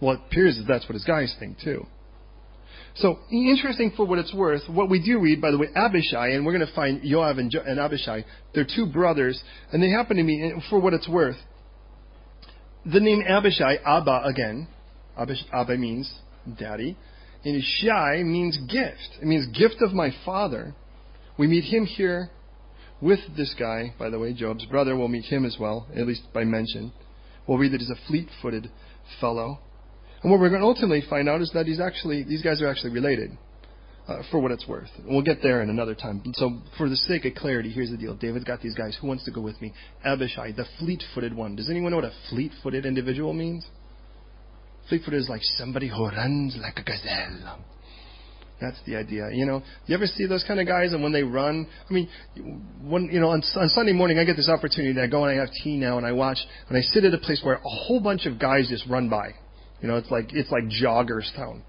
Well, 0.00 0.14
it 0.14 0.20
appears 0.26 0.56
that 0.56 0.64
that's 0.66 0.88
what 0.88 0.94
his 0.94 1.04
guys 1.04 1.36
think 1.38 1.58
too. 1.60 1.86
So 2.94 3.18
interesting 3.30 3.92
for 3.94 4.06
what 4.06 4.18
it's 4.18 4.32
worth. 4.32 4.62
What 4.70 4.88
we 4.88 5.04
do 5.04 5.20
read, 5.20 5.42
by 5.42 5.50
the 5.50 5.58
way, 5.58 5.68
Abishai, 5.76 6.28
and 6.28 6.46
we're 6.46 6.56
going 6.56 6.66
to 6.66 6.74
find 6.74 7.02
Joab 7.04 7.36
and, 7.36 7.50
jo- 7.50 7.62
and 7.66 7.78
Abishai. 7.78 8.24
They're 8.54 8.66
two 8.66 8.86
brothers, 8.86 9.38
and 9.70 9.82
they 9.82 9.90
happen 9.90 10.16
to 10.16 10.24
be, 10.24 10.52
for 10.70 10.80
what 10.80 10.94
it's 10.94 11.08
worth, 11.08 11.36
the 12.86 13.00
name 13.00 13.22
Abishai, 13.28 13.76
Abba 13.84 14.22
again. 14.24 14.66
Abish, 15.18 15.42
Abba 15.52 15.76
means 15.76 16.10
daddy. 16.58 16.96
And 17.44 17.62
Shai 17.62 18.22
means 18.22 18.56
gift. 18.68 19.18
It 19.20 19.26
means 19.26 19.46
gift 19.56 19.76
of 19.80 19.92
my 19.92 20.10
father. 20.24 20.74
We 21.38 21.46
meet 21.46 21.64
him 21.64 21.86
here 21.86 22.30
with 23.00 23.20
this 23.36 23.54
guy, 23.58 23.94
by 23.98 24.10
the 24.10 24.18
way, 24.18 24.32
Joab's 24.32 24.64
brother. 24.66 24.96
We'll 24.96 25.08
meet 25.08 25.24
him 25.24 25.44
as 25.44 25.56
well, 25.58 25.88
at 25.96 26.06
least 26.06 26.22
by 26.32 26.44
mention. 26.44 26.92
We'll 27.46 27.58
read 27.58 27.72
that 27.72 27.80
he's 27.80 27.90
a 27.90 28.06
fleet 28.06 28.28
footed 28.40 28.70
fellow. 29.20 29.58
And 30.22 30.30
what 30.30 30.40
we're 30.40 30.50
going 30.50 30.60
to 30.60 30.66
ultimately 30.66 31.02
find 31.10 31.28
out 31.28 31.42
is 31.42 31.50
that 31.54 31.66
he's 31.66 31.80
actually, 31.80 32.22
these 32.22 32.42
guys 32.42 32.62
are 32.62 32.68
actually 32.68 32.92
related. 32.92 33.36
Uh, 34.08 34.20
for 34.32 34.40
what 34.40 34.50
it's 34.50 34.66
worth. 34.66 34.88
We'll 35.04 35.22
get 35.22 35.44
there 35.44 35.62
in 35.62 35.70
another 35.70 35.94
time. 35.94 36.24
So, 36.34 36.58
for 36.76 36.88
the 36.88 36.96
sake 36.96 37.24
of 37.24 37.36
clarity, 37.36 37.70
here's 37.70 37.88
the 37.88 37.96
deal. 37.96 38.16
David's 38.16 38.44
got 38.44 38.60
these 38.60 38.74
guys. 38.74 38.98
Who 39.00 39.06
wants 39.06 39.24
to 39.26 39.30
go 39.30 39.40
with 39.40 39.62
me? 39.62 39.72
Abishai, 40.04 40.50
the 40.56 40.64
fleet 40.80 41.04
footed 41.14 41.32
one. 41.32 41.54
Does 41.54 41.70
anyone 41.70 41.92
know 41.92 41.98
what 41.98 42.06
a 42.06 42.12
fleet 42.28 42.50
footed 42.64 42.84
individual 42.84 43.32
means? 43.32 43.64
Fleet 44.88 45.02
is 45.08 45.28
like 45.28 45.42
somebody 45.56 45.88
who 45.88 46.06
runs 46.08 46.56
like 46.60 46.78
a 46.78 46.82
gazelle. 46.82 47.58
That's 48.60 48.78
the 48.86 48.94
idea. 48.94 49.28
You 49.32 49.44
know, 49.44 49.62
you 49.86 49.94
ever 49.94 50.06
see 50.06 50.26
those 50.26 50.44
kind 50.46 50.60
of 50.60 50.68
guys 50.68 50.92
and 50.92 51.02
when 51.02 51.12
they 51.12 51.24
run, 51.24 51.66
I 51.90 51.92
mean, 51.92 52.08
when, 52.80 53.10
you 53.12 53.18
know, 53.18 53.30
on, 53.30 53.42
on 53.56 53.68
Sunday 53.70 53.92
morning 53.92 54.18
I 54.18 54.24
get 54.24 54.36
this 54.36 54.48
opportunity 54.48 54.94
to 54.94 55.08
go 55.08 55.24
and 55.24 55.36
I 55.36 55.40
have 55.40 55.52
tea 55.64 55.76
now 55.76 55.98
and 55.98 56.06
I 56.06 56.12
watch 56.12 56.38
and 56.68 56.78
I 56.78 56.80
sit 56.80 57.04
at 57.04 57.12
a 57.12 57.18
place 57.18 57.40
where 57.42 57.56
a 57.56 57.68
whole 57.68 58.00
bunch 58.00 58.24
of 58.26 58.38
guys 58.38 58.68
just 58.68 58.86
run 58.88 59.08
by. 59.08 59.30
You 59.80 59.88
know, 59.88 59.96
it's 59.96 60.10
like, 60.12 60.32
it's 60.32 60.50
like 60.52 60.64
joggers 60.64 61.34
town. 61.34 61.64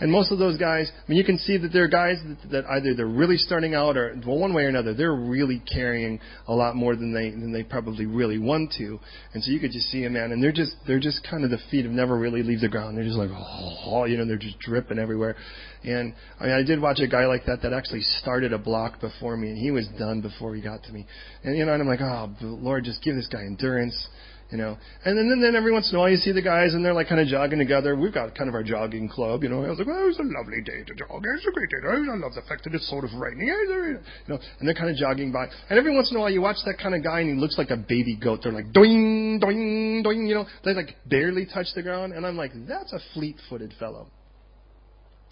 And 0.00 0.10
most 0.10 0.32
of 0.32 0.38
those 0.38 0.58
guys, 0.58 0.90
I 0.92 1.08
mean, 1.08 1.18
you 1.18 1.24
can 1.24 1.38
see 1.38 1.56
that 1.58 1.72
they're 1.72 1.88
guys 1.88 2.18
that, 2.26 2.50
that 2.50 2.64
either 2.66 2.94
they're 2.94 3.06
really 3.06 3.36
starting 3.36 3.74
out 3.74 3.96
or, 3.96 4.16
well, 4.26 4.38
one 4.38 4.54
way 4.54 4.64
or 4.64 4.68
another, 4.68 4.94
they're 4.94 5.14
really 5.14 5.62
carrying 5.72 6.20
a 6.46 6.54
lot 6.54 6.74
more 6.74 6.96
than 6.96 7.12
they 7.12 7.30
than 7.30 7.52
they 7.52 7.62
probably 7.62 8.06
really 8.06 8.38
want 8.38 8.72
to. 8.78 8.98
And 9.32 9.42
so 9.42 9.50
you 9.50 9.60
could 9.60 9.72
just 9.72 9.86
see 9.86 10.02
them, 10.02 10.14
man, 10.14 10.32
and 10.32 10.42
they're 10.42 10.52
just 10.52 10.72
they're 10.86 11.00
just 11.00 11.26
kind 11.28 11.44
of 11.44 11.50
the 11.50 11.58
feet 11.70 11.84
have 11.84 11.94
never 11.94 12.16
really 12.18 12.42
leave 12.42 12.60
the 12.60 12.68
ground. 12.68 12.96
They're 12.96 13.04
just 13.04 13.16
like, 13.16 13.30
oh, 13.30 14.04
you 14.04 14.16
know, 14.16 14.26
they're 14.26 14.36
just 14.36 14.58
dripping 14.58 14.98
everywhere. 14.98 15.36
And 15.84 16.14
I 16.40 16.44
mean, 16.44 16.54
I 16.54 16.62
did 16.62 16.80
watch 16.80 17.00
a 17.00 17.06
guy 17.06 17.26
like 17.26 17.46
that 17.46 17.62
that 17.62 17.72
actually 17.72 18.02
started 18.20 18.52
a 18.52 18.58
block 18.58 19.00
before 19.00 19.36
me, 19.36 19.50
and 19.50 19.58
he 19.58 19.70
was 19.70 19.86
done 19.98 20.20
before 20.20 20.54
he 20.54 20.62
got 20.62 20.82
to 20.84 20.92
me. 20.92 21.06
And 21.42 21.56
you 21.56 21.64
know, 21.64 21.72
and 21.72 21.82
I'm 21.82 21.88
like, 21.88 22.00
oh, 22.00 22.34
Lord, 22.40 22.84
just 22.84 23.02
give 23.02 23.14
this 23.14 23.28
guy 23.28 23.42
endurance 23.42 24.08
you 24.54 24.60
know. 24.62 24.78
And 25.04 25.18
then, 25.18 25.42
then 25.42 25.56
every 25.56 25.72
once 25.72 25.90
in 25.90 25.96
a 25.96 25.98
while 25.98 26.08
you 26.08 26.16
see 26.16 26.30
the 26.30 26.40
guys 26.40 26.74
and 26.74 26.84
they're 26.84 26.94
like 26.94 27.08
kind 27.08 27.20
of 27.20 27.26
jogging 27.26 27.58
together. 27.58 27.96
We've 27.96 28.14
got 28.14 28.36
kind 28.36 28.48
of 28.48 28.54
our 28.54 28.62
jogging 28.62 29.08
club, 29.08 29.42
you 29.42 29.48
know. 29.48 29.64
I 29.64 29.68
was 29.68 29.78
like, 29.78 29.88
well, 29.88 29.98
it 29.98 30.06
was 30.06 30.20
a 30.20 30.22
lovely 30.22 30.62
day 30.62 30.84
to 30.86 30.94
jog. 30.94 31.24
It's 31.26 31.44
a 31.44 31.50
great 31.50 31.70
day. 31.70 31.82
I 31.82 32.16
love 32.16 32.34
the 32.34 32.42
fact 32.48 32.62
that 32.62 32.72
it's 32.72 32.88
sort 32.88 33.02
of 33.02 33.10
raining, 33.14 33.48
you 33.48 33.98
know. 34.28 34.38
And 34.60 34.68
they're 34.68 34.74
kind 34.78 34.90
of 34.90 34.96
jogging 34.96 35.32
by. 35.32 35.46
And 35.68 35.76
every 35.76 35.92
once 35.92 36.12
in 36.12 36.16
a 36.16 36.20
while 36.20 36.30
you 36.30 36.40
watch 36.40 36.58
that 36.66 36.78
kind 36.78 36.94
of 36.94 37.02
guy 37.02 37.18
and 37.20 37.34
he 37.34 37.34
looks 37.34 37.58
like 37.58 37.70
a 37.70 37.76
baby 37.76 38.14
goat. 38.14 38.40
They're 38.44 38.52
like 38.52 38.72
doing, 38.72 39.40
doing, 39.40 40.04
doing, 40.04 40.26
you 40.28 40.36
know. 40.36 40.46
They 40.64 40.72
like 40.72 40.94
barely 41.06 41.46
touch 41.46 41.66
the 41.74 41.82
ground. 41.82 42.12
And 42.12 42.24
I'm 42.24 42.36
like, 42.36 42.52
that's 42.68 42.92
a 42.92 43.00
fleet-footed 43.12 43.74
fellow. 43.80 44.06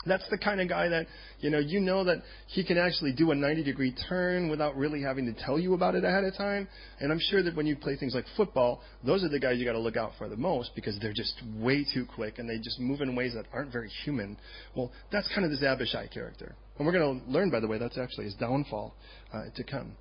That's 0.04 0.24
the 0.30 0.38
kind 0.38 0.60
of 0.60 0.68
guy 0.68 0.88
that, 0.88 1.06
you 1.40 1.50
know, 1.50 1.58
you 1.58 1.80
know 1.80 2.04
that 2.04 2.22
he 2.48 2.64
can 2.64 2.78
actually 2.78 3.12
do 3.12 3.30
a 3.30 3.34
90 3.34 3.62
degree 3.62 3.94
turn 4.08 4.50
without 4.50 4.76
really 4.76 5.02
having 5.02 5.32
to 5.32 5.44
tell 5.44 5.58
you 5.58 5.74
about 5.74 5.94
it 5.94 6.04
ahead 6.04 6.24
of 6.24 6.36
time. 6.36 6.68
And 7.00 7.12
I'm 7.12 7.20
sure 7.20 7.42
that 7.42 7.54
when 7.54 7.66
you 7.66 7.76
play 7.76 7.96
things 7.96 8.14
like 8.14 8.24
football, 8.36 8.80
those 9.04 9.22
are 9.22 9.28
the 9.28 9.38
guys 9.38 9.58
you 9.58 9.64
got 9.64 9.72
to 9.72 9.78
look 9.78 9.96
out 9.96 10.12
for 10.18 10.28
the 10.28 10.36
most 10.36 10.70
because 10.74 10.98
they're 11.00 11.12
just 11.12 11.40
way 11.56 11.84
too 11.94 12.06
quick 12.14 12.38
and 12.38 12.48
they 12.48 12.58
just 12.58 12.80
move 12.80 13.00
in 13.00 13.14
ways 13.14 13.34
that 13.34 13.46
aren't 13.52 13.72
very 13.72 13.90
human. 14.04 14.36
Well, 14.74 14.90
that's 15.10 15.28
kind 15.34 15.44
of 15.44 15.50
this 15.50 15.62
Abishai 15.62 16.08
character. 16.08 16.54
And 16.78 16.86
we're 16.86 16.92
going 16.92 17.20
to 17.20 17.30
learn, 17.30 17.50
by 17.50 17.60
the 17.60 17.68
way, 17.68 17.78
that's 17.78 17.98
actually 17.98 18.24
his 18.24 18.34
downfall 18.34 18.94
uh, 19.32 19.44
to 19.54 19.64
come. 19.64 19.92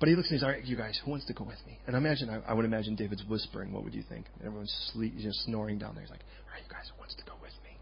But 0.00 0.08
he 0.08 0.14
looks 0.14 0.30
and 0.30 0.38
he's, 0.38 0.44
all 0.44 0.50
right, 0.50 0.64
you 0.64 0.76
guys, 0.76 1.00
who 1.04 1.10
wants 1.10 1.26
to 1.26 1.34
go 1.34 1.44
with 1.44 1.58
me? 1.66 1.78
And 1.86 1.96
I 1.96 1.98
imagine, 1.98 2.30
I, 2.30 2.50
I 2.50 2.54
would 2.54 2.64
imagine 2.64 2.94
David's 2.94 3.24
whispering. 3.28 3.72
What 3.72 3.82
would 3.82 3.94
you 3.94 4.04
think? 4.08 4.26
And 4.38 4.46
Everyone's 4.46 4.72
sleep, 4.92 5.14
just 5.18 5.44
snoring 5.44 5.78
down 5.78 5.94
there. 5.94 6.02
He's 6.02 6.10
like, 6.10 6.22
all 6.46 6.54
right, 6.54 6.62
you 6.62 6.70
guys, 6.70 6.88
who 6.94 7.00
wants 7.00 7.16
to 7.16 7.24
go 7.24 7.32
with 7.42 7.52
me? 7.64 7.76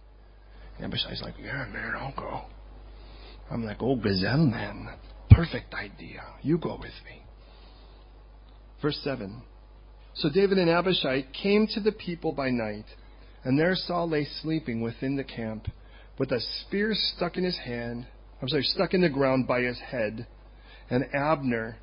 Abishai's, 0.81 1.23
like, 1.23 1.35
yeah, 1.43 1.67
man, 1.73 1.95
I'll 1.97 2.15
go. 2.17 2.43
I'm 3.51 3.65
like, 3.65 3.79
oh, 3.81 3.97
gazelle 3.97 4.39
man. 4.39 4.89
Perfect 5.31 5.75
idea. 5.75 6.23
You 6.43 6.59
go 6.59 6.77
with 6.79 6.93
me. 7.05 7.23
Verse 8.83 8.99
7. 9.03 9.43
So 10.15 10.29
David 10.31 10.59
and 10.59 10.71
Abishai 10.71 11.27
came 11.43 11.67
to 11.75 11.81
the 11.81 11.93
people 11.93 12.33
by 12.33 12.51
night, 12.51 12.87
and 13.45 13.59
there 13.59 13.75
Saul 13.75 14.09
lay 14.09 14.27
sleeping 14.43 14.81
within 14.81 15.17
the 15.17 15.25
camp, 15.25 15.69
with 16.19 16.33
a 16.33 16.41
spear 16.41 16.93
stuck 16.95 17.37
in 17.37 17.45
his 17.45 17.59
hand, 17.59 18.07
I'm 18.41 18.49
sorry, 18.49 18.63
stuck 18.63 18.95
in 18.95 19.03
the 19.03 19.09
ground 19.09 19.47
by 19.47 19.61
his 19.61 19.79
head, 19.79 20.27
and 20.91 21.05
Abner 21.15 21.77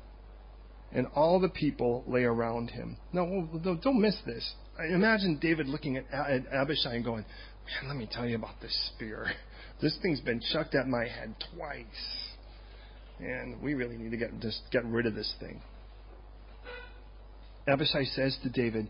and 0.92 1.06
all 1.14 1.40
the 1.40 1.48
people 1.48 2.04
lay 2.06 2.22
around 2.22 2.70
him. 2.70 2.96
Now, 3.12 3.48
don't 3.82 4.00
miss 4.00 4.16
this. 4.24 4.54
Imagine 4.90 5.38
David 5.40 5.68
looking 5.68 5.96
at 5.96 6.06
Abishai 6.52 6.94
and 6.94 7.04
going, 7.04 7.24
Man, 7.66 7.88
let 7.88 7.96
me 7.96 8.08
tell 8.10 8.26
you 8.26 8.36
about 8.36 8.60
this 8.60 8.90
spear. 8.94 9.26
This 9.82 9.98
thing's 10.00 10.20
been 10.20 10.40
chucked 10.52 10.76
at 10.76 10.86
my 10.86 11.04
head 11.04 11.34
twice. 11.52 11.84
And 13.18 13.60
we 13.60 13.74
really 13.74 13.96
need 13.96 14.12
to 14.12 14.16
get 14.16 14.38
just 14.40 14.60
get 14.70 14.84
rid 14.84 15.04
of 15.04 15.16
this 15.16 15.34
thing. 15.40 15.60
Abishai 17.66 18.04
says 18.04 18.38
to 18.44 18.50
David, 18.50 18.88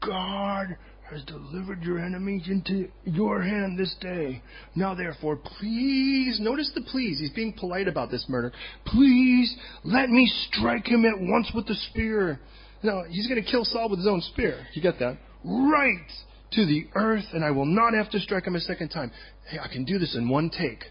God 0.00 0.76
has 1.10 1.24
delivered 1.24 1.82
your 1.82 1.98
enemies 1.98 2.44
into 2.46 2.88
your 3.04 3.42
hand 3.42 3.76
this 3.76 3.94
day. 4.00 4.40
Now 4.76 4.94
therefore, 4.94 5.36
please, 5.36 6.38
notice 6.40 6.70
the 6.76 6.82
please. 6.82 7.18
He's 7.18 7.32
being 7.32 7.52
polite 7.52 7.88
about 7.88 8.10
this 8.10 8.26
murder. 8.28 8.52
Please 8.86 9.54
let 9.82 10.10
me 10.10 10.30
strike 10.46 10.86
him 10.86 11.04
at 11.04 11.20
once 11.20 11.50
with 11.54 11.66
the 11.66 11.74
spear. 11.90 12.38
No, 12.84 13.02
he's 13.08 13.26
going 13.26 13.42
to 13.42 13.50
kill 13.50 13.64
Saul 13.64 13.90
with 13.90 13.98
his 13.98 14.08
own 14.08 14.20
spear. 14.20 14.64
You 14.74 14.80
get 14.80 15.00
that? 15.00 15.18
Right 15.44 16.06
to 16.52 16.66
the 16.66 16.86
earth, 16.94 17.24
and 17.32 17.44
I 17.44 17.50
will 17.50 17.66
not 17.66 17.94
have 17.94 18.10
to 18.10 18.20
strike 18.20 18.46
him 18.46 18.56
a 18.56 18.60
second 18.60 18.88
time. 18.88 19.10
Hey, 19.48 19.58
I 19.58 19.68
can 19.68 19.84
do 19.84 19.98
this 19.98 20.16
in 20.16 20.28
one 20.28 20.50
take. 20.50 20.84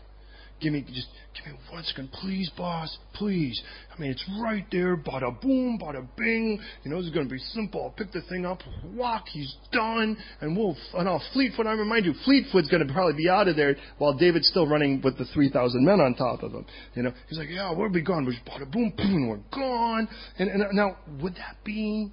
Give 0.61 0.73
me 0.73 0.81
just 0.81 1.07
give 1.33 1.53
me 1.53 1.59
one 1.71 1.83
second, 1.85 2.11
please, 2.11 2.51
boss, 2.57 2.97
please. 3.13 3.61
I 3.95 4.01
mean, 4.01 4.11
it's 4.11 4.25
right 4.41 4.65
there. 4.73 4.97
Bada 4.97 5.39
boom, 5.41 5.79
bada 5.81 6.05
bing. 6.17 6.59
You 6.83 6.91
know, 6.91 6.97
this 6.97 7.07
is 7.07 7.13
going 7.13 7.29
to 7.29 7.33
be 7.33 7.39
simple. 7.39 7.81
I'll 7.81 7.91
pick 7.91 8.11
the 8.11 8.21
thing 8.23 8.45
up, 8.45 8.59
walk. 8.93 9.25
He's 9.29 9.55
done, 9.71 10.17
and 10.41 10.57
we'll. 10.57 10.75
And 10.95 11.07
I'll 11.07 11.23
Fleetfoot. 11.31 11.65
I 11.65 11.71
remind 11.73 12.05
you, 12.05 12.13
Fleetfoot's 12.25 12.69
going 12.69 12.85
to 12.85 12.93
probably 12.93 13.13
be 13.13 13.29
out 13.29 13.47
of 13.47 13.55
there 13.55 13.77
while 13.99 14.13
David's 14.13 14.49
still 14.49 14.67
running 14.67 15.01
with 15.01 15.17
the 15.17 15.25
three 15.33 15.49
thousand 15.49 15.85
men 15.85 16.01
on 16.01 16.13
top 16.15 16.43
of 16.43 16.51
him. 16.51 16.65
You 16.93 17.03
know, 17.03 17.13
he's 17.29 17.37
like, 17.37 17.49
yeah, 17.49 17.71
we'll 17.73 17.89
be 17.89 18.01
gone. 18.01 18.25
We're 18.25 18.33
bada 18.45 18.69
boom, 18.69 18.91
boom, 18.97 19.29
we're 19.29 19.37
gone. 19.53 20.09
And, 20.39 20.49
and 20.49 20.63
now, 20.73 20.97
would 21.21 21.35
that 21.35 21.63
be 21.63 22.11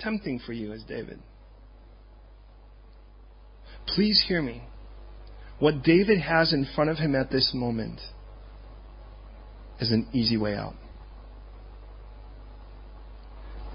tempting 0.00 0.40
for 0.46 0.54
you 0.54 0.72
as 0.72 0.82
David? 0.84 1.20
Please 3.86 4.24
hear 4.26 4.42
me. 4.42 4.62
What 5.58 5.82
David 5.82 6.20
has 6.20 6.52
in 6.52 6.66
front 6.74 6.90
of 6.90 6.98
him 6.98 7.14
at 7.14 7.30
this 7.30 7.52
moment 7.54 8.00
is 9.80 9.90
an 9.90 10.06
easy 10.12 10.36
way 10.36 10.54
out. 10.54 10.74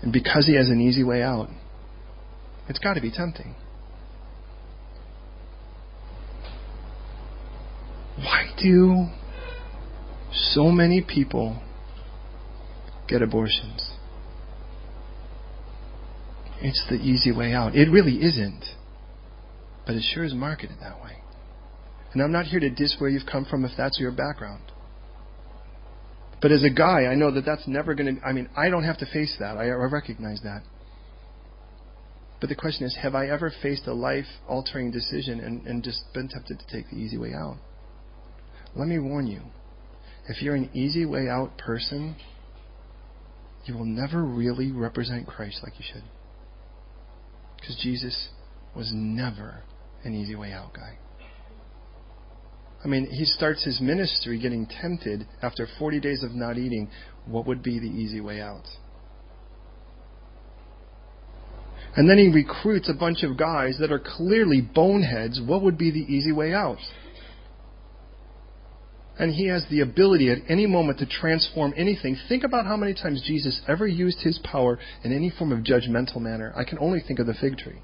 And 0.02 0.12
because 0.12 0.46
he 0.46 0.56
has 0.56 0.70
an 0.70 0.82
easy 0.82 1.04
way 1.04 1.22
out, 1.22 1.50
it's 2.68 2.80
got 2.80 2.96
to 2.96 3.02
be 3.02 3.12
tempting. 3.12 3.56
Why 8.18 8.52
do 8.62 9.08
so 10.32 10.66
many 10.66 11.02
people 11.02 11.62
get 13.08 13.22
abortions? 13.22 13.92
It's 16.62 16.84
the 16.90 16.96
easy 16.96 17.32
way 17.32 17.54
out. 17.54 17.76
It 17.76 17.90
really 17.90 18.18
isn't. 18.24 18.64
But 19.86 19.96
it 19.96 20.04
sure 20.14 20.24
is 20.24 20.34
marketed 20.34 20.78
that 20.82 21.02
way. 21.02 21.18
And 22.14 22.22
I'm 22.22 22.32
not 22.32 22.46
here 22.46 22.60
to 22.60 22.70
diss 22.70 22.96
where 23.00 23.10
you've 23.10 23.26
come 23.30 23.46
from 23.46 23.66
if 23.66 23.72
that's 23.78 24.00
your 24.00 24.12
background. 24.12 24.64
But 26.42 26.52
as 26.52 26.64
a 26.64 26.70
guy, 26.70 27.06
I 27.06 27.16
know 27.16 27.32
that 27.32 27.46
that's 27.46 27.68
never 27.68 27.94
going 27.94 28.18
to, 28.18 28.26
I 28.26 28.34
mean, 28.34 28.50
I 28.58 28.70
don't 28.70 28.84
have 28.84 28.98
to 29.00 29.06
face 29.06 29.36
that. 29.40 29.58
I, 29.58 29.66
I 29.66 29.86
recognize 29.92 30.42
that. 30.44 30.64
But 32.40 32.50
the 32.50 32.56
question 32.56 32.86
is, 32.86 32.98
have 33.02 33.14
I 33.14 33.28
ever 33.28 33.54
faced 33.62 33.86
a 33.86 33.94
life 33.94 34.26
altering 34.48 34.90
decision 34.92 35.40
and, 35.40 35.66
and 35.68 35.84
just 35.84 36.02
been 36.14 36.28
tempted 36.28 36.60
to 36.60 36.66
take 36.76 36.90
the 36.90 36.98
easy 36.98 37.18
way 37.18 37.34
out? 37.34 37.58
Let 38.76 38.88
me 38.88 38.98
warn 38.98 39.28
you 39.28 39.42
if 40.28 40.42
you're 40.42 40.56
an 40.56 40.70
easy 40.74 41.06
way 41.06 41.28
out 41.30 41.58
person, 41.58 42.16
you 43.66 43.76
will 43.76 43.86
never 43.86 44.24
really 44.24 44.72
represent 44.72 45.28
Christ 45.28 45.60
like 45.64 45.74
you 45.78 45.86
should. 45.92 46.04
Because 47.60 47.78
Jesus 47.82 48.30
was 48.76 48.92
never 48.94 49.64
an 50.04 50.14
easy 50.14 50.36
way 50.36 50.52
out 50.52 50.74
guy. 50.74 50.98
I 52.84 52.88
mean, 52.88 53.06
he 53.08 53.26
starts 53.26 53.64
his 53.64 53.80
ministry 53.80 54.40
getting 54.40 54.66
tempted 54.66 55.28
after 55.42 55.68
40 55.78 56.00
days 56.00 56.24
of 56.24 56.32
not 56.32 56.58
eating. 56.58 56.90
What 57.26 57.46
would 57.46 57.62
be 57.62 57.80
the 57.80 57.86
easy 57.86 58.22
way 58.22 58.42
out? 58.42 58.66
And 61.96 62.10
then 62.10 62.18
he 62.18 62.30
recruits 62.30 62.90
a 62.90 62.94
bunch 62.94 63.24
of 63.24 63.38
guys 63.38 63.78
that 63.80 63.92
are 63.92 64.00
clearly 64.00 64.62
boneheads. 64.62 65.42
What 65.46 65.62
would 65.62 65.78
be 65.78 65.92
the 65.92 66.00
easy 66.00 66.32
way 66.32 66.54
out? 66.54 66.80
And 69.20 69.34
he 69.34 69.48
has 69.48 69.66
the 69.70 69.82
ability 69.82 70.32
at 70.32 70.40
any 70.50 70.66
moment 70.66 71.00
to 71.00 71.06
transform 71.06 71.74
anything. 71.78 72.18
Think 72.30 72.44
about 72.44 72.66
how 72.66 72.78
many 72.78 72.94
times 72.94 73.22
Jesus 73.28 73.62
ever 73.68 73.86
used 73.86 74.22
his 74.22 74.40
power 74.40 74.80
in 75.04 75.14
any 75.14 75.30
form 75.30 75.52
of 75.52 75.60
judgmental 75.60 76.22
manner. 76.22 76.54
I 76.56 76.64
can 76.64 76.80
only 76.80 77.02
think 77.06 77.20
of 77.20 77.28
the 77.28 77.36
fig 77.36 77.58
tree. 77.58 77.80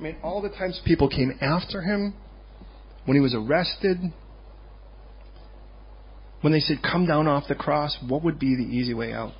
I 0.00 0.02
mean, 0.02 0.16
all 0.22 0.40
the 0.40 0.48
times 0.48 0.80
people 0.86 1.10
came 1.10 1.38
after 1.42 1.82
him, 1.82 2.14
when 3.04 3.16
he 3.16 3.20
was 3.20 3.34
arrested, 3.34 3.98
when 6.40 6.54
they 6.54 6.60
said, 6.60 6.78
Come 6.82 7.06
down 7.06 7.26
off 7.26 7.44
the 7.48 7.54
cross, 7.54 7.98
what 8.08 8.24
would 8.24 8.38
be 8.38 8.56
the 8.56 8.62
easy 8.62 8.94
way 8.94 9.12
out? 9.12 9.32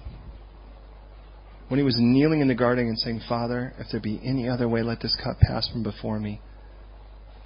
When 1.69 1.79
he 1.79 1.85
was 1.85 1.97
kneeling 1.99 2.43
in 2.43 2.49
the 2.49 2.55
garden 2.55 2.89
and 2.89 2.99
saying, 2.99 3.23
Father, 3.27 3.73
if 3.79 3.87
there 3.91 4.01
be 4.01 4.21
any 4.23 4.51
other 4.51 4.69
way, 4.69 4.83
let 4.83 5.01
this 5.01 5.17
cup 5.25 5.39
pass 5.41 5.67
from 5.71 5.83
before 5.83 6.21
me. 6.21 6.43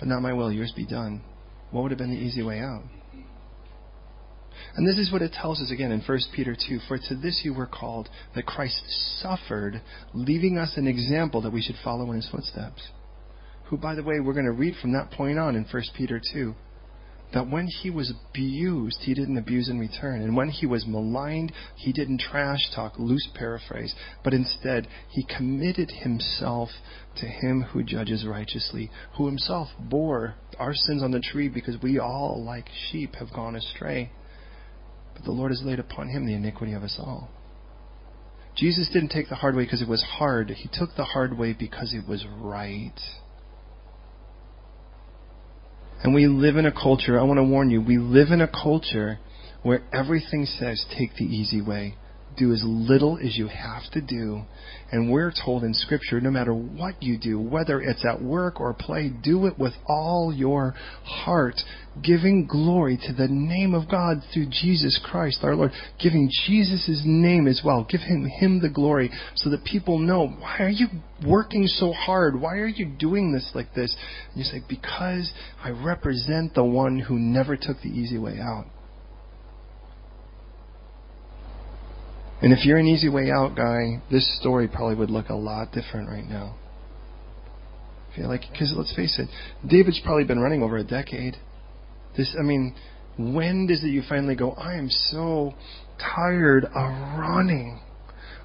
But 0.00 0.08
not 0.08 0.22
my 0.22 0.32
will, 0.32 0.50
yours 0.50 0.72
be 0.74 0.86
done. 0.86 1.22
What 1.70 1.82
would 1.82 1.92
have 1.92 1.98
been 1.98 2.10
the 2.10 2.20
easy 2.20 2.42
way 2.42 2.58
out? 2.58 2.82
And 4.74 4.88
this 4.88 4.98
is 4.98 5.12
what 5.12 5.22
it 5.22 5.32
tells 5.32 5.60
us 5.60 5.70
again 5.70 5.92
in 5.92 6.00
1 6.00 6.18
Peter 6.34 6.56
2 6.56 6.80
For 6.88 6.98
to 6.98 7.14
this 7.14 7.42
you 7.44 7.54
were 7.54 7.66
called, 7.66 8.08
that 8.34 8.46
Christ 8.46 8.82
suffered, 9.20 9.80
leaving 10.14 10.58
us 10.58 10.72
an 10.76 10.88
example 10.88 11.42
that 11.42 11.52
we 11.52 11.62
should 11.62 11.76
follow 11.84 12.10
in 12.10 12.16
his 12.16 12.28
footsteps. 12.28 12.82
Who, 13.74 13.80
by 13.80 13.96
the 13.96 14.04
way, 14.04 14.20
we're 14.20 14.34
going 14.34 14.44
to 14.44 14.52
read 14.52 14.76
from 14.80 14.92
that 14.92 15.10
point 15.10 15.36
on 15.36 15.56
in 15.56 15.64
1 15.64 15.82
Peter 15.96 16.20
2 16.32 16.54
that 17.32 17.50
when 17.50 17.66
he 17.66 17.90
was 17.90 18.12
abused, 18.30 18.98
he 19.00 19.14
didn't 19.14 19.36
abuse 19.36 19.68
in 19.68 19.80
return. 19.80 20.22
And 20.22 20.36
when 20.36 20.48
he 20.48 20.64
was 20.64 20.86
maligned, 20.86 21.50
he 21.74 21.92
didn't 21.92 22.20
trash 22.20 22.70
talk, 22.72 23.00
loose 23.00 23.28
paraphrase, 23.34 23.92
but 24.22 24.32
instead 24.32 24.86
he 25.10 25.24
committed 25.24 25.90
himself 25.90 26.68
to 27.16 27.26
him 27.26 27.62
who 27.62 27.82
judges 27.82 28.24
righteously, 28.24 28.92
who 29.16 29.26
himself 29.26 29.66
bore 29.80 30.36
our 30.56 30.72
sins 30.72 31.02
on 31.02 31.10
the 31.10 31.18
tree 31.18 31.48
because 31.48 31.82
we 31.82 31.98
all, 31.98 32.44
like 32.46 32.68
sheep, 32.92 33.16
have 33.16 33.32
gone 33.32 33.56
astray. 33.56 34.12
But 35.14 35.24
the 35.24 35.32
Lord 35.32 35.50
has 35.50 35.64
laid 35.64 35.80
upon 35.80 36.10
him 36.10 36.26
the 36.26 36.34
iniquity 36.34 36.74
of 36.74 36.84
us 36.84 36.94
all. 37.00 37.28
Jesus 38.56 38.88
didn't 38.92 39.08
take 39.08 39.28
the 39.28 39.34
hard 39.34 39.56
way 39.56 39.64
because 39.64 39.82
it 39.82 39.88
was 39.88 40.04
hard. 40.04 40.50
He 40.50 40.70
took 40.72 40.90
the 40.96 41.06
hard 41.06 41.36
way 41.36 41.56
because 41.58 41.92
it 41.92 42.08
was 42.08 42.24
right. 42.38 43.00
And 46.02 46.14
we 46.14 46.26
live 46.26 46.56
in 46.56 46.66
a 46.66 46.72
culture, 46.72 47.18
I 47.18 47.22
want 47.22 47.38
to 47.38 47.44
warn 47.44 47.70
you, 47.70 47.80
we 47.80 47.98
live 47.98 48.28
in 48.30 48.40
a 48.40 48.48
culture 48.48 49.18
where 49.62 49.82
everything 49.92 50.46
says 50.46 50.84
take 50.96 51.16
the 51.16 51.24
easy 51.24 51.62
way 51.62 51.94
do 52.36 52.52
as 52.52 52.62
little 52.64 53.18
as 53.18 53.36
you 53.36 53.48
have 53.48 53.90
to 53.92 54.00
do. 54.00 54.42
And 54.92 55.10
we're 55.10 55.32
told 55.32 55.64
in 55.64 55.74
Scripture, 55.74 56.20
no 56.20 56.30
matter 56.30 56.54
what 56.54 57.02
you 57.02 57.18
do, 57.18 57.40
whether 57.40 57.80
it's 57.80 58.04
at 58.04 58.22
work 58.22 58.60
or 58.60 58.72
play, 58.74 59.08
do 59.08 59.46
it 59.46 59.58
with 59.58 59.72
all 59.88 60.32
your 60.32 60.74
heart, 61.04 61.56
giving 62.02 62.46
glory 62.46 62.98
to 63.06 63.12
the 63.12 63.26
name 63.28 63.74
of 63.74 63.90
God 63.90 64.18
through 64.32 64.46
Jesus 64.50 65.00
Christ 65.04 65.40
our 65.42 65.56
Lord, 65.56 65.72
giving 66.00 66.30
Jesus' 66.46 67.02
name 67.04 67.48
as 67.48 67.62
well, 67.64 67.86
give 67.90 68.02
him, 68.02 68.26
him 68.26 68.60
the 68.60 68.68
glory 68.68 69.10
so 69.34 69.50
that 69.50 69.64
people 69.64 69.98
know, 69.98 70.28
why 70.28 70.58
are 70.60 70.68
you 70.68 70.86
working 71.26 71.66
so 71.66 71.92
hard? 71.92 72.40
Why 72.40 72.58
are 72.58 72.68
you 72.68 72.86
doing 72.86 73.32
this 73.32 73.50
like 73.54 73.74
this? 73.74 73.96
And 74.30 74.38
you 74.38 74.44
say, 74.44 74.62
because 74.68 75.32
I 75.62 75.70
represent 75.70 76.54
the 76.54 76.64
one 76.64 76.98
who 76.98 77.18
never 77.18 77.56
took 77.56 77.80
the 77.82 77.88
easy 77.88 78.18
way 78.18 78.38
out. 78.40 78.66
And 82.44 82.52
if 82.52 82.66
you're 82.66 82.76
an 82.76 82.86
easy 82.86 83.08
way 83.08 83.30
out 83.30 83.56
guy, 83.56 84.02
this 84.10 84.38
story 84.38 84.68
probably 84.68 84.96
would 84.96 85.08
look 85.08 85.30
a 85.30 85.34
lot 85.34 85.72
different 85.72 86.10
right 86.10 86.28
now. 86.28 86.56
feel 88.14 88.28
like, 88.28 88.42
because 88.52 88.74
let's 88.76 88.94
face 88.94 89.18
it, 89.18 89.30
David's 89.66 89.98
probably 90.04 90.24
been 90.24 90.38
running 90.38 90.62
over 90.62 90.76
a 90.76 90.84
decade. 90.84 91.38
This, 92.18 92.36
I 92.38 92.42
mean, 92.42 92.74
when 93.16 93.66
does 93.66 93.82
it 93.82 93.86
you 93.86 94.02
finally 94.06 94.36
go, 94.36 94.50
I 94.50 94.74
am 94.74 94.90
so 94.90 95.54
tired 95.98 96.66
of 96.66 97.18
running? 97.18 97.80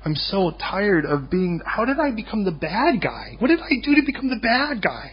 I'm 0.05 0.15
so 0.15 0.53
tired 0.57 1.05
of 1.05 1.29
being, 1.29 1.59
how 1.65 1.83
did 1.83 1.99
I 1.99 2.11
become 2.11 2.45
the 2.45 2.51
bad 2.51 3.01
guy? 3.03 3.35
What 3.39 3.49
did 3.49 3.59
I 3.59 3.83
do 3.83 3.95
to 3.95 4.01
become 4.05 4.29
the 4.29 4.39
bad 4.41 4.81
guy? 4.81 5.11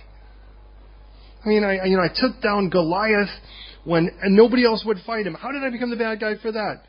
I 1.44 1.48
mean, 1.48 1.64
I, 1.64 1.86
you 1.86 1.96
know, 1.96 2.04
I 2.04 2.10
took 2.14 2.40
down 2.40 2.70
Goliath 2.70 3.30
when 3.82 4.12
nobody 4.28 4.64
else 4.64 4.84
would 4.86 4.98
fight 5.04 5.26
him. 5.26 5.34
How 5.34 5.50
did 5.50 5.64
I 5.64 5.70
become 5.70 5.90
the 5.90 5.96
bad 5.96 6.20
guy 6.20 6.34
for 6.40 6.52
that? 6.52 6.84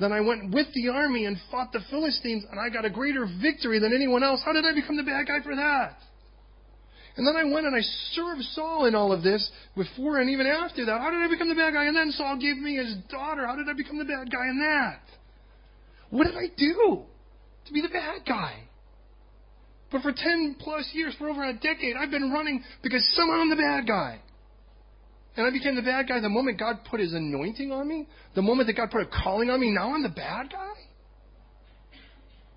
Then 0.00 0.12
I 0.12 0.20
went 0.20 0.54
with 0.54 0.66
the 0.74 0.88
army 0.90 1.24
and 1.24 1.36
fought 1.50 1.72
the 1.72 1.80
Philistines, 1.90 2.44
and 2.50 2.60
I 2.60 2.68
got 2.68 2.84
a 2.84 2.90
greater 2.90 3.26
victory 3.42 3.80
than 3.80 3.92
anyone 3.92 4.22
else. 4.22 4.40
How 4.44 4.52
did 4.52 4.64
I 4.64 4.72
become 4.72 4.96
the 4.96 5.02
bad 5.02 5.26
guy 5.26 5.42
for 5.42 5.56
that? 5.56 5.98
And 7.16 7.26
then 7.26 7.34
I 7.34 7.42
went 7.52 7.66
and 7.66 7.74
I 7.74 7.80
served 8.12 8.42
Saul 8.54 8.86
in 8.86 8.94
all 8.94 9.12
of 9.12 9.24
this 9.24 9.50
before 9.76 10.20
and 10.20 10.30
even 10.30 10.46
after 10.46 10.86
that. 10.86 11.00
How 11.00 11.10
did 11.10 11.20
I 11.20 11.28
become 11.28 11.48
the 11.48 11.56
bad 11.56 11.74
guy? 11.74 11.86
And 11.86 11.96
then 11.96 12.12
Saul 12.12 12.38
gave 12.38 12.56
me 12.56 12.76
his 12.76 12.94
daughter. 13.10 13.44
How 13.44 13.56
did 13.56 13.68
I 13.68 13.72
become 13.72 13.98
the 13.98 14.04
bad 14.04 14.30
guy 14.30 14.46
in 14.48 14.60
that? 14.60 15.00
What 16.10 16.28
did 16.28 16.36
I 16.36 16.46
do 16.56 17.02
to 17.66 17.72
be 17.72 17.80
the 17.80 17.88
bad 17.88 18.22
guy? 18.24 18.68
But 19.90 20.02
for 20.02 20.12
10 20.12 20.56
plus 20.60 20.88
years, 20.92 21.14
for 21.18 21.28
over 21.28 21.42
a 21.42 21.54
decade, 21.54 21.96
I've 21.98 22.12
been 22.12 22.30
running 22.30 22.62
because 22.82 23.02
somehow 23.14 23.40
I'm 23.40 23.50
the 23.50 23.56
bad 23.56 23.88
guy. 23.88 24.20
And 25.36 25.46
I 25.46 25.50
became 25.50 25.76
the 25.76 25.82
bad 25.82 26.08
guy 26.08 26.20
the 26.20 26.28
moment 26.28 26.58
God 26.58 26.80
put 26.90 27.00
his 27.00 27.12
anointing 27.12 27.70
on 27.70 27.86
me, 27.86 28.08
the 28.34 28.42
moment 28.42 28.66
that 28.66 28.76
God 28.76 28.90
put 28.90 29.02
a 29.02 29.06
calling 29.06 29.50
on 29.50 29.60
me, 29.60 29.70
now 29.70 29.94
I'm 29.94 30.02
the 30.02 30.08
bad 30.08 30.50
guy? 30.50 30.72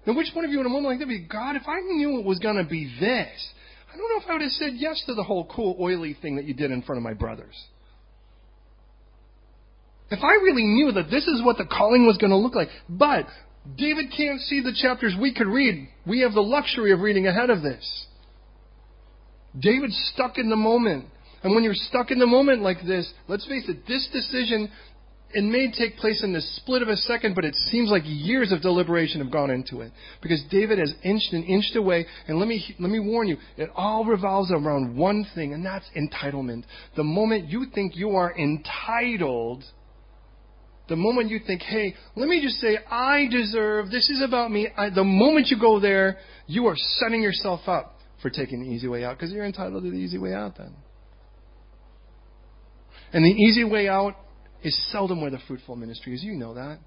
Now, 0.05 0.13
which 0.13 0.31
one 0.33 0.45
of 0.45 0.51
you 0.51 0.59
in 0.59 0.65
a 0.65 0.69
moment 0.69 0.93
like 0.93 0.99
that 0.99 1.07
would 1.07 1.13
be, 1.13 1.27
God, 1.27 1.55
if 1.55 1.67
I 1.67 1.79
knew 1.79 2.19
it 2.19 2.25
was 2.25 2.39
going 2.39 2.55
to 2.55 2.63
be 2.63 2.91
this, 2.99 3.53
I 3.93 3.97
don't 3.97 4.09
know 4.09 4.23
if 4.23 4.29
I 4.29 4.33
would 4.33 4.41
have 4.41 4.51
said 4.51 4.73
yes 4.75 5.03
to 5.05 5.13
the 5.13 5.23
whole 5.23 5.45
cool, 5.53 5.77
oily 5.79 6.15
thing 6.19 6.37
that 6.37 6.45
you 6.45 6.53
did 6.53 6.71
in 6.71 6.81
front 6.81 6.97
of 6.97 7.03
my 7.03 7.13
brothers. 7.13 7.55
If 10.09 10.23
I 10.23 10.43
really 10.43 10.63
knew 10.63 10.91
that 10.93 11.11
this 11.11 11.27
is 11.27 11.43
what 11.43 11.57
the 11.57 11.65
calling 11.65 12.05
was 12.05 12.17
going 12.17 12.31
to 12.31 12.37
look 12.37 12.55
like, 12.55 12.69
but 12.89 13.27
David 13.77 14.05
can't 14.15 14.41
see 14.41 14.61
the 14.61 14.73
chapters 14.73 15.15
we 15.19 15.33
could 15.33 15.47
read. 15.47 15.87
We 16.05 16.21
have 16.21 16.33
the 16.33 16.41
luxury 16.41 16.91
of 16.91 16.99
reading 16.99 17.27
ahead 17.27 17.49
of 17.49 17.61
this. 17.61 18.07
David's 19.57 20.11
stuck 20.13 20.37
in 20.37 20.49
the 20.49 20.55
moment. 20.55 21.05
And 21.43 21.55
when 21.55 21.63
you're 21.63 21.73
stuck 21.73 22.11
in 22.11 22.19
the 22.19 22.27
moment 22.27 22.61
like 22.61 22.85
this, 22.85 23.11
let's 23.27 23.47
face 23.47 23.67
it, 23.67 23.87
this 23.87 24.07
decision, 24.13 24.69
it 25.33 25.43
may 25.43 25.71
take 25.71 25.97
place 25.97 26.23
in 26.23 26.33
the 26.33 26.41
split 26.41 26.81
of 26.81 26.87
a 26.87 26.97
second, 26.97 27.35
but 27.35 27.45
it 27.45 27.55
seems 27.55 27.89
like 27.89 28.03
years 28.05 28.51
of 28.51 28.61
deliberation 28.61 29.21
have 29.21 29.31
gone 29.31 29.49
into 29.49 29.81
it. 29.81 29.91
Because 30.21 30.43
David 30.51 30.77
has 30.77 30.93
inched 31.03 31.31
and 31.31 31.43
inched 31.45 31.75
away, 31.75 32.05
and 32.27 32.37
let 32.37 32.47
me, 32.47 32.63
let 32.79 32.91
me 32.91 32.99
warn 32.99 33.27
you, 33.27 33.37
it 33.57 33.69
all 33.75 34.05
revolves 34.05 34.51
around 34.51 34.95
one 34.95 35.25
thing, 35.33 35.53
and 35.53 35.65
that's 35.65 35.85
entitlement. 35.95 36.63
The 36.95 37.03
moment 37.03 37.49
you 37.49 37.65
think 37.73 37.95
you 37.95 38.11
are 38.11 38.37
entitled, 38.37 39.63
the 40.89 40.95
moment 40.95 41.29
you 41.29 41.39
think, 41.47 41.61
hey, 41.61 41.95
let 42.15 42.27
me 42.27 42.41
just 42.41 42.59
say, 42.59 42.77
I 42.89 43.27
deserve, 43.31 43.89
this 43.89 44.09
is 44.09 44.21
about 44.21 44.51
me, 44.51 44.67
I, 44.77 44.89
the 44.89 45.03
moment 45.03 45.47
you 45.47 45.59
go 45.59 45.79
there, 45.79 46.17
you 46.45 46.67
are 46.67 46.75
setting 46.75 47.23
yourself 47.23 47.61
up 47.67 47.95
for 48.21 48.29
taking 48.29 48.61
the 48.61 48.69
easy 48.69 48.87
way 48.87 49.05
out, 49.05 49.17
because 49.17 49.31
you're 49.31 49.45
entitled 49.45 49.83
to 49.83 49.89
the 49.89 49.97
easy 49.97 50.17
way 50.17 50.33
out 50.33 50.57
then. 50.57 50.73
And 53.13 53.25
the 53.25 53.29
easy 53.29 53.63
way 53.63 53.87
out 53.87 54.15
is 54.63 54.77
seldom 54.91 55.21
where 55.21 55.31
the 55.31 55.39
fruitful 55.47 55.75
ministry 55.75 56.13
is. 56.13 56.23
You 56.23 56.33
know 56.33 56.53
that. 56.53 56.79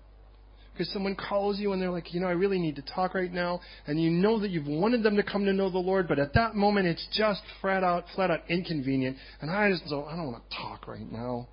Because 0.73 0.93
someone 0.93 1.15
calls 1.15 1.61
you 1.61 1.73
and 1.73 1.81
they're 1.81 1.91
like, 1.91 2.13
you 2.13 2.21
know, 2.21 2.27
I 2.27 2.33
really 2.33 2.59
need 2.59 2.77
to 2.77 2.83
talk 2.83 3.15
right 3.15 3.33
now. 3.33 3.61
And 3.87 4.03
you 4.03 4.11
know 4.11 4.41
that 4.41 4.51
you've 4.51 4.67
wanted 4.67 5.05
them 5.05 5.15
to 5.17 5.23
come 5.23 5.45
to 5.45 5.53
know 5.53 5.71
the 5.71 5.79
Lord, 5.79 6.09
but 6.09 6.19
at 6.19 6.35
that 6.35 6.57
moment 6.57 6.89
it's 6.89 7.07
just 7.13 7.43
flat 7.61 7.85
out, 7.85 8.07
flat 8.17 8.31
out 8.31 8.41
inconvenient. 8.49 9.17
And 9.41 9.51
I 9.51 9.71
just 9.71 9.85
don't, 9.89 10.07
I 10.09 10.17
don't 10.17 10.33
want 10.33 10.43
to 10.51 10.57
talk 10.57 10.89
right 10.89 11.11
now. 11.11 11.47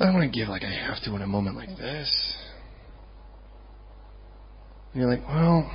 I 0.00 0.06
don't 0.06 0.14
want 0.14 0.30
to 0.30 0.36
give 0.36 0.48
like 0.48 0.62
I 0.64 0.72
have 0.72 1.00
to 1.04 1.14
in 1.14 1.22
a 1.22 1.26
moment 1.26 1.56
like 1.56 1.68
this. 1.68 2.36
And 4.92 5.02
you're 5.02 5.10
like, 5.10 5.26
well, 5.26 5.70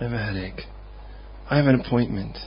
I 0.00 0.04
have 0.04 0.12
a 0.12 0.18
headache. 0.18 0.60
I 1.50 1.56
have 1.56 1.66
an 1.66 1.80
appointment. 1.80 2.38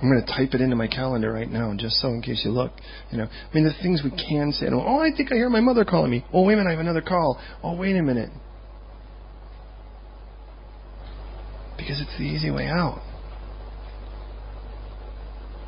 I'm 0.00 0.10
going 0.10 0.22
to 0.22 0.26
type 0.26 0.52
it 0.52 0.60
into 0.60 0.76
my 0.76 0.88
calendar 0.88 1.32
right 1.32 1.50
now, 1.50 1.72
just 1.74 1.96
so 1.96 2.08
in 2.08 2.20
case 2.20 2.42
you 2.44 2.50
look. 2.50 2.72
You 3.10 3.18
know, 3.18 3.24
I 3.24 3.54
mean, 3.54 3.64
the 3.64 3.72
things 3.82 4.02
we 4.04 4.10
can 4.10 4.52
say. 4.52 4.66
Oh, 4.70 4.98
I 4.98 5.10
think 5.16 5.32
I 5.32 5.36
hear 5.36 5.48
my 5.48 5.60
mother 5.60 5.86
calling 5.86 6.10
me. 6.10 6.24
Oh, 6.34 6.44
wait 6.44 6.54
a 6.54 6.56
minute, 6.58 6.68
I 6.68 6.72
have 6.72 6.80
another 6.80 7.00
call. 7.00 7.40
Oh, 7.62 7.74
wait 7.74 7.96
a 7.96 8.02
minute. 8.02 8.30
Because 11.78 12.00
it's 12.00 12.16
the 12.18 12.24
easy 12.24 12.50
way 12.50 12.66
out. 12.66 13.00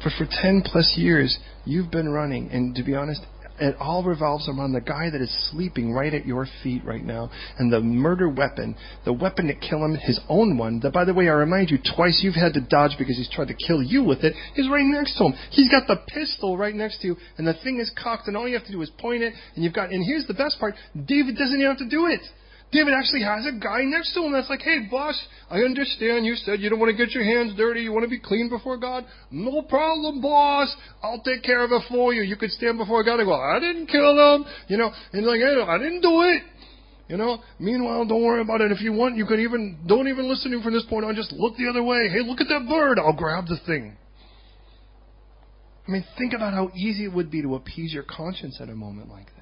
But 0.03 0.13
for 0.19 0.27
10 0.31 0.63
plus 0.65 0.95
years, 0.97 1.39
you've 1.65 1.91
been 1.91 2.09
running, 2.11 2.51
and 2.51 2.75
to 2.77 2.83
be 2.83 2.95
honest, 2.95 3.23
it 3.61 3.77
all 3.81 4.05
revolves 4.05 4.49
around 4.49 4.73
the 4.73 4.81
guy 4.81 5.11
that 5.11 5.21
is 5.21 5.51
sleeping 5.51 5.93
right 5.93 6.13
at 6.13 6.27
your 6.27 6.47
feet 6.63 6.85
right 6.85 7.05
now. 7.05 7.31
And 7.59 7.73
the 7.73 7.81
murder 7.81 8.29
weapon, 8.29 8.77
the 9.05 9.13
weapon 9.13 9.47
to 9.49 9.55
kill 9.55 9.85
him, 9.85 9.97
his 9.97 10.21
own 10.29 10.57
one, 10.59 10.81
that 10.81 10.93
by 10.93 11.05
the 11.05 11.15
way, 11.15 11.29
I 11.29 11.33
remind 11.33 11.71
you, 11.71 11.79
twice 11.79 12.21
you've 12.23 12.35
had 12.35 12.55
to 12.55 12.61
dodge 12.61 12.93
because 12.99 13.17
he's 13.17 13.31
tried 13.31 13.49
to 13.49 13.55
kill 13.55 13.83
you 13.83 14.05
with 14.05 14.25
it, 14.25 14.35
is 14.57 14.69
right 14.71 14.85
next 14.85 15.17
to 15.19 15.25
him. 15.25 15.35
He's 15.51 15.71
got 15.71 15.87
the 15.87 15.97
pistol 16.09 16.57
right 16.57 16.75
next 16.75 17.01
to 17.01 17.09
you, 17.09 17.17
and 17.37 17.47
the 17.47 17.55
thing 17.65 17.79
is 17.79 17.91
cocked, 18.03 18.29
and 18.29 18.37
all 18.37 18.49
you 18.49 18.57
have 18.57 18.67
to 18.67 18.73
do 18.73 18.83
is 18.83 18.91
point 18.99 19.23
it, 19.23 19.35
and 19.55 19.65
you've 19.65 19.75
got, 19.75 19.91
and 19.91 20.05
here's 20.05 20.27
the 20.27 20.35
best 20.35 20.59
part, 20.59 20.75
David 20.95 21.37
doesn't 21.37 21.57
even 21.57 21.69
have 21.69 21.79
to 21.79 21.89
do 21.89 22.07
it. 22.07 22.21
David 22.71 22.93
actually 22.93 23.23
has 23.23 23.47
a 23.47 23.59
guy 23.59 23.81
next 23.85 24.13
to 24.13 24.21
him 24.21 24.33
that's 24.33 24.51
like, 24.51 24.61
hey, 24.61 24.81
boss, 24.91 25.19
I 25.51 25.61
understand 25.61 26.27
you 26.27 26.35
said 26.35 26.61
you 26.61 26.69
don't 26.69 26.79
want 26.79 26.95
to 26.95 26.97
get 26.97 27.15
your 27.15 27.25
hands 27.25 27.57
dirty. 27.57 27.81
You 27.81 27.93
want 27.93 28.05
to 28.05 28.11
be 28.11 28.21
clean 28.21 28.51
before 28.51 28.77
God. 28.77 29.07
No 29.31 29.63
problem, 29.63 30.21
boss. 30.21 30.75
I'll 31.03 31.23
take 31.23 31.43
care 31.43 31.65
of 31.65 31.73
it 31.73 31.83
for 31.89 32.13
you. 32.13 32.21
You 32.21 32.37
could 32.37 32.51
stand 32.51 32.77
before 32.77 33.03
God 33.05 33.21
and 33.21 33.27
go, 33.27 33.35
I 33.35 33.59
didn't 33.59 33.87
kill 33.87 34.35
him. 34.37 34.45
You 34.69 34.77
know, 34.77 34.91
and 35.15 35.25
like, 35.25 35.41
hey, 35.41 35.57
I 35.67 35.79
didn't 35.79 36.03
do 36.03 36.21
it. 36.23 36.43
You 37.09 37.17
know? 37.17 37.39
Meanwhile, 37.59 38.05
don't 38.05 38.23
worry 38.23 38.43
about 38.43 38.61
it. 38.61 38.71
If 38.71 38.83
you 38.83 38.93
want, 38.93 39.17
you 39.17 39.25
can 39.25 39.41
even, 39.41 39.79
don't 39.87 40.09
even 40.09 40.29
listen 40.29 40.51
to 40.51 40.59
him 40.59 40.63
from 40.63 40.75
this 40.75 40.85
point 40.91 41.07
on. 41.07 41.15
Just 41.15 41.33
look 41.33 41.57
the 41.57 41.69
other 41.69 41.83
way. 41.83 42.11
Hey, 42.13 42.21
look 42.21 42.43
at 42.43 42.49
that 42.49 42.69
bird. 42.69 42.99
I'll 42.99 43.17
grab 43.17 43.47
the 43.47 43.59
thing. 43.67 43.97
I 45.87 45.91
mean, 45.91 46.05
think 46.19 46.35
about 46.35 46.53
how 46.53 46.71
easy 46.77 47.05
it 47.05 47.15
would 47.15 47.31
be 47.31 47.41
to 47.41 47.55
appease 47.55 47.95
your 47.95 48.03
conscience 48.03 48.59
at 48.61 48.69
a 48.69 48.75
moment 48.75 49.09
like 49.09 49.29
this. 49.29 49.38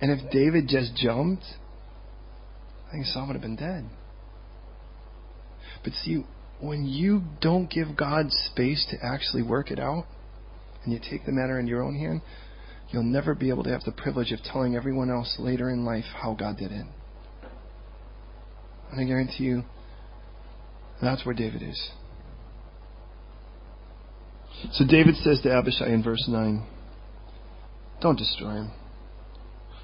And 0.00 0.10
if 0.10 0.30
David 0.30 0.68
just 0.68 0.94
jumped, 0.94 1.44
I 2.88 2.92
think 2.92 3.06
Saul 3.06 3.26
would 3.26 3.34
have 3.34 3.42
been 3.42 3.56
dead. 3.56 3.84
But 5.82 5.92
see, 6.04 6.24
when 6.60 6.86
you 6.86 7.22
don't 7.40 7.70
give 7.70 7.96
God 7.96 8.26
space 8.30 8.86
to 8.90 8.96
actually 9.04 9.42
work 9.42 9.70
it 9.70 9.78
out, 9.78 10.06
and 10.84 10.92
you 10.92 11.00
take 11.00 11.26
the 11.26 11.32
matter 11.32 11.58
in 11.58 11.66
your 11.66 11.82
own 11.82 11.96
hand, 11.96 12.22
you'll 12.90 13.02
never 13.02 13.34
be 13.34 13.50
able 13.50 13.64
to 13.64 13.70
have 13.70 13.82
the 13.84 13.92
privilege 13.92 14.32
of 14.32 14.42
telling 14.42 14.74
everyone 14.74 15.10
else 15.10 15.36
later 15.38 15.70
in 15.70 15.84
life 15.84 16.04
how 16.22 16.34
God 16.34 16.56
did 16.56 16.72
it. 16.72 16.86
And 18.90 19.00
I 19.00 19.04
guarantee 19.04 19.44
you, 19.44 19.64
that's 21.02 21.24
where 21.26 21.34
David 21.34 21.62
is. 21.62 21.90
So 24.72 24.84
David 24.86 25.14
says 25.16 25.40
to 25.42 25.52
Abishai 25.52 25.88
in 25.88 26.02
verse 26.02 26.24
9, 26.28 26.66
Don't 28.00 28.18
destroy 28.18 28.52
him. 28.52 28.72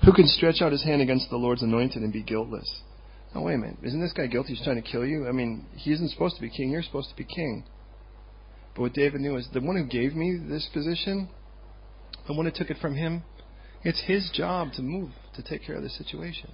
Who 0.05 0.13
can 0.13 0.27
stretch 0.27 0.61
out 0.61 0.73
his 0.73 0.85
hand 0.85 1.01
against 1.01 1.31
the 1.31 1.37
Lord's 1.37 1.63
anointed 1.63 2.03
and 2.03 2.13
be 2.13 2.23
guiltless? 2.23 2.83
Oh, 3.35 3.41
wait 3.41 3.55
a 3.55 3.59
minute. 3.59 3.79
Isn't 3.83 4.01
this 4.01 4.13
guy 4.13 4.27
guilty? 4.27 4.55
He's 4.55 4.63
trying 4.63 4.81
to 4.81 4.89
kill 4.89 5.05
you? 5.05 5.27
I 5.27 5.33
mean, 5.33 5.65
he 5.77 5.93
isn't 5.93 6.11
supposed 6.11 6.37
to 6.37 6.43
be 6.43 6.51
king. 6.51 6.71
You're 6.71 6.83
supposed 6.83 7.09
to 7.09 7.17
be 7.17 7.25
king. 7.25 7.65
But 8.75 8.83
what 8.83 8.93
David 8.93 9.23
knew 9.23 9.37
is 9.37 9.49
the 9.53 9.61
one 9.61 9.77
who 9.77 9.87
gave 9.87 10.15
me 10.15 10.37
this 10.37 10.69
position, 10.75 11.29
the 12.27 12.35
one 12.35 12.45
who 12.45 12.53
took 12.53 12.71
it 12.71 12.77
from 12.83 12.97
him, 12.97 13.25
it's 13.83 14.03
his 14.07 14.31
job 14.35 14.73
to 14.75 14.83
move, 14.83 15.11
to 15.37 15.43
take 15.43 15.65
care 15.65 15.77
of 15.77 15.83
the 15.83 15.89
situation. 15.89 16.51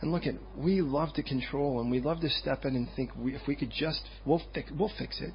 And 0.00 0.12
look 0.12 0.26
at, 0.26 0.34
we 0.56 0.80
love 0.80 1.14
to 1.14 1.22
control 1.22 1.80
and 1.80 1.90
we 1.90 2.00
love 2.00 2.20
to 2.20 2.28
step 2.28 2.64
in 2.64 2.74
and 2.74 2.88
think 2.96 3.10
we, 3.16 3.34
if 3.34 3.42
we 3.46 3.54
could 3.54 3.70
just, 3.70 4.02
we'll 4.24 4.42
fix, 4.52 4.70
we'll 4.76 4.92
fix 4.98 5.20
it. 5.20 5.32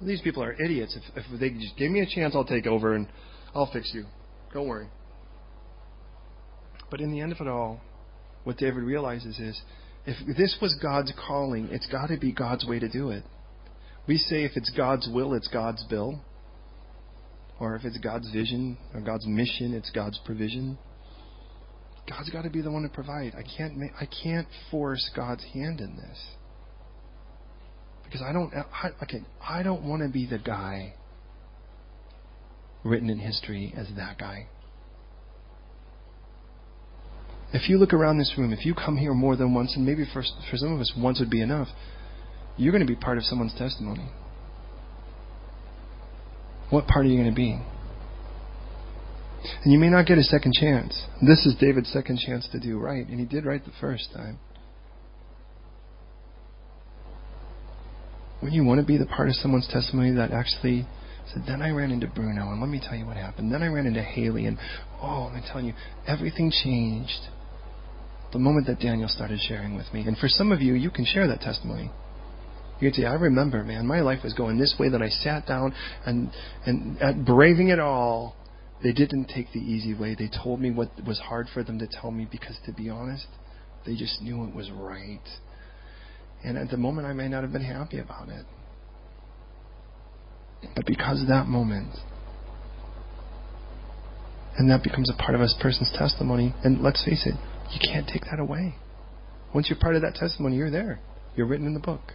These 0.00 0.22
people 0.22 0.42
are 0.42 0.52
idiots. 0.52 0.96
If, 0.96 1.24
if 1.24 1.40
they 1.40 1.50
just 1.50 1.76
give 1.76 1.90
me 1.90 2.00
a 2.00 2.06
chance, 2.06 2.34
I'll 2.34 2.44
take 2.44 2.66
over 2.66 2.94
and 2.94 3.06
I'll 3.54 3.70
fix 3.70 3.92
you. 3.94 4.06
Don't 4.52 4.66
worry. 4.66 4.88
But 6.94 7.00
in 7.00 7.10
the 7.10 7.20
end 7.20 7.32
of 7.32 7.40
it 7.40 7.48
all, 7.48 7.80
what 8.44 8.56
David 8.56 8.84
realizes 8.84 9.40
is 9.40 9.60
if 10.06 10.36
this 10.36 10.56
was 10.62 10.78
God's 10.80 11.12
calling, 11.26 11.66
it's 11.72 11.88
got 11.88 12.06
to 12.06 12.16
be 12.16 12.30
God's 12.30 12.64
way 12.64 12.78
to 12.78 12.88
do 12.88 13.10
it. 13.10 13.24
We 14.06 14.16
say 14.16 14.44
if 14.44 14.52
it's 14.54 14.70
God's 14.70 15.08
will, 15.12 15.34
it's 15.34 15.48
God's 15.48 15.82
bill. 15.90 16.20
Or 17.58 17.74
if 17.74 17.84
it's 17.84 17.98
God's 17.98 18.30
vision 18.30 18.78
or 18.94 19.00
God's 19.00 19.26
mission, 19.26 19.74
it's 19.74 19.90
God's 19.90 20.20
provision. 20.24 20.78
God's 22.08 22.30
got 22.30 22.42
to 22.42 22.50
be 22.50 22.62
the 22.62 22.70
one 22.70 22.84
to 22.84 22.88
provide. 22.88 23.32
I 23.36 23.42
can't 23.42 23.76
make, 23.76 23.90
I 24.00 24.06
can't 24.22 24.46
force 24.70 25.10
God's 25.16 25.42
hand 25.52 25.80
in 25.80 25.96
this. 25.96 26.26
Because 28.04 28.22
I 28.22 28.32
don't 28.32 28.54
I, 28.54 28.90
okay, 29.02 29.24
I 29.42 29.64
don't 29.64 29.82
want 29.82 30.02
to 30.02 30.08
be 30.08 30.26
the 30.26 30.38
guy 30.38 30.94
written 32.84 33.10
in 33.10 33.18
history 33.18 33.74
as 33.76 33.88
that 33.96 34.16
guy. 34.16 34.46
If 37.54 37.68
you 37.68 37.78
look 37.78 37.92
around 37.92 38.18
this 38.18 38.34
room, 38.36 38.52
if 38.52 38.66
you 38.66 38.74
come 38.74 38.96
here 38.96 39.14
more 39.14 39.36
than 39.36 39.54
once, 39.54 39.76
and 39.76 39.86
maybe 39.86 40.04
for, 40.12 40.24
for 40.50 40.56
some 40.56 40.74
of 40.74 40.80
us 40.80 40.92
once 40.98 41.20
would 41.20 41.30
be 41.30 41.40
enough, 41.40 41.68
you're 42.56 42.72
going 42.72 42.84
to 42.84 42.92
be 42.92 42.98
part 42.98 43.16
of 43.16 43.22
someone's 43.22 43.54
testimony. 43.54 44.10
What 46.70 46.88
part 46.88 47.06
are 47.06 47.08
you 47.08 47.16
going 47.16 47.30
to 47.30 47.34
be? 47.34 47.52
And 49.62 49.72
you 49.72 49.78
may 49.78 49.88
not 49.88 50.06
get 50.06 50.18
a 50.18 50.24
second 50.24 50.54
chance. 50.54 51.00
This 51.22 51.46
is 51.46 51.54
David's 51.60 51.92
second 51.92 52.18
chance 52.18 52.48
to 52.50 52.58
do 52.58 52.76
right, 52.76 53.06
and 53.06 53.20
he 53.20 53.24
did 53.24 53.44
right 53.44 53.64
the 53.64 53.70
first 53.80 54.08
time. 54.12 54.40
When 58.40 58.52
you 58.52 58.64
want 58.64 58.80
to 58.80 58.86
be 58.86 58.96
the 58.98 59.06
part 59.06 59.28
of 59.28 59.36
someone's 59.36 59.68
testimony 59.68 60.10
that 60.16 60.32
actually 60.32 60.88
said, 61.32 61.44
then 61.46 61.62
I 61.62 61.70
ran 61.70 61.92
into 61.92 62.08
Bruno, 62.08 62.50
and 62.50 62.60
let 62.60 62.68
me 62.68 62.80
tell 62.84 62.98
you 62.98 63.06
what 63.06 63.16
happened. 63.16 63.52
Then 63.52 63.62
I 63.62 63.68
ran 63.68 63.86
into 63.86 64.02
Haley, 64.02 64.46
and 64.46 64.58
oh, 65.00 65.30
I'm 65.32 65.42
telling 65.44 65.66
you, 65.66 65.74
everything 66.08 66.50
changed 66.50 67.28
the 68.34 68.38
moment 68.40 68.66
that 68.66 68.80
Daniel 68.80 69.08
started 69.08 69.38
sharing 69.40 69.76
with 69.76 69.86
me. 69.94 70.02
And 70.02 70.18
for 70.18 70.28
some 70.28 70.52
of 70.52 70.60
you, 70.60 70.74
you 70.74 70.90
can 70.90 71.06
share 71.06 71.26
that 71.28 71.40
testimony. 71.40 71.90
You 72.80 72.90
can 72.90 73.00
say, 73.00 73.06
I 73.06 73.14
remember, 73.14 73.62
man, 73.62 73.86
my 73.86 74.00
life 74.00 74.24
was 74.24 74.34
going 74.34 74.58
this 74.58 74.74
way. 74.78 74.90
that 74.90 75.00
I 75.00 75.08
sat 75.08 75.46
down 75.46 75.72
and, 76.04 76.30
and 76.66 77.00
at 77.00 77.24
braving 77.24 77.68
it 77.68 77.78
all, 77.78 78.34
they 78.82 78.92
didn't 78.92 79.26
take 79.26 79.52
the 79.52 79.60
easy 79.60 79.94
way. 79.94 80.16
They 80.18 80.28
told 80.28 80.60
me 80.60 80.72
what 80.72 80.90
was 81.06 81.18
hard 81.20 81.46
for 81.54 81.62
them 81.62 81.78
to 81.78 81.86
tell 81.86 82.10
me 82.10 82.26
because, 82.30 82.58
to 82.66 82.72
be 82.72 82.90
honest, 82.90 83.26
they 83.86 83.94
just 83.94 84.20
knew 84.20 84.44
it 84.44 84.54
was 84.54 84.68
right. 84.72 85.22
And 86.42 86.58
at 86.58 86.70
the 86.70 86.76
moment, 86.76 87.06
I 87.06 87.12
may 87.12 87.28
not 87.28 87.44
have 87.44 87.52
been 87.52 87.64
happy 87.64 88.00
about 88.00 88.28
it. 88.28 88.44
But 90.74 90.86
because 90.86 91.22
of 91.22 91.28
that 91.28 91.46
moment, 91.46 91.94
and 94.58 94.68
that 94.70 94.82
becomes 94.82 95.08
a 95.08 95.22
part 95.22 95.36
of 95.36 95.40
a 95.40 95.48
person's 95.60 95.92
testimony, 95.96 96.52
and 96.64 96.82
let's 96.82 97.02
face 97.04 97.26
it, 97.26 97.34
you 97.72 97.80
can't 97.92 98.08
take 98.08 98.24
that 98.30 98.40
away. 98.40 98.74
Once 99.54 99.68
you're 99.70 99.78
part 99.78 99.96
of 99.96 100.02
that 100.02 100.14
testimony, 100.14 100.56
you're 100.56 100.70
there. 100.70 101.00
You're 101.36 101.46
written 101.46 101.66
in 101.66 101.74
the 101.74 101.80
book. 101.80 102.12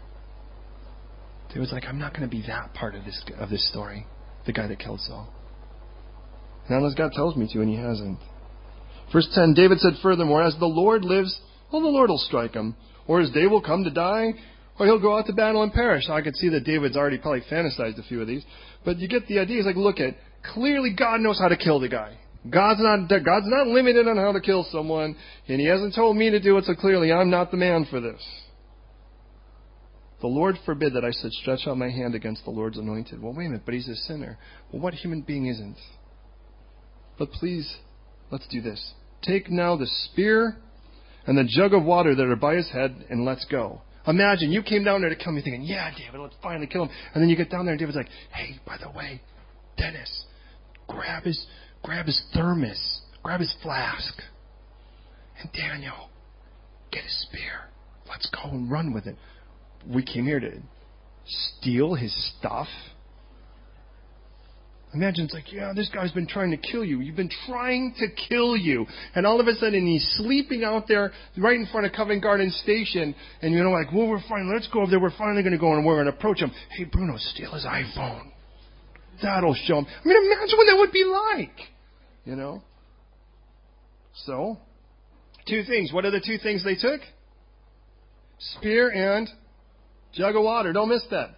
David's 1.54 1.72
like, 1.72 1.86
I'm 1.86 1.98
not 1.98 2.14
going 2.14 2.30
to 2.30 2.34
be 2.34 2.44
that 2.48 2.74
part 2.74 2.96
of 2.96 3.06
this 3.06 3.24
of 3.40 3.50
this 3.50 3.68
story, 3.70 4.06
the 4.46 4.54
guy 4.54 4.68
that 4.68 4.80
killed 4.80 5.00
Saul. 5.02 5.34
Not 6.70 6.78
unless 6.78 6.94
God 6.94 7.12
tells 7.14 7.36
me 7.36 7.50
to, 7.52 7.62
and 7.62 7.70
He 7.70 7.76
hasn't. 7.76 8.20
Verse 9.12 9.28
10, 9.34 9.56
David 9.56 9.80
said 9.80 9.94
furthermore, 10.04 10.44
As 10.44 10.56
the 10.60 10.68
Lord 10.68 11.04
lives, 11.04 11.40
well, 11.72 11.82
the 11.82 11.88
Lord 11.88 12.10
will 12.10 12.20
strike 12.20 12.54
him. 12.54 12.76
Or 13.08 13.20
his 13.20 13.32
day 13.32 13.48
will 13.48 13.62
come 13.62 13.84
to 13.84 13.90
die, 13.90 14.34
or 14.78 14.86
he'll 14.86 15.02
go 15.02 15.18
out 15.18 15.26
to 15.26 15.34
battle 15.34 15.64
and 15.64 15.74
perish. 15.74 16.10
I 16.10 16.22
could 16.22 16.36
see 16.36 16.50
that 16.50 16.64
David's 16.64 16.96
already 16.96 17.18
probably 17.18 17.42
fantasized 17.52 17.98
a 17.98 18.04
few 18.04 18.22
of 18.22 18.28
these. 18.28 18.44
But 18.86 19.00
you 19.00 19.08
get 19.08 19.28
the 19.28 19.40
idea. 19.40 19.58
He's 19.58 19.66
like, 19.66 19.76
look 19.76 20.00
at, 20.00 20.16
clearly 20.54 20.94
God 20.98 21.22
knows 21.22 21.40
how 21.40 21.48
to 21.48 21.58
kill 21.58 21.80
the 21.80 21.90
guy. 21.90 22.18
God's 22.48 22.80
not 22.82 23.10
God's 23.10 23.48
not 23.48 23.68
limited 23.68 24.08
on 24.08 24.18
how 24.18 24.32
to 24.32 24.40
kill 24.40 24.66
someone, 24.72 25.16
and 25.48 25.60
He 25.60 25.68
hasn't 25.68 25.96
told 25.96 26.16
me 26.16 26.30
to 26.30 26.40
do 26.40 26.58
it. 26.58 26.66
So 26.66 26.76
clearly, 26.76 27.12
I'm 27.12 27.30
not 27.30 27.52
the 27.52 27.58
man 27.58 27.86
for 27.90 28.00
this. 28.00 28.22
The 30.22 30.28
Lord 30.28 30.58
forbid 30.66 30.94
that 30.94 31.06
I 31.06 31.12
should 31.12 31.32
stretch 31.32 31.62
out 31.66 31.78
my 31.78 31.90
hand 31.90 32.14
against 32.14 32.44
the 32.44 32.52
Lord's 32.52 32.78
anointed. 32.78 33.22
Well, 33.22 33.34
wait 33.34 33.46
a 33.46 33.50
minute, 33.50 33.64
but 33.66 33.74
he's 33.74 33.88
a 33.88 33.96
sinner. 33.96 34.38
Well, 34.72 34.82
what 34.82 34.94
human 34.94 35.22
being 35.22 35.48
isn't? 35.48 35.78
But 37.18 37.32
please, 37.32 37.78
let's 38.32 38.48
do 38.48 38.62
this. 38.62 38.94
Take 39.22 39.50
now 39.50 39.76
the 39.78 39.88
spear 39.88 40.58
and 41.26 41.38
the 41.38 41.46
jug 41.46 41.74
of 41.74 41.84
water 41.84 42.16
that 42.16 42.26
are 42.26 42.36
by 42.36 42.56
his 42.56 42.70
head, 42.70 43.06
and 43.10 43.24
let's 43.24 43.46
go. 43.46 43.82
Imagine 44.08 44.52
you 44.52 44.64
came 44.64 44.84
down 44.84 45.02
there 45.02 45.10
to 45.10 45.16
kill 45.16 45.34
me 45.34 45.42
thinking, 45.42 45.64
yeah, 45.64 45.92
David, 45.96 46.20
let's 46.20 46.36
finally 46.42 46.68
kill 46.68 46.84
him. 46.84 46.90
And 47.14 47.22
then 47.22 47.30
you 47.30 47.36
get 47.36 47.50
down 47.50 47.66
there 47.66 47.74
and 47.74 47.80
David's 47.80 47.98
like, 47.98 48.10
hey, 48.34 48.60
by 48.66 48.78
the 48.82 48.90
way, 48.90 49.22
Dennis, 49.78 50.26
grab 50.88 51.24
his 51.24 51.46
grab 51.84 52.06
his 52.06 52.22
thermos, 52.34 53.02
grab 53.24 53.40
his 53.40 53.54
flask. 53.62 54.14
And 55.40 55.50
Daniel, 55.54 56.10
get 56.92 57.04
his 57.04 57.22
spear. 57.28 57.70
Let's 58.10 58.30
go 58.30 58.50
and 58.50 58.70
run 58.70 58.94
with 58.94 59.06
it. 59.08 59.16
We 59.88 60.04
came 60.04 60.26
here 60.26 60.40
to 60.40 60.60
steal 61.26 61.94
his 61.96 62.14
stuff. 62.38 62.68
Imagine 64.94 65.26
it's 65.26 65.36
like, 65.36 65.54
yeah, 65.54 65.72
this 65.76 65.88
guy's 65.94 66.12
been 66.12 66.26
trying 66.26 66.50
to 66.50 66.58
kill 66.58 66.84
you. 66.84 67.00
You've 67.00 67.16
been 67.16 67.30
trying 67.46 67.94
to 68.00 68.08
kill 68.28 68.58
you. 68.58 68.88
And 69.14 69.26
all 69.26 69.40
of 69.40 69.48
a 69.48 69.54
sudden 69.54 69.86
he's 69.86 70.04
sleeping 70.18 70.64
out 70.64 70.88
there 70.88 71.12
right 71.38 71.56
in 71.56 71.68
front 71.68 71.86
of 71.86 71.94
Covent 71.94 72.24
Garden 72.24 72.50
Station. 72.50 73.14
And 73.44 73.54
you 73.54 73.64
know, 73.64 73.70
like, 73.70 73.94
well, 73.94 74.08
we're 74.08 74.22
fine. 74.28 74.52
Let's 74.52 74.68
go 74.74 74.82
over 74.82 74.90
there. 74.90 75.00
We're 75.00 75.16
finally 75.16 75.44
going 75.44 75.54
to 75.54 75.60
go 75.60 75.74
and 75.76 75.86
we're 75.86 75.96
going 75.96 76.12
to 76.12 76.18
approach 76.18 76.40
him. 76.40 76.52
Hey, 76.76 76.86
Bruno, 76.86 77.18
steal 77.18 77.54
his 77.54 77.66
iPhone. 77.66 78.32
That'll 79.22 79.56
show 79.56 79.80
him. 79.80 79.86
I 79.88 80.08
mean, 80.08 80.18
imagine 80.18 80.58
what 80.58 80.66
that 80.66 80.78
would 80.78 80.92
be 80.92 81.04
like. 81.04 81.56
You 82.26 82.36
know? 82.36 82.62
So, 84.26 84.58
two 85.48 85.64
things. 85.64 85.92
What 85.92 86.06
are 86.06 86.12
the 86.12 86.22
two 86.26 86.38
things 86.38 86.64
they 86.64 86.76
took? 86.76 87.02
Spear 88.58 88.90
and 88.90 89.28
jug 90.14 90.36
of 90.36 90.44
water. 90.44 90.74
Don't 90.74 90.90
miss 90.90 91.04
that. 91.12 91.36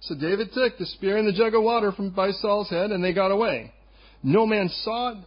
So 0.00 0.14
David 0.14 0.50
took 0.52 0.76
the 0.78 0.84
spear 0.84 1.16
and 1.16 1.26
the 1.26 1.32
jug 1.32 1.54
of 1.54 1.62
water 1.62 1.90
from 1.92 2.10
by 2.10 2.30
Saul's 2.32 2.68
head, 2.68 2.90
and 2.90 3.02
they 3.02 3.14
got 3.14 3.30
away. 3.30 3.72
No 4.22 4.46
man 4.46 4.68
saw 4.68 5.12
it 5.12 5.18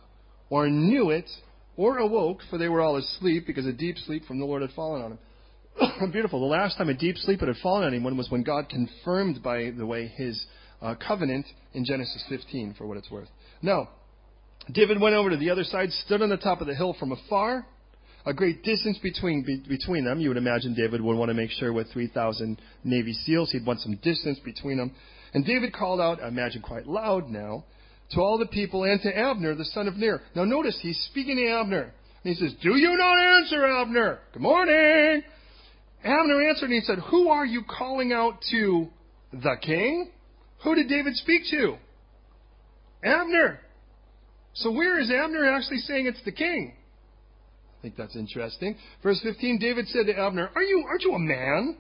or 0.50 0.70
knew 0.70 1.10
it 1.10 1.30
or 1.76 1.98
awoke, 1.98 2.42
for 2.50 2.58
they 2.58 2.68
were 2.68 2.82
all 2.82 2.98
asleep, 2.98 3.46
because 3.48 3.66
a 3.66 3.74
deep 3.74 3.98
sleep 3.98 4.26
from 4.26 4.40
the 4.40 4.46
Lord 4.46 4.62
had 4.62 4.72
fallen 4.72 5.02
on 5.02 5.12
him. 5.14 6.12
Beautiful. 6.12 6.40
The 6.40 6.46
last 6.46 6.78
time 6.78 6.90
a 6.90 6.94
deep 6.94 7.18
sleep 7.18 7.40
had 7.40 7.50
fallen 7.62 7.84
on 7.84 7.94
anyone 7.94 8.18
was 8.18 8.30
when 8.30 8.44
God 8.44 8.70
confirmed, 8.70 9.42
by 9.42 9.72
the 9.76 9.86
way, 9.86 10.08
his 10.08 10.46
uh, 10.82 10.96
covenant 10.96 11.46
in 11.74 11.86
Genesis 11.86 12.24
15, 12.30 12.76
for 12.78 12.86
what 12.86 12.98
it's 12.98 13.10
worth. 13.10 13.30
Now, 13.62 13.90
David 14.72 15.00
went 15.00 15.16
over 15.16 15.30
to 15.30 15.38
the 15.38 15.50
other 15.50 15.64
side, 15.64 15.92
stood 16.06 16.22
on 16.22 16.30
the 16.30 16.38
top 16.38 16.62
of 16.62 16.68
the 16.68 16.76
hill 16.76 16.96
from 17.00 17.12
afar, 17.12 17.66
a 18.26 18.34
great 18.34 18.64
distance 18.64 18.98
between 18.98 19.44
be, 19.44 19.64
between 19.68 20.04
them. 20.04 20.20
You 20.20 20.30
would 20.30 20.38
imagine 20.38 20.74
David 20.74 21.02
would 21.02 21.16
want 21.16 21.30
to 21.30 21.34
make 21.34 21.52
sure 21.52 21.72
with 21.72 21.92
3,000 21.94 22.60
Navy 22.84 23.14
SEALs, 23.14 23.52
he'd 23.52 23.66
want 23.66 23.80
some 23.80 23.96
distance 24.04 24.40
between 24.40 24.78
them. 24.78 24.94
And 25.34 25.46
David 25.46 25.74
called 25.74 26.02
out, 26.02 26.22
I 26.22 26.28
imagine 26.28 26.62
quite 26.62 26.88
loud 26.88 27.30
now, 27.30 27.64
to 28.12 28.20
all 28.20 28.38
the 28.38 28.48
people 28.48 28.84
and 28.84 29.02
to 29.02 29.18
Abner, 29.18 29.56
the 29.56 29.66
son 29.66 29.88
of 29.88 29.96
Ner. 29.96 30.22
Now 30.36 30.44
notice, 30.44 30.78
he's 30.82 31.00
speaking 31.10 31.38
to 31.38 31.48
Abner. 31.48 31.94
And 32.24 32.36
he 32.36 32.36
says, 32.36 32.54
Do 32.62 32.76
you 32.76 32.98
not 32.98 33.18
answer, 33.38 33.66
Abner? 33.66 34.20
Good 34.34 34.42
morning. 34.42 35.24
Abner 36.04 36.50
answered 36.50 36.70
and 36.70 36.74
he 36.74 36.82
said, 36.82 37.00
Who 37.10 37.30
are 37.30 37.46
you 37.46 37.64
calling 37.64 38.12
out 38.12 38.40
to 38.52 38.88
the 39.32 39.56
king? 39.62 40.12
Who 40.64 40.76
did 40.76 40.90
David 40.90 41.16
speak 41.16 41.44
to? 41.52 41.78
Abner. 43.04 43.60
So 44.54 44.72
where 44.72 45.00
is 45.00 45.12
Abner 45.12 45.46
actually 45.46 45.78
saying 45.80 46.08
it's 46.08 46.24
the 46.26 46.32
king? 46.32 46.74
I 47.78 47.82
think 47.82 47.96
that's 47.96 48.16
interesting. 48.16 48.76
Verse 49.04 49.20
15, 49.22 49.60
David 49.60 49.88
said 49.90 50.08
to 50.08 50.20
Abner, 50.20 50.50
Are 50.56 50.64
you, 50.64 50.84
aren't 50.88 51.04
you 51.04 51.14
a 51.14 51.20
man? 51.20 51.78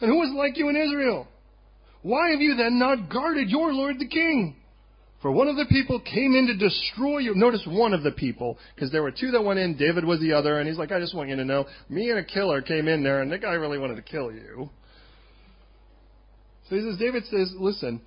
And 0.00 0.10
who 0.10 0.22
is 0.24 0.30
like 0.36 0.56
you 0.56 0.68
in 0.68 0.76
Israel? 0.76 1.28
Why 2.02 2.30
have 2.30 2.40
you 2.40 2.56
then 2.56 2.78
not 2.78 3.10
guarded 3.10 3.48
your 3.48 3.72
Lord 3.72 3.98
the 3.98 4.08
king? 4.08 4.56
For 5.22 5.30
one 5.30 5.48
of 5.48 5.56
the 5.56 5.66
people 5.66 6.00
came 6.00 6.34
in 6.34 6.46
to 6.46 6.56
destroy 6.56 7.18
you. 7.18 7.34
Notice 7.34 7.62
one 7.68 7.92
of 7.92 8.02
the 8.02 8.12
people, 8.12 8.56
because 8.74 8.90
there 8.90 9.02
were 9.02 9.10
two 9.10 9.30
that 9.32 9.44
went 9.44 9.58
in. 9.58 9.76
David 9.76 10.04
was 10.04 10.18
the 10.20 10.32
other, 10.32 10.58
and 10.58 10.66
he's 10.66 10.78
like, 10.78 10.92
I 10.92 10.98
just 10.98 11.14
want 11.14 11.28
you 11.28 11.36
to 11.36 11.44
know, 11.44 11.66
me 11.90 12.08
and 12.08 12.18
a 12.18 12.24
killer 12.24 12.62
came 12.62 12.88
in 12.88 13.04
there, 13.04 13.20
and 13.20 13.30
the 13.30 13.38
guy 13.38 13.52
really 13.52 13.78
wanted 13.78 13.96
to 13.96 14.02
kill 14.02 14.32
you. 14.32 14.70
So 16.70 16.76
he 16.76 16.82
says, 16.82 16.98
David 16.98 17.24
says, 17.26 17.52
listen, 17.58 18.00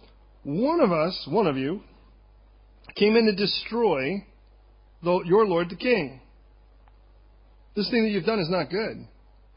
one 0.43 0.79
of 0.79 0.93
us, 0.93 1.27
one 1.29 1.47
of 1.47 1.57
you, 1.57 1.81
came 2.95 3.17
in 3.17 3.25
to 3.25 3.35
destroy 3.35 4.25
the, 5.03 5.21
your 5.25 5.45
Lord 5.45 5.69
the 5.69 5.75
king. 5.75 6.21
This 7.75 7.89
thing 7.89 8.03
that 8.03 8.09
you've 8.09 8.25
done 8.25 8.39
is 8.39 8.49
not 8.49 8.69
good. 8.69 9.05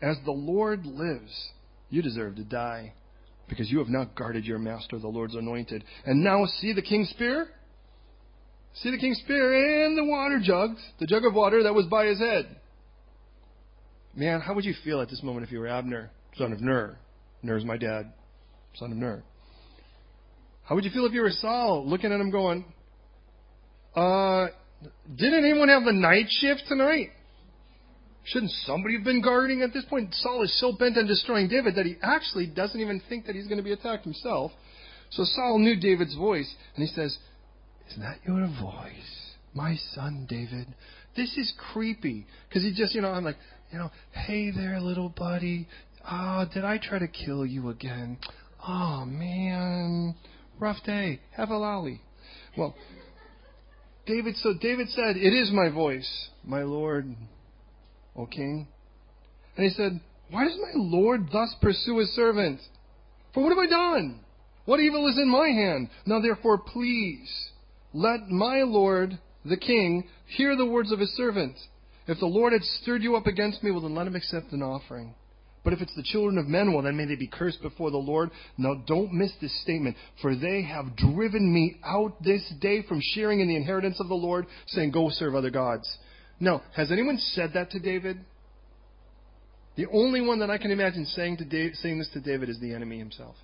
As 0.03 0.17
the 0.25 0.33
Lord 0.33 0.85
lives, 0.85 1.51
you 1.89 2.03
deserve 2.03 2.35
to 2.37 2.45
die 2.45 2.95
because 3.49 3.71
you 3.71 3.79
have 3.79 3.89
not 3.89 4.17
guarded 4.17 4.45
your 4.45 4.59
master, 4.59 4.99
the 4.99 5.07
Lord's 5.07 5.37
anointed. 5.37 5.85
And 6.05 6.25
now 6.25 6.45
see 6.47 6.73
the 6.73 6.83
king's 6.83 7.11
spear? 7.11 7.49
See 8.75 8.91
the 8.91 8.99
king's 8.99 9.19
spear 9.19 9.87
and 9.87 9.97
the 9.97 10.05
water 10.05 10.41
jug, 10.43 10.71
the 10.99 11.07
jug 11.07 11.25
of 11.25 11.33
water 11.33 11.63
that 11.63 11.75
was 11.75 11.87
by 11.87 12.07
his 12.07 12.19
head. 12.19 12.57
Man, 14.17 14.41
how 14.41 14.55
would 14.55 14.65
you 14.65 14.75
feel 14.83 15.01
at 15.01 15.09
this 15.09 15.23
moment 15.23 15.47
if 15.47 15.53
you 15.53 15.61
were 15.61 15.69
Abner, 15.69 16.11
son 16.37 16.53
of 16.53 16.61
Ner? 16.61 16.99
Ner's 17.43 17.65
my 17.65 17.77
dad, 17.77 18.13
son 18.79 18.93
of 18.93 18.99
Ner. 18.99 19.23
How 20.65 20.75
would 20.75 20.85
you 20.85 20.91
feel 20.91 21.07
if 21.07 21.13
you 21.13 21.23
were 21.23 21.31
Saul, 21.31 21.89
looking 21.89 22.13
at 22.13 22.21
him 22.21 22.31
going, 22.31 22.65
uh, 23.95 24.49
didn't 25.17 25.45
anyone 25.45 25.69
have 25.69 25.85
the 25.85 25.93
night 25.93 26.27
shift 26.29 26.63
tonight? 26.69 27.11
Shouldn't 28.25 28.51
somebody 28.65 28.97
have 28.97 29.05
been 29.05 29.23
guarding 29.23 29.63
at 29.63 29.73
this 29.73 29.85
point? 29.85 30.13
Saul 30.13 30.43
is 30.43 30.59
so 30.61 30.73
bent 30.73 30.99
on 30.99 31.07
destroying 31.07 31.49
David 31.49 31.77
that 31.77 31.87
he 31.87 31.95
actually 32.03 32.47
doesn't 32.49 32.81
even 32.81 33.01
think 33.09 33.27
that 33.27 33.37
he's 33.37 33.47
going 33.47 33.59
to 33.59 33.63
be 33.63 33.73
attacked 33.73 34.03
himself. 34.03 34.51
So 35.11 35.23
Saul 35.25 35.61
knew 35.61 35.79
David's 35.79 36.17
voice, 36.17 36.53
and 36.75 36.87
he 36.87 36.93
says, 36.93 37.17
Is 37.89 37.97
that 37.99 38.19
your 38.27 38.49
voice, 38.61 39.35
my 39.55 39.77
son 39.95 40.27
David? 40.29 40.67
This 41.17 41.37
is 41.37 41.53
creepy. 41.73 42.27
Because 42.49 42.65
he 42.65 42.75
just, 42.75 42.95
you 42.97 43.01
know, 43.01 43.11
I'm 43.11 43.25
like, 43.25 43.37
you 43.73 43.79
know, 43.79 43.91
hey 44.11 44.51
there, 44.51 44.81
little 44.81 45.09
buddy. 45.09 45.69
Ah, 46.05 46.45
oh, 46.45 46.53
did 46.53 46.65
I 46.65 46.79
try 46.79 46.99
to 46.99 47.09
kill 47.09 47.47
you 47.47 47.69
again? 47.69 48.19
Oh, 48.67 49.05
man. 49.07 50.15
Rough 50.59 50.83
day. 50.85 51.21
Have 51.37 51.51
a 51.51 51.57
lolly. 51.57 52.01
Well, 52.57 52.75
David, 54.07 54.37
so 54.37 54.55
David 54.61 54.89
said, 54.91 55.17
It 55.17 55.35
is 55.35 55.51
my 55.53 55.69
voice, 55.69 56.29
my 56.45 56.63
Lord 56.63 57.15
O 58.17 58.27
king? 58.27 58.67
And 59.57 59.65
he 59.65 59.71
said, 59.71 60.01
Why 60.31 60.45
does 60.45 60.59
my 60.61 60.73
Lord 60.75 61.29
thus 61.33 61.55
pursue 61.61 61.99
his 61.99 62.15
servant? 62.15 62.61
For 63.35 63.43
what 63.43 63.51
have 63.51 63.59
I 63.59 63.67
done? 63.67 64.21
What 64.65 64.81
evil 64.81 65.07
is 65.09 65.19
in 65.19 65.29
my 65.29 65.49
hand? 65.49 65.89
Now 66.07 66.21
therefore, 66.21 66.59
please, 66.59 67.31
let 67.93 68.29
my 68.29 68.63
Lord, 68.63 69.19
the 69.45 69.57
king, 69.57 70.09
hear 70.27 70.57
the 70.57 70.67
words 70.67 70.91
of 70.93 70.99
his 70.99 71.15
servant. 71.17 71.57
If 72.09 72.19
the 72.19 72.27
Lord 72.27 72.53
had 72.53 72.63
stirred 72.63 73.03
you 73.03 73.17
up 73.17 73.27
against 73.27 73.63
me, 73.63 73.71
well, 73.71 73.83
then 73.83 73.95
let 73.95 74.07
him 74.07 74.17
accept 74.17 74.53
an 74.53 74.63
offering. 74.63 75.15
But 75.67 75.73
if 75.73 75.81
it's 75.81 75.97
the 75.97 76.03
children 76.05 76.39
of 76.39 76.47
men, 76.47 76.73
well, 76.73 76.85
then 76.85 76.97
may 76.97 77.07
they 77.07 77.17
be 77.17 77.27
cursed 77.27 77.61
before 77.61 77.91
the 77.91 77.97
Lord. 77.97 78.31
Now, 78.57 78.85
don't 78.87 79.13
miss 79.13 79.33
this 79.41 79.63
statement. 79.63 79.97
For 80.23 80.37
they 80.37 80.63
have 80.63 80.95
driven 80.95 81.53
me 81.53 81.75
out 81.85 82.23
this 82.23 82.49
day 82.61 82.83
from 82.83 83.01
sharing 83.03 83.41
in 83.41 83.49
the 83.49 83.57
inheritance 83.57 83.99
of 83.99 84.07
the 84.07 84.15
Lord, 84.15 84.47
saying, 84.69 84.93
Go 84.93 85.11
serve 85.11 85.35
other 85.35 85.51
gods. 85.51 85.93
Now, 86.39 86.63
Has 86.77 86.93
anyone 86.93 87.19
said 87.19 87.51
that 87.55 87.73
to 87.73 87.81
David? 87.81 88.21
The 89.75 89.87
only 89.87 90.21
one 90.21 90.39
that 90.39 90.51
I 90.51 90.59
can 90.59 90.71
imagine 90.71 91.05
saying, 91.05 91.39
to 91.39 91.45
David, 91.45 91.75
saying 91.79 91.99
this 91.99 92.11
to 92.11 92.21
David 92.21 92.49
is 92.49 92.61
the 92.61 92.73
enemy 92.73 92.99
himself. 93.01 93.35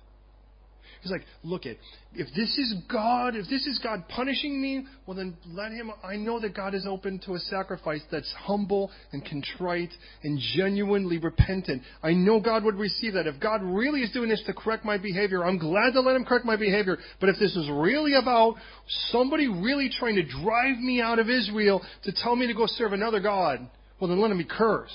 He's 1.03 1.11
like, 1.11 1.25
look 1.43 1.65
it, 1.65 1.77
if 2.13 2.27
this 2.33 2.57
is 2.57 2.75
God, 2.89 3.35
if 3.35 3.49
this 3.49 3.67
is 3.67 3.77
God 3.83 4.07
punishing 4.07 4.61
me, 4.61 4.85
well 5.05 5.17
then 5.17 5.35
let 5.51 5.73
him, 5.73 5.91
I 6.01 6.15
know 6.15 6.39
that 6.39 6.55
God 6.55 6.73
is 6.73 6.87
open 6.87 7.19
to 7.25 7.33
a 7.33 7.39
sacrifice 7.39 8.01
that's 8.09 8.33
humble 8.39 8.89
and 9.11 9.21
contrite 9.25 9.91
and 10.23 10.39
genuinely 10.55 11.17
repentant. 11.17 11.81
I 12.01 12.13
know 12.13 12.39
God 12.39 12.63
would 12.63 12.75
receive 12.75 13.13
that. 13.15 13.27
If 13.27 13.37
God 13.41 13.61
really 13.61 13.99
is 13.99 14.11
doing 14.11 14.29
this 14.29 14.41
to 14.45 14.53
correct 14.53 14.85
my 14.85 14.97
behavior, 14.97 15.43
I'm 15.43 15.57
glad 15.57 15.91
to 15.91 15.99
let 15.99 16.15
him 16.15 16.23
correct 16.23 16.45
my 16.45 16.55
behavior. 16.55 16.97
But 17.19 17.27
if 17.27 17.35
this 17.37 17.53
is 17.53 17.69
really 17.69 18.13
about 18.13 18.55
somebody 19.11 19.49
really 19.49 19.89
trying 19.99 20.15
to 20.15 20.23
drive 20.23 20.77
me 20.77 21.01
out 21.01 21.19
of 21.19 21.29
Israel 21.29 21.81
to 22.03 22.13
tell 22.13 22.37
me 22.37 22.47
to 22.47 22.53
go 22.53 22.65
serve 22.65 22.93
another 22.93 23.19
God, 23.19 23.59
well 23.99 24.09
then 24.09 24.21
let 24.21 24.31
him 24.31 24.37
be 24.37 24.45
cursed. 24.45 24.93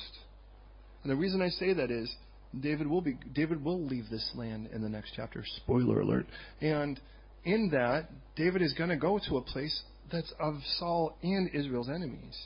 And 1.03 1.13
the 1.13 1.17
reason 1.17 1.43
I 1.43 1.51
say 1.51 1.75
that 1.75 1.91
is, 1.91 2.11
David 2.59 2.87
will 2.87 3.01
be 3.01 3.19
David 3.35 3.63
will 3.63 3.85
leave 3.85 4.09
this 4.11 4.31
land 4.35 4.69
in 4.73 4.83
the 4.83 4.89
next 4.89 5.13
chapter. 5.15 5.45
Spoiler 5.57 6.01
alert. 6.01 6.27
And 6.61 7.01
in 7.45 7.71
that, 7.71 8.09
David 8.37 8.63
is 8.63 8.73
going 8.75 8.91
to 8.91 8.97
go 8.97 9.21
to 9.29 9.37
a 9.37 9.43
place 9.43 9.83
that's 10.11 10.33
of 10.41 10.55
Saul 10.79 11.17
and 11.23 11.51
Israel's 11.55 11.89
enemies. 11.89 12.37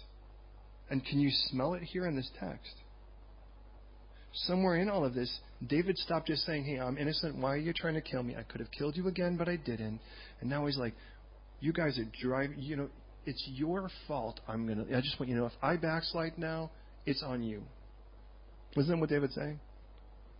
And 0.91 1.05
can 1.05 1.21
you 1.21 1.31
smell 1.51 1.75
it 1.75 1.83
here 1.83 2.07
in 2.07 2.17
this 2.17 2.31
text? 2.39 2.75
Somewhere 4.47 4.77
in 4.77 4.89
all 4.89 5.05
of 5.05 5.15
this, 5.15 5.31
David 5.67 5.97
stopped 5.99 6.27
just 6.27 6.45
saying, 6.45 6.65
Hey, 6.65 6.81
I'm 6.81 6.99
innocent. 6.99 7.37
Why 7.37 7.55
are 7.55 7.59
you 7.59 7.73
trying 7.73 7.95
to 7.95 8.01
kill 8.01 8.23
me? 8.23 8.35
I 8.37 8.43
could 8.43 8.61
have 8.61 8.71
killed 8.71 8.97
you 8.97 9.09
again, 9.09 9.37
but 9.37 9.49
I 9.49 9.57
didn't. 9.57 10.01
And 10.41 10.51
now 10.51 10.67
he's 10.67 10.79
like, 10.79 10.95
You 11.61 11.73
guys 11.73 11.99
are 11.99 12.09
driving, 12.21 12.59
you 12.59 12.77
know, 12.77 12.89
it's 13.25 13.47
your 13.53 13.89
fault. 14.09 14.41
I'm 14.49 14.67
going 14.67 14.85
to, 14.85 14.97
I 14.97 15.01
just 15.01 15.21
want 15.21 15.29
you 15.29 15.37
to 15.37 15.43
know 15.43 15.47
if 15.47 15.53
I 15.63 15.77
backslide 15.77 16.39
now, 16.39 16.71
it's 17.07 17.23
on 17.23 17.43
you. 17.43 17.63
Isn't 18.77 18.91
that 18.91 18.99
what 18.99 19.11
David's 19.11 19.35
saying? 19.35 19.61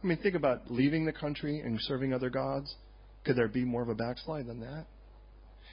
I 0.03 0.07
mean, 0.07 0.19
think 0.19 0.35
about 0.35 0.71
leaving 0.71 1.05
the 1.05 1.13
country 1.13 1.61
and 1.61 1.79
serving 1.83 2.13
other 2.13 2.31
gods. 2.31 2.75
Could 3.25 3.37
there 3.37 3.49
be 3.49 3.65
more 3.65 3.83
of 3.83 3.89
a 3.89 3.95
backslide 3.95 4.47
than 4.47 4.61
that? 4.61 4.87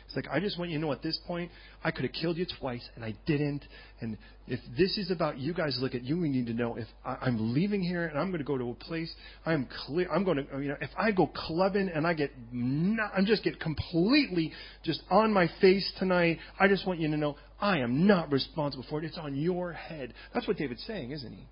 It's 0.09 0.15
like, 0.15 0.27
I 0.31 0.39
just 0.39 0.57
want 0.57 0.71
you 0.71 0.79
to 0.79 0.85
know 0.85 0.91
at 0.91 1.03
this 1.03 1.19
point, 1.27 1.51
I 1.83 1.91
could 1.91 2.03
have 2.03 2.13
killed 2.13 2.37
you 2.37 2.47
twice 2.59 2.87
and 2.95 3.05
I 3.05 3.13
didn't. 3.27 3.63
And 4.01 4.17
if 4.47 4.59
this 4.75 4.97
is 4.97 5.11
about 5.11 5.37
you 5.37 5.53
guys 5.53 5.77
look 5.79 5.93
at 5.93 6.03
you, 6.03 6.19
we 6.19 6.29
need 6.29 6.47
to 6.47 6.53
know 6.53 6.77
if 6.77 6.87
I, 7.05 7.27
am 7.27 7.53
leaving 7.53 7.83
here 7.83 8.07
and 8.07 8.17
I'm 8.17 8.29
going 8.29 8.39
to 8.39 8.43
go 8.43 8.57
to 8.57 8.71
a 8.71 8.73
place, 8.73 9.13
I'm 9.45 9.67
clear, 9.85 10.11
I'm 10.11 10.23
going 10.23 10.37
to, 10.37 10.59
you 10.59 10.69
know, 10.69 10.77
if 10.81 10.89
I 10.97 11.11
go 11.11 11.27
clubbing 11.27 11.91
and 11.93 12.07
I 12.07 12.15
get, 12.15 12.31
not, 12.51 13.11
I'm 13.15 13.27
just 13.27 13.43
get 13.43 13.59
completely 13.59 14.51
just 14.83 15.03
on 15.11 15.31
my 15.31 15.47
face 15.61 15.91
tonight, 15.99 16.39
I 16.59 16.67
just 16.67 16.87
want 16.87 16.99
you 16.99 17.07
to 17.11 17.17
know 17.17 17.35
I 17.61 17.77
am 17.77 18.07
not 18.07 18.31
responsible 18.31 18.85
for 18.89 18.97
it. 18.97 19.05
It's 19.05 19.17
on 19.19 19.35
your 19.35 19.73
head. 19.73 20.15
That's 20.33 20.47
what 20.47 20.57
David's 20.57 20.83
saying, 20.87 21.11
isn't 21.11 21.33
he? 21.33 21.45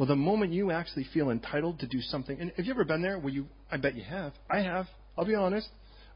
Well, 0.00 0.06
the 0.06 0.16
moment 0.16 0.54
you 0.54 0.70
actually 0.70 1.04
feel 1.12 1.28
entitled 1.28 1.80
to 1.80 1.86
do 1.86 2.00
something, 2.00 2.40
and 2.40 2.50
have 2.56 2.64
you 2.64 2.72
ever 2.72 2.86
been 2.86 3.02
there 3.02 3.18
where 3.18 3.34
you, 3.34 3.44
I 3.70 3.76
bet 3.76 3.94
you 3.94 4.02
have. 4.02 4.32
I 4.48 4.60
have. 4.60 4.86
I'll 5.18 5.26
be 5.26 5.34
honest. 5.34 5.68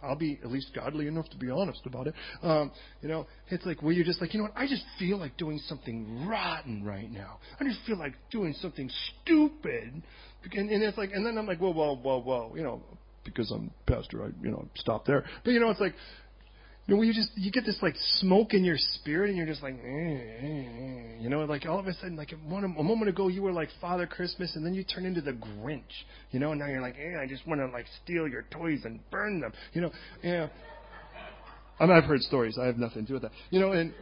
I'll 0.02 0.16
be 0.16 0.38
at 0.42 0.50
least 0.50 0.70
godly 0.74 1.06
enough 1.06 1.28
to 1.28 1.36
be 1.36 1.50
honest 1.50 1.82
about 1.84 2.06
it. 2.06 2.14
Um, 2.42 2.72
you 3.02 3.10
know, 3.10 3.26
it's 3.48 3.66
like 3.66 3.82
where 3.82 3.92
you're 3.92 4.06
just 4.06 4.22
like, 4.22 4.32
you 4.32 4.38
know 4.38 4.44
what? 4.44 4.56
I 4.56 4.66
just 4.66 4.84
feel 4.98 5.18
like 5.18 5.36
doing 5.36 5.60
something 5.66 6.26
rotten 6.26 6.82
right 6.82 7.12
now. 7.12 7.40
I 7.60 7.64
just 7.64 7.80
feel 7.86 7.98
like 7.98 8.14
doing 8.30 8.54
something 8.62 8.90
stupid, 9.22 10.02
and, 10.50 10.70
and 10.70 10.82
it's 10.82 10.96
like, 10.96 11.10
and 11.12 11.26
then 11.26 11.36
I'm 11.36 11.46
like, 11.46 11.58
whoa, 11.58 11.74
whoa, 11.74 11.94
whoa, 11.94 12.22
whoa, 12.22 12.54
you 12.56 12.62
know, 12.62 12.80
because 13.22 13.50
I'm 13.50 13.70
pastor, 13.86 14.24
I 14.24 14.28
you 14.42 14.50
know 14.50 14.66
stop 14.76 15.04
there. 15.04 15.26
But 15.44 15.50
you 15.50 15.60
know, 15.60 15.68
it's 15.68 15.80
like 15.80 15.94
you 16.86 16.94
know, 16.94 17.02
you 17.02 17.14
just 17.14 17.30
you 17.34 17.50
get 17.50 17.64
this 17.64 17.78
like 17.80 17.94
smoke 18.18 18.52
in 18.52 18.62
your 18.62 18.76
spirit, 18.76 19.30
and 19.30 19.38
you're 19.38 19.46
just 19.46 19.62
like, 19.62 19.74
eh. 19.74 21.16
you 21.18 21.30
know, 21.30 21.44
like 21.44 21.64
all 21.66 21.78
of 21.78 21.86
a 21.86 21.94
sudden, 21.94 22.16
like 22.16 22.34
one, 22.46 22.64
a 22.64 22.82
moment 22.82 23.08
ago 23.08 23.28
you 23.28 23.42
were 23.42 23.52
like 23.52 23.70
Father 23.80 24.06
Christmas, 24.06 24.54
and 24.54 24.64
then 24.64 24.74
you 24.74 24.84
turn 24.84 25.06
into 25.06 25.22
the 25.22 25.32
Grinch, 25.32 25.82
you 26.30 26.40
know, 26.40 26.50
and 26.50 26.60
now 26.60 26.66
you're 26.66 26.82
like, 26.82 26.96
eh, 26.98 27.18
I 27.18 27.26
just 27.26 27.46
want 27.46 27.60
to 27.60 27.66
like 27.68 27.86
steal 28.02 28.28
your 28.28 28.44
toys 28.50 28.82
and 28.84 29.00
burn 29.10 29.40
them, 29.40 29.52
you 29.72 29.80
know, 29.80 29.90
yeah. 30.22 30.48
I 31.80 31.86
mean, 31.86 31.96
I've 31.96 32.04
heard 32.04 32.20
stories. 32.20 32.58
I 32.60 32.66
have 32.66 32.76
nothing 32.76 33.02
to 33.02 33.08
do 33.08 33.14
with 33.14 33.22
that, 33.22 33.32
you 33.50 33.60
know, 33.60 33.72
and 33.72 33.94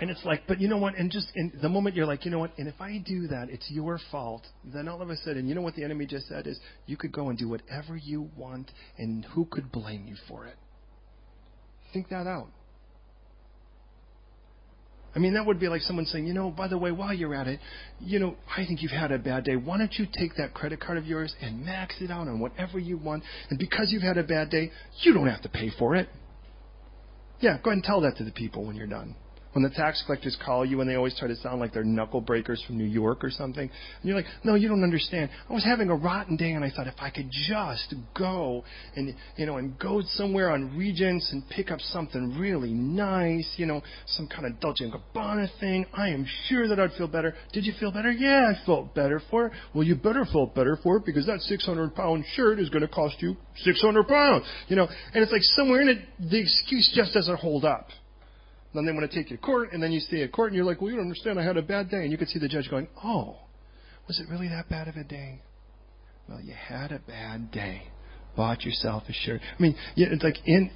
and 0.00 0.10
it's 0.10 0.24
like, 0.24 0.42
but 0.46 0.60
you 0.60 0.68
know 0.68 0.78
what? 0.78 0.94
And 0.96 1.10
just 1.10 1.28
in 1.34 1.52
the 1.60 1.68
moment 1.68 1.96
you're 1.96 2.06
like, 2.06 2.24
you 2.24 2.30
know 2.30 2.38
what? 2.38 2.52
And 2.56 2.68
if 2.68 2.80
I 2.80 3.02
do 3.04 3.26
that, 3.26 3.48
it's 3.50 3.68
your 3.70 3.98
fault. 4.12 4.46
Then 4.64 4.86
all 4.86 5.02
of 5.02 5.10
a 5.10 5.16
sudden, 5.16 5.48
you 5.48 5.56
know 5.56 5.62
what 5.62 5.74
the 5.74 5.82
enemy 5.82 6.06
just 6.06 6.28
said 6.28 6.46
is, 6.46 6.60
you 6.86 6.96
could 6.96 7.10
go 7.10 7.28
and 7.28 7.36
do 7.36 7.48
whatever 7.48 7.96
you 7.96 8.30
want, 8.36 8.70
and 8.96 9.24
who 9.24 9.46
could 9.46 9.72
blame 9.72 10.06
you 10.06 10.14
for 10.28 10.46
it? 10.46 10.54
Think 11.92 12.08
that 12.10 12.26
out. 12.26 12.48
I 15.14 15.20
mean, 15.20 15.34
that 15.34 15.46
would 15.46 15.58
be 15.58 15.68
like 15.68 15.80
someone 15.82 16.04
saying, 16.04 16.26
you 16.26 16.34
know, 16.34 16.50
by 16.50 16.68
the 16.68 16.78
way, 16.78 16.92
while 16.92 17.14
you're 17.14 17.34
at 17.34 17.48
it, 17.48 17.60
you 17.98 18.18
know, 18.18 18.36
I 18.56 18.64
think 18.66 18.82
you've 18.82 18.92
had 18.92 19.10
a 19.10 19.18
bad 19.18 19.44
day. 19.44 19.56
Why 19.56 19.78
don't 19.78 19.92
you 19.94 20.06
take 20.12 20.36
that 20.36 20.54
credit 20.54 20.80
card 20.80 20.98
of 20.98 21.06
yours 21.06 21.34
and 21.40 21.64
max 21.64 21.96
it 22.00 22.10
out 22.10 22.28
on 22.28 22.40
whatever 22.40 22.78
you 22.78 22.98
want? 22.98 23.24
And 23.50 23.58
because 23.58 23.88
you've 23.90 24.02
had 24.02 24.18
a 24.18 24.22
bad 24.22 24.50
day, 24.50 24.70
you 25.00 25.14
don't 25.14 25.26
have 25.26 25.42
to 25.42 25.48
pay 25.48 25.70
for 25.78 25.96
it. 25.96 26.08
Yeah, 27.40 27.58
go 27.62 27.70
ahead 27.70 27.78
and 27.78 27.84
tell 27.84 28.00
that 28.02 28.16
to 28.18 28.24
the 28.24 28.32
people 28.32 28.66
when 28.66 28.76
you're 28.76 28.86
done. 28.86 29.16
When 29.52 29.62
the 29.62 29.70
tax 29.70 30.02
collectors 30.04 30.36
call 30.44 30.64
you 30.64 30.80
and 30.80 30.88
they 30.88 30.94
always 30.94 31.18
try 31.18 31.26
to 31.26 31.36
sound 31.36 31.60
like 31.60 31.72
they're 31.72 31.84
knuckle 31.84 32.20
breakers 32.20 32.62
from 32.66 32.76
New 32.76 32.84
York 32.84 33.24
or 33.24 33.30
something, 33.30 33.62
and 33.62 34.04
you're 34.04 34.16
like, 34.16 34.26
no, 34.44 34.54
you 34.54 34.68
don't 34.68 34.82
understand. 34.82 35.30
I 35.48 35.52
was 35.52 35.64
having 35.64 35.88
a 35.88 35.94
rotten 35.94 36.36
day 36.36 36.52
and 36.52 36.64
I 36.64 36.70
thought 36.70 36.86
if 36.86 36.94
I 36.98 37.10
could 37.10 37.30
just 37.30 37.94
go 38.16 38.64
and, 38.94 39.14
you 39.36 39.46
know, 39.46 39.56
and 39.56 39.78
go 39.78 40.02
somewhere 40.14 40.50
on 40.50 40.76
Regents 40.76 41.32
and 41.32 41.48
pick 41.48 41.70
up 41.70 41.80
something 41.80 42.38
really 42.38 42.72
nice, 42.72 43.54
you 43.56 43.66
know, 43.66 43.82
some 44.06 44.28
kind 44.28 44.46
of 44.46 44.60
Dolce 44.60 44.84
& 44.90 45.14
Gabbana 45.14 45.48
thing, 45.58 45.86
I 45.94 46.10
am 46.10 46.26
sure 46.46 46.68
that 46.68 46.78
I'd 46.78 46.92
feel 46.92 47.08
better. 47.08 47.34
Did 47.52 47.64
you 47.64 47.72
feel 47.80 47.90
better? 47.90 48.12
Yeah, 48.12 48.52
I 48.52 48.66
felt 48.66 48.94
better 48.94 49.20
for 49.30 49.46
it. 49.46 49.52
Well, 49.74 49.84
you 49.84 49.94
better 49.94 50.26
feel 50.26 50.46
better 50.46 50.78
for 50.82 50.98
it 50.98 51.06
because 51.06 51.26
that 51.26 51.40
600 51.40 51.94
pound 51.94 52.24
shirt 52.34 52.60
is 52.60 52.68
going 52.68 52.82
to 52.82 52.88
cost 52.88 53.16
you 53.20 53.36
600 53.56 54.06
pounds, 54.06 54.44
you 54.68 54.76
know, 54.76 54.86
and 55.14 55.22
it's 55.22 55.32
like 55.32 55.42
somewhere 55.42 55.80
in 55.80 55.88
it, 55.88 55.98
the 56.18 56.40
excuse 56.40 56.92
just 56.94 57.14
doesn't 57.14 57.36
hold 57.36 57.64
up. 57.64 57.88
Then 58.74 58.84
they 58.84 58.92
want 58.92 59.10
to 59.10 59.16
take 59.16 59.30
you 59.30 59.36
to 59.36 59.42
court, 59.42 59.72
and 59.72 59.82
then 59.82 59.92
you 59.92 60.00
stay 60.00 60.22
at 60.22 60.32
court, 60.32 60.48
and 60.48 60.56
you're 60.56 60.64
like, 60.64 60.80
well, 60.80 60.90
you 60.90 60.96
don't 60.96 61.06
understand. 61.06 61.38
I 61.40 61.44
had 61.44 61.56
a 61.56 61.62
bad 61.62 61.90
day. 61.90 62.02
And 62.02 62.12
you 62.12 62.18
could 62.18 62.28
see 62.28 62.38
the 62.38 62.48
judge 62.48 62.68
going, 62.70 62.88
oh, 63.02 63.36
was 64.06 64.20
it 64.20 64.28
really 64.30 64.48
that 64.48 64.68
bad 64.68 64.88
of 64.88 64.96
a 64.96 65.04
day? 65.04 65.40
Well, 66.28 66.40
you 66.40 66.52
had 66.52 66.92
a 66.92 66.98
bad 66.98 67.50
day. 67.50 67.84
Bought 68.36 68.64
yourself 68.64 69.04
a 69.08 69.12
shirt. 69.12 69.40
I 69.58 69.62
mean, 69.62 69.74
it's 69.96 70.22
like, 70.22 70.36
in, 70.44 70.70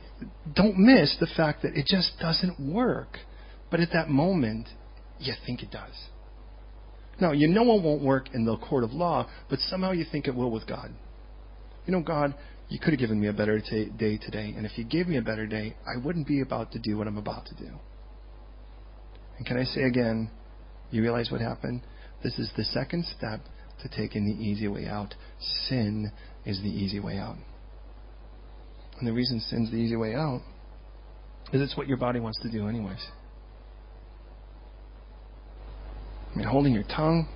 don't 0.54 0.78
miss 0.78 1.14
the 1.20 1.28
fact 1.36 1.62
that 1.62 1.76
it 1.76 1.86
just 1.86 2.12
doesn't 2.18 2.58
work. 2.58 3.18
But 3.70 3.80
at 3.80 3.90
that 3.92 4.08
moment, 4.08 4.68
you 5.18 5.34
think 5.46 5.62
it 5.62 5.70
does. 5.70 5.94
Now, 7.20 7.32
you 7.32 7.46
know 7.46 7.62
it 7.76 7.82
won't 7.82 8.02
work 8.02 8.34
in 8.34 8.44
the 8.44 8.56
court 8.56 8.84
of 8.84 8.92
law, 8.92 9.28
but 9.48 9.58
somehow 9.60 9.92
you 9.92 10.04
think 10.10 10.26
it 10.26 10.34
will 10.34 10.50
with 10.50 10.66
God. 10.66 10.90
You 11.86 11.92
know, 11.92 12.00
God, 12.00 12.34
you 12.72 12.78
could 12.78 12.94
have 12.94 13.00
given 13.00 13.20
me 13.20 13.28
a 13.28 13.34
better 13.34 13.60
t- 13.60 13.90
day 13.98 14.16
today. 14.16 14.54
And 14.56 14.64
if 14.64 14.78
you 14.78 14.84
gave 14.84 15.06
me 15.06 15.18
a 15.18 15.22
better 15.22 15.46
day, 15.46 15.76
I 15.86 16.02
wouldn't 16.02 16.26
be 16.26 16.40
about 16.40 16.72
to 16.72 16.78
do 16.78 16.96
what 16.96 17.06
I'm 17.06 17.18
about 17.18 17.44
to 17.46 17.54
do. 17.54 17.68
And 19.36 19.46
can 19.46 19.58
I 19.58 19.64
say 19.64 19.82
again, 19.82 20.30
you 20.90 21.02
realize 21.02 21.30
what 21.30 21.42
happened? 21.42 21.82
This 22.24 22.38
is 22.38 22.50
the 22.56 22.64
second 22.64 23.04
step 23.04 23.40
to 23.82 23.88
taking 23.94 24.24
the 24.24 24.42
easy 24.42 24.68
way 24.68 24.86
out. 24.86 25.14
Sin 25.68 26.12
is 26.46 26.62
the 26.62 26.70
easy 26.70 26.98
way 26.98 27.18
out. 27.18 27.36
And 28.98 29.06
the 29.06 29.12
reason 29.12 29.38
sin's 29.40 29.70
the 29.70 29.76
easy 29.76 29.96
way 29.96 30.14
out 30.14 30.40
is 31.52 31.60
it's 31.60 31.76
what 31.76 31.88
your 31.88 31.98
body 31.98 32.20
wants 32.20 32.40
to 32.40 32.50
do, 32.50 32.68
anyways. 32.68 33.04
I 36.32 36.38
mean, 36.38 36.46
holding 36.46 36.72
your 36.72 36.84
tongue 36.84 37.28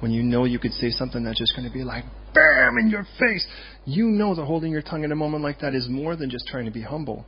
when 0.00 0.12
you 0.12 0.22
know 0.22 0.44
you 0.44 0.58
could 0.58 0.72
say 0.72 0.90
something 0.90 1.24
that's 1.24 1.38
just 1.38 1.56
going 1.56 1.66
to 1.66 1.72
be 1.72 1.84
like, 1.84 2.04
bam, 2.34 2.78
in 2.78 2.88
your 2.88 3.06
face. 3.18 3.46
You 3.84 4.06
know 4.06 4.34
that 4.34 4.44
holding 4.44 4.72
your 4.72 4.82
tongue 4.82 5.04
in 5.04 5.12
a 5.12 5.16
moment 5.16 5.42
like 5.42 5.60
that 5.60 5.74
is 5.74 5.88
more 5.88 6.16
than 6.16 6.30
just 6.30 6.46
trying 6.46 6.66
to 6.66 6.70
be 6.70 6.82
humble. 6.82 7.26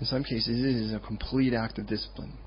In 0.00 0.06
some 0.06 0.24
cases, 0.24 0.48
it 0.48 0.76
is 0.76 0.92
a 0.92 0.98
complete 0.98 1.54
act 1.54 1.78
of 1.78 1.86
discipline. 1.86 2.38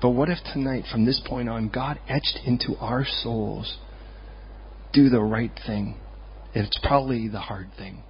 But 0.00 0.10
what 0.10 0.28
if 0.28 0.38
tonight, 0.52 0.84
from 0.90 1.04
this 1.06 1.20
point 1.26 1.48
on, 1.48 1.68
God 1.68 1.98
etched 2.08 2.40
into 2.44 2.76
our 2.78 3.06
souls, 3.06 3.78
do 4.92 5.08
the 5.08 5.22
right 5.22 5.52
thing? 5.66 5.96
It's 6.54 6.78
probably 6.82 7.28
the 7.28 7.40
hard 7.40 7.70
thing, 7.78 8.02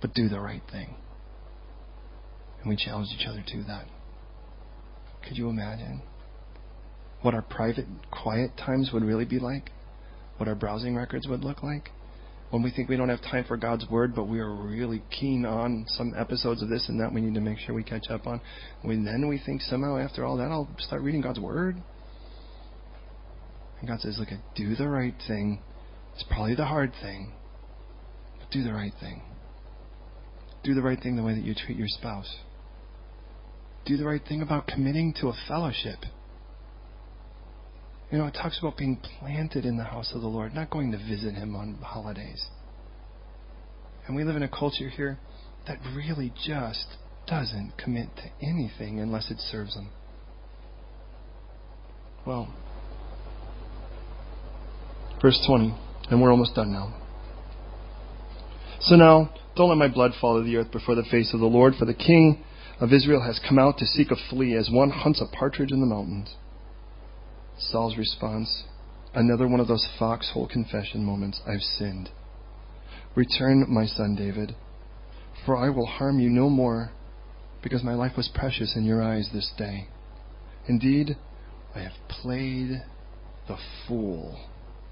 but 0.00 0.14
do 0.14 0.28
the 0.28 0.40
right 0.40 0.62
thing. 0.70 0.94
And 2.60 2.68
we 2.68 2.76
challenge 2.76 3.08
each 3.18 3.26
other 3.26 3.44
to 3.46 3.62
that. 3.64 3.86
Could 5.26 5.36
you 5.36 5.48
imagine? 5.48 6.02
What 7.22 7.34
our 7.34 7.42
private, 7.42 7.86
quiet 8.10 8.52
times 8.56 8.90
would 8.92 9.02
really 9.02 9.24
be 9.24 9.38
like, 9.38 9.70
what 10.36 10.48
our 10.48 10.54
browsing 10.54 10.96
records 10.96 11.26
would 11.26 11.44
look 11.44 11.62
like. 11.62 11.90
When 12.50 12.62
we 12.62 12.70
think 12.70 12.88
we 12.88 12.96
don't 12.96 13.10
have 13.10 13.20
time 13.20 13.44
for 13.46 13.58
God's 13.58 13.84
Word, 13.90 14.14
but 14.14 14.24
we 14.24 14.40
are 14.40 14.50
really 14.50 15.02
keen 15.10 15.44
on 15.44 15.84
some 15.88 16.14
episodes 16.16 16.62
of 16.62 16.70
this 16.70 16.88
and 16.88 16.98
that 17.00 17.12
we 17.12 17.20
need 17.20 17.34
to 17.34 17.42
make 17.42 17.58
sure 17.58 17.74
we 17.74 17.84
catch 17.84 18.08
up 18.08 18.26
on. 18.26 18.40
And 18.82 19.06
then 19.06 19.28
we 19.28 19.38
think 19.44 19.60
somehow 19.60 19.98
after 19.98 20.24
all 20.24 20.38
that, 20.38 20.50
I'll 20.50 20.68
start 20.78 21.02
reading 21.02 21.20
God's 21.20 21.40
Word. 21.40 21.76
And 23.80 23.88
God 23.88 24.00
says, 24.00 24.16
look, 24.18 24.28
do 24.56 24.74
the 24.74 24.88
right 24.88 25.14
thing. 25.26 25.60
It's 26.14 26.24
probably 26.24 26.54
the 26.54 26.64
hard 26.64 26.92
thing, 27.02 27.32
but 28.38 28.50
do 28.50 28.64
the 28.64 28.72
right 28.72 28.94
thing. 28.98 29.22
Do 30.64 30.74
the 30.74 30.82
right 30.82 31.00
thing 31.00 31.16
the 31.16 31.22
way 31.22 31.34
that 31.34 31.44
you 31.44 31.54
treat 31.54 31.76
your 31.76 31.86
spouse. 31.86 32.38
Do 33.84 33.96
the 33.96 34.04
right 34.04 34.22
thing 34.26 34.42
about 34.42 34.66
committing 34.66 35.14
to 35.20 35.28
a 35.28 35.34
fellowship. 35.46 35.98
You 38.10 38.16
know, 38.16 38.26
it 38.26 38.32
talks 38.32 38.58
about 38.58 38.78
being 38.78 38.96
planted 38.96 39.66
in 39.66 39.76
the 39.76 39.84
house 39.84 40.12
of 40.14 40.22
the 40.22 40.28
Lord, 40.28 40.54
not 40.54 40.70
going 40.70 40.92
to 40.92 40.98
visit 40.98 41.34
Him 41.34 41.54
on 41.54 41.74
holidays. 41.82 42.46
And 44.06 44.16
we 44.16 44.24
live 44.24 44.36
in 44.36 44.42
a 44.42 44.48
culture 44.48 44.88
here 44.88 45.18
that 45.66 45.78
really 45.94 46.32
just 46.46 46.86
doesn't 47.26 47.74
commit 47.76 48.08
to 48.16 48.46
anything 48.46 48.98
unless 48.98 49.30
it 49.30 49.38
serves 49.38 49.76
Him. 49.76 49.90
Well, 52.26 52.54
verse 55.20 55.38
20, 55.46 55.74
and 56.10 56.22
we're 56.22 56.30
almost 56.30 56.54
done 56.54 56.72
now. 56.72 56.94
So 58.80 58.96
now, 58.96 59.30
don't 59.54 59.68
let 59.68 59.76
my 59.76 59.88
blood 59.88 60.12
fall 60.18 60.38
to 60.38 60.44
the 60.44 60.56
earth 60.56 60.70
before 60.72 60.94
the 60.94 61.04
face 61.10 61.34
of 61.34 61.40
the 61.40 61.46
Lord, 61.46 61.74
for 61.78 61.84
the 61.84 61.92
king 61.92 62.42
of 62.80 62.92
Israel 62.92 63.22
has 63.22 63.40
come 63.46 63.58
out 63.58 63.76
to 63.78 63.86
seek 63.86 64.10
a 64.10 64.16
flea 64.30 64.54
as 64.54 64.70
one 64.70 64.90
hunts 64.90 65.20
a 65.20 65.36
partridge 65.36 65.72
in 65.72 65.80
the 65.80 65.86
mountains. 65.86 66.34
Saul's 67.58 67.96
response 67.96 68.64
Another 69.14 69.48
one 69.48 69.60
of 69.60 69.68
those 69.68 69.88
foxhole 69.98 70.48
confession 70.48 71.04
moments. 71.04 71.40
I've 71.46 71.60
sinned. 71.60 72.10
Return, 73.14 73.64
my 73.68 73.86
son 73.86 74.14
David, 74.14 74.54
for 75.44 75.56
I 75.56 75.70
will 75.70 75.86
harm 75.86 76.20
you 76.20 76.28
no 76.28 76.48
more, 76.48 76.92
because 77.62 77.82
my 77.82 77.94
life 77.94 78.12
was 78.16 78.30
precious 78.34 78.76
in 78.76 78.84
your 78.84 79.02
eyes 79.02 79.30
this 79.32 79.50
day. 79.56 79.88
Indeed, 80.68 81.16
I 81.74 81.80
have 81.80 81.92
played 82.08 82.82
the 83.48 83.56
fool. 83.86 84.38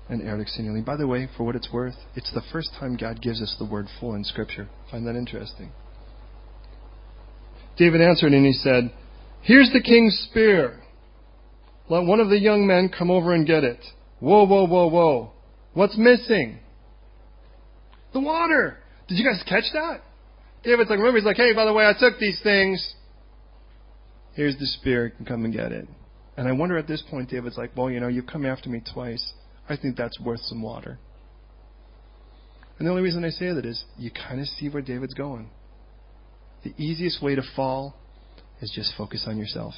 And 0.08 0.22
Eric 0.22 0.48
continually, 0.48 0.82
by 0.82 0.96
the 0.96 1.06
way, 1.06 1.28
for 1.36 1.44
what 1.44 1.56
it's 1.56 1.72
worth, 1.72 1.96
it's 2.14 2.32
the 2.32 2.42
first 2.52 2.70
time 2.78 2.96
God 2.96 3.20
gives 3.20 3.42
us 3.42 3.54
the 3.58 3.64
word 3.64 3.86
fool 4.00 4.14
in 4.14 4.24
Scripture. 4.24 4.68
Find 4.90 5.06
that 5.06 5.16
interesting. 5.16 5.72
David 7.76 8.00
answered 8.00 8.32
and 8.32 8.46
he 8.46 8.52
said, 8.52 8.92
Here's 9.42 9.70
the 9.72 9.82
king's 9.82 10.26
spear. 10.30 10.80
Let 11.88 12.04
one 12.04 12.20
of 12.20 12.28
the 12.28 12.38
young 12.38 12.66
men 12.66 12.90
come 12.96 13.10
over 13.10 13.32
and 13.32 13.46
get 13.46 13.64
it. 13.64 13.84
Whoa, 14.20 14.44
whoa, 14.44 14.66
whoa, 14.66 14.88
whoa. 14.88 15.32
What's 15.74 15.96
missing? 15.96 16.58
The 18.12 18.20
water. 18.20 18.78
Did 19.08 19.18
you 19.18 19.24
guys 19.24 19.42
catch 19.48 19.64
that? 19.74 20.00
David's 20.64 20.90
like, 20.90 20.98
remember, 20.98 21.18
he's 21.18 21.26
like, 21.26 21.36
hey, 21.36 21.52
by 21.54 21.64
the 21.64 21.72
way, 21.72 21.84
I 21.84 21.92
took 21.98 22.18
these 22.18 22.40
things. 22.42 22.94
Here's 24.34 24.58
the 24.58 24.66
spear. 24.66 25.12
Come 25.28 25.44
and 25.44 25.54
get 25.54 25.70
it. 25.70 25.86
And 26.36 26.48
I 26.48 26.52
wonder 26.52 26.76
at 26.76 26.86
this 26.86 27.02
point, 27.08 27.30
David's 27.30 27.56
like, 27.56 27.76
well, 27.76 27.90
you 27.90 28.00
know, 28.00 28.08
you've 28.08 28.26
come 28.26 28.44
after 28.44 28.68
me 28.68 28.82
twice. 28.92 29.32
I 29.68 29.76
think 29.76 29.96
that's 29.96 30.18
worth 30.20 30.40
some 30.40 30.62
water. 30.62 30.98
And 32.78 32.86
the 32.86 32.90
only 32.90 33.02
reason 33.02 33.24
I 33.24 33.30
say 33.30 33.52
that 33.52 33.64
is 33.64 33.84
you 33.96 34.10
kind 34.10 34.40
of 34.40 34.46
see 34.46 34.68
where 34.68 34.82
David's 34.82 35.14
going. 35.14 35.48
The 36.64 36.74
easiest 36.76 37.22
way 37.22 37.34
to 37.34 37.42
fall 37.54 37.94
is 38.60 38.70
just 38.74 38.92
focus 38.98 39.24
on 39.28 39.38
yourself. 39.38 39.74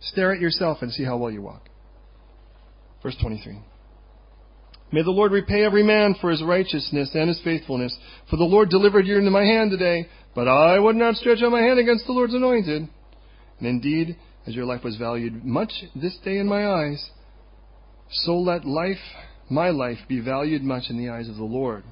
Stare 0.00 0.34
at 0.34 0.40
yourself 0.40 0.78
and 0.82 0.92
see 0.92 1.04
how 1.04 1.16
well 1.16 1.30
you 1.30 1.42
walk. 1.42 1.68
Verse 3.02 3.16
23. 3.20 3.60
May 4.92 5.02
the 5.02 5.10
Lord 5.10 5.32
repay 5.32 5.64
every 5.64 5.82
man 5.82 6.14
for 6.20 6.30
his 6.30 6.42
righteousness 6.42 7.10
and 7.14 7.28
his 7.28 7.40
faithfulness. 7.42 7.96
For 8.30 8.36
the 8.36 8.44
Lord 8.44 8.68
delivered 8.68 9.06
you 9.06 9.18
into 9.18 9.30
my 9.30 9.44
hand 9.44 9.70
today, 9.70 10.08
but 10.34 10.48
I 10.48 10.78
would 10.78 10.96
not 10.96 11.16
stretch 11.16 11.42
out 11.42 11.50
my 11.50 11.62
hand 11.62 11.78
against 11.78 12.06
the 12.06 12.12
Lord's 12.12 12.34
anointed. 12.34 12.88
And 13.58 13.66
indeed, 13.66 14.16
as 14.46 14.54
your 14.54 14.64
life 14.64 14.84
was 14.84 14.96
valued 14.96 15.44
much 15.44 15.72
this 15.94 16.16
day 16.24 16.38
in 16.38 16.46
my 16.46 16.68
eyes, 16.68 17.10
so 18.10 18.36
let 18.36 18.64
life, 18.64 18.96
my 19.50 19.70
life, 19.70 19.98
be 20.08 20.20
valued 20.20 20.62
much 20.62 20.84
in 20.88 20.98
the 20.98 21.10
eyes 21.10 21.28
of 21.28 21.36
the 21.36 21.44
Lord. 21.44 21.82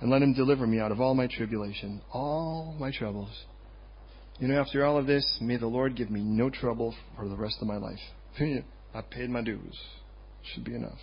And 0.00 0.10
let 0.10 0.22
him 0.22 0.34
deliver 0.34 0.66
me 0.66 0.78
out 0.78 0.92
of 0.92 1.00
all 1.00 1.14
my 1.14 1.26
tribulation, 1.26 2.00
all 2.12 2.76
my 2.78 2.92
troubles. 2.92 3.44
You 4.38 4.46
know, 4.46 4.60
after 4.60 4.84
all 4.84 4.96
of 4.96 5.06
this, 5.06 5.38
may 5.40 5.56
the 5.56 5.66
Lord 5.66 5.96
give 5.96 6.10
me 6.10 6.20
no 6.20 6.48
trouble 6.48 6.94
for 7.16 7.28
the 7.28 7.36
rest 7.36 7.56
of 7.60 7.66
my 7.66 7.76
life. 7.76 7.98
I 8.40 9.00
paid 9.10 9.30
my 9.30 9.42
dues. 9.42 9.78
Should 10.42 10.64
be 10.64 10.74
enough. 10.74 10.98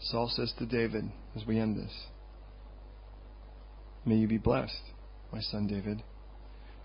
Saul 0.00 0.30
says 0.34 0.52
to 0.58 0.66
David 0.66 1.04
as 1.34 1.44
we 1.46 1.58
end 1.58 1.76
this 1.76 1.92
May 4.06 4.16
you 4.16 4.28
be 4.28 4.38
blessed, 4.38 4.82
my 5.32 5.40
son 5.40 5.66
David. 5.66 6.02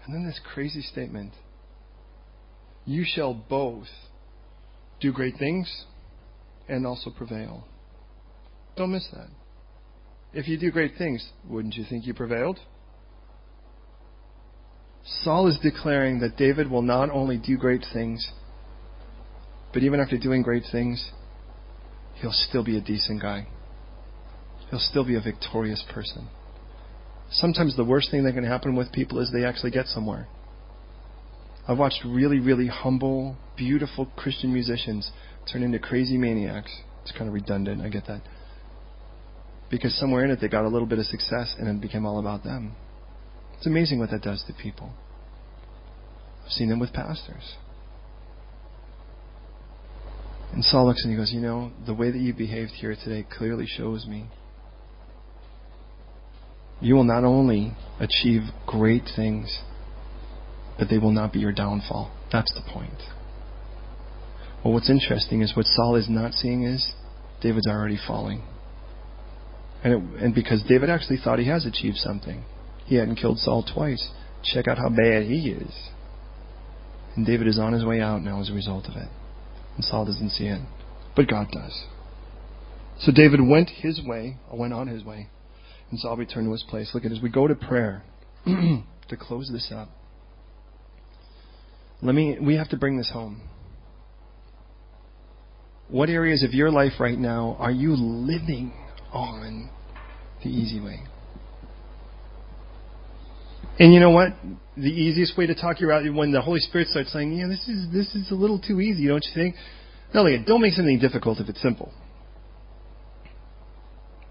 And 0.06 0.16
then 0.16 0.26
this 0.26 0.40
crazy 0.54 0.82
statement 0.82 1.34
You 2.86 3.04
shall 3.06 3.34
both 3.34 3.88
do 5.00 5.12
great 5.12 5.38
things 5.38 5.86
and 6.68 6.88
also 6.88 7.12
prevail. 7.12 7.68
Don't 8.76 8.92
miss 8.92 9.08
that. 9.14 9.28
If 10.34 10.48
you 10.48 10.58
do 10.58 10.72
great 10.72 10.94
things, 10.98 11.28
wouldn't 11.48 11.76
you 11.76 11.84
think 11.88 12.06
you 12.06 12.14
prevailed? 12.14 12.60
Saul 15.06 15.48
is 15.48 15.58
declaring 15.60 16.20
that 16.20 16.38
David 16.38 16.70
will 16.70 16.82
not 16.82 17.10
only 17.10 17.38
do 17.38 17.58
great 17.58 17.86
things, 17.94 18.32
but 19.74 19.84
even 19.84 20.00
after 20.00 20.18
doing 20.18 20.42
great 20.42 20.64
things, 20.72 21.12
he'll 22.16 22.32
still 22.32 22.64
be 22.64 22.78
a 22.78 22.82
decent 22.82 23.22
guy. 23.22 23.48
He'll 24.70 24.80
still 24.80 25.06
be 25.06 25.16
a 25.16 25.22
victorious 25.22 25.84
person. 25.94 26.28
sometimes 27.32 27.76
the 27.76 27.86
worst 27.86 28.10
thing 28.10 28.24
that 28.24 28.34
can 28.34 28.44
happen 28.44 28.76
with 28.76 28.92
people 28.92 29.20
is 29.20 29.32
they 29.32 29.46
actually 29.46 29.70
get 29.70 29.86
somewhere. 29.86 30.28
I've 31.68 31.78
watched 31.78 32.04
really, 32.04 32.40
really 32.40 32.66
humble, 32.68 33.38
beautiful 33.56 34.08
Christian 34.18 34.52
musicians 34.52 35.12
turn 35.52 35.62
into 35.62 35.78
crazy 35.78 36.18
maniacs. 36.18 36.76
It's 37.04 37.12
kind 37.12 37.28
of 37.28 37.34
redundant, 37.34 37.82
I 37.82 37.90
get 37.90 38.08
that. 38.08 38.22
Because 39.70 39.96
somewhere 40.00 40.26
in 40.26 40.32
it 40.32 40.40
they 40.42 40.48
got 40.48 40.66
a 40.66 40.68
little 40.68 40.88
bit 40.88 40.98
of 40.98 41.06
success 41.06 41.56
and 41.60 41.68
it 41.68 41.80
became 41.80 42.08
all 42.08 42.20
about 42.20 42.44
them. 42.44 42.76
It's 43.60 43.68
amazing 43.68 44.00
what 44.00 44.10
that 44.12 44.22
does 44.22 44.42
to 44.48 44.54
people. 44.54 44.90
I've 46.46 46.52
seen 46.52 46.70
them 46.70 46.80
with 46.80 46.94
pastors. 46.94 47.56
And 50.54 50.64
Saul 50.64 50.88
looks 50.88 51.04
and 51.04 51.12
he 51.12 51.18
goes, 51.18 51.32
You 51.34 51.42
know, 51.42 51.72
the 51.86 51.94
way 51.94 52.10
that 52.10 52.18
you 52.18 52.34
behaved 52.34 52.72
here 52.72 52.96
today 52.96 53.28
clearly 53.30 53.68
shows 53.68 54.08
me 54.08 54.30
you 56.82 56.96
will 56.96 57.04
not 57.04 57.26
only 57.26 57.74
achieve 58.00 58.44
great 58.66 59.04
things, 59.14 59.60
but 60.78 60.88
they 60.90 60.98
will 60.98 61.12
not 61.12 61.34
be 61.34 61.40
your 61.40 61.52
downfall. 61.52 62.10
That's 62.32 62.54
the 62.54 62.62
point. 62.72 63.02
Well, 64.64 64.74
what's 64.74 64.90
interesting 64.90 65.42
is 65.42 65.56
what 65.58 65.66
Saul 65.66 65.98
is 65.98 66.08
not 66.10 66.34
seeing 66.34 66.64
is 66.64 66.94
David's 67.42 67.68
already 67.68 67.98
falling. 68.08 68.44
And, 69.84 69.94
it, 69.94 70.24
and 70.24 70.34
because 70.34 70.64
David 70.64 70.90
actually 70.90 71.18
thought 71.18 71.40
he 71.40 71.48
has 71.48 71.66
achieved 71.66 71.98
something, 71.98 72.46
he 72.90 72.96
hadn't 72.96 73.18
killed 73.18 73.38
Saul 73.38 73.64
twice. 73.64 74.10
Check 74.44 74.68
out 74.68 74.80
how 74.80 74.90
bad 74.90 75.24
he 75.24 75.52
is. 75.52 75.90
And 77.16 77.24
David 77.24 77.48
is 77.48 77.60
on 77.60 77.74
his 77.74 77.86
way 77.86 78.02
out 78.02 78.24
now 78.24 78.42
as 78.42 78.50
a 78.50 78.54
result 78.54 78.86
of 78.88 78.96
it. 78.96 79.08
And 79.76 79.86
Saul 79.86 80.06
doesn't 80.06 80.32
see 80.32 80.48
it. 80.48 80.60
But 81.16 81.28
God 81.28 81.52
does. 81.52 81.86
So 83.00 83.12
David 83.12 83.42
went 83.48 83.70
his 83.70 84.02
way, 84.04 84.38
or 84.50 84.58
went 84.58 84.74
on 84.74 84.88
his 84.88 85.04
way, 85.04 85.28
and 85.92 86.00
Saul 86.00 86.18
returned 86.18 86.48
to 86.48 86.52
his 86.52 86.64
place. 86.64 86.90
Look 86.94 87.06
at 87.06 87.12
as 87.12 87.22
we 87.22 87.30
go 87.30 87.48
to 87.48 87.54
prayer 87.54 88.04
to 88.46 89.18
close 89.18 89.52
this 89.52 89.72
up. 89.74 89.90
Let 92.02 92.16
me 92.16 92.38
we 92.42 92.56
have 92.56 92.70
to 92.70 92.78
bring 92.78 92.98
this 92.98 93.12
home. 93.12 93.42
What 95.90 96.10
areas 96.10 96.44
of 96.44 96.54
your 96.54 96.72
life 96.72 96.94
right 97.00 97.18
now 97.18 97.56
are 97.60 97.72
you 97.72 97.96
living 97.96 98.74
on 99.14 99.70
the 100.44 100.50
easy 100.50 100.80
way? 100.80 101.02
And 103.80 103.94
you 103.94 104.02
know 104.02 104.10
what? 104.10 104.34
The 104.76 104.90
easiest 104.90 105.38
way 105.38 105.48
to 105.48 105.56
talk 105.56 105.80
you 105.80 105.92
out 105.92 106.04
when 106.14 106.32
the 106.32 106.42
Holy 106.42 106.60
Spirit 106.60 106.90
starts 106.90 107.14
saying, 107.14 107.34
"Yeah, 107.34 107.48
this 107.48 107.66
is 107.68 107.90
this 107.92 108.14
is 108.14 108.30
a 108.32 108.36
little 108.36 108.60
too 108.60 108.82
easy," 108.82 109.08
don't 109.08 109.26
you 109.26 109.32
think? 109.34 109.56
No, 110.14 110.24
like, 110.24 110.46
don't 110.46 110.62
make 110.62 110.74
something 110.74 111.00
difficult 111.00 111.40
if 111.40 111.48
it's 111.48 111.62
simple. 111.62 111.94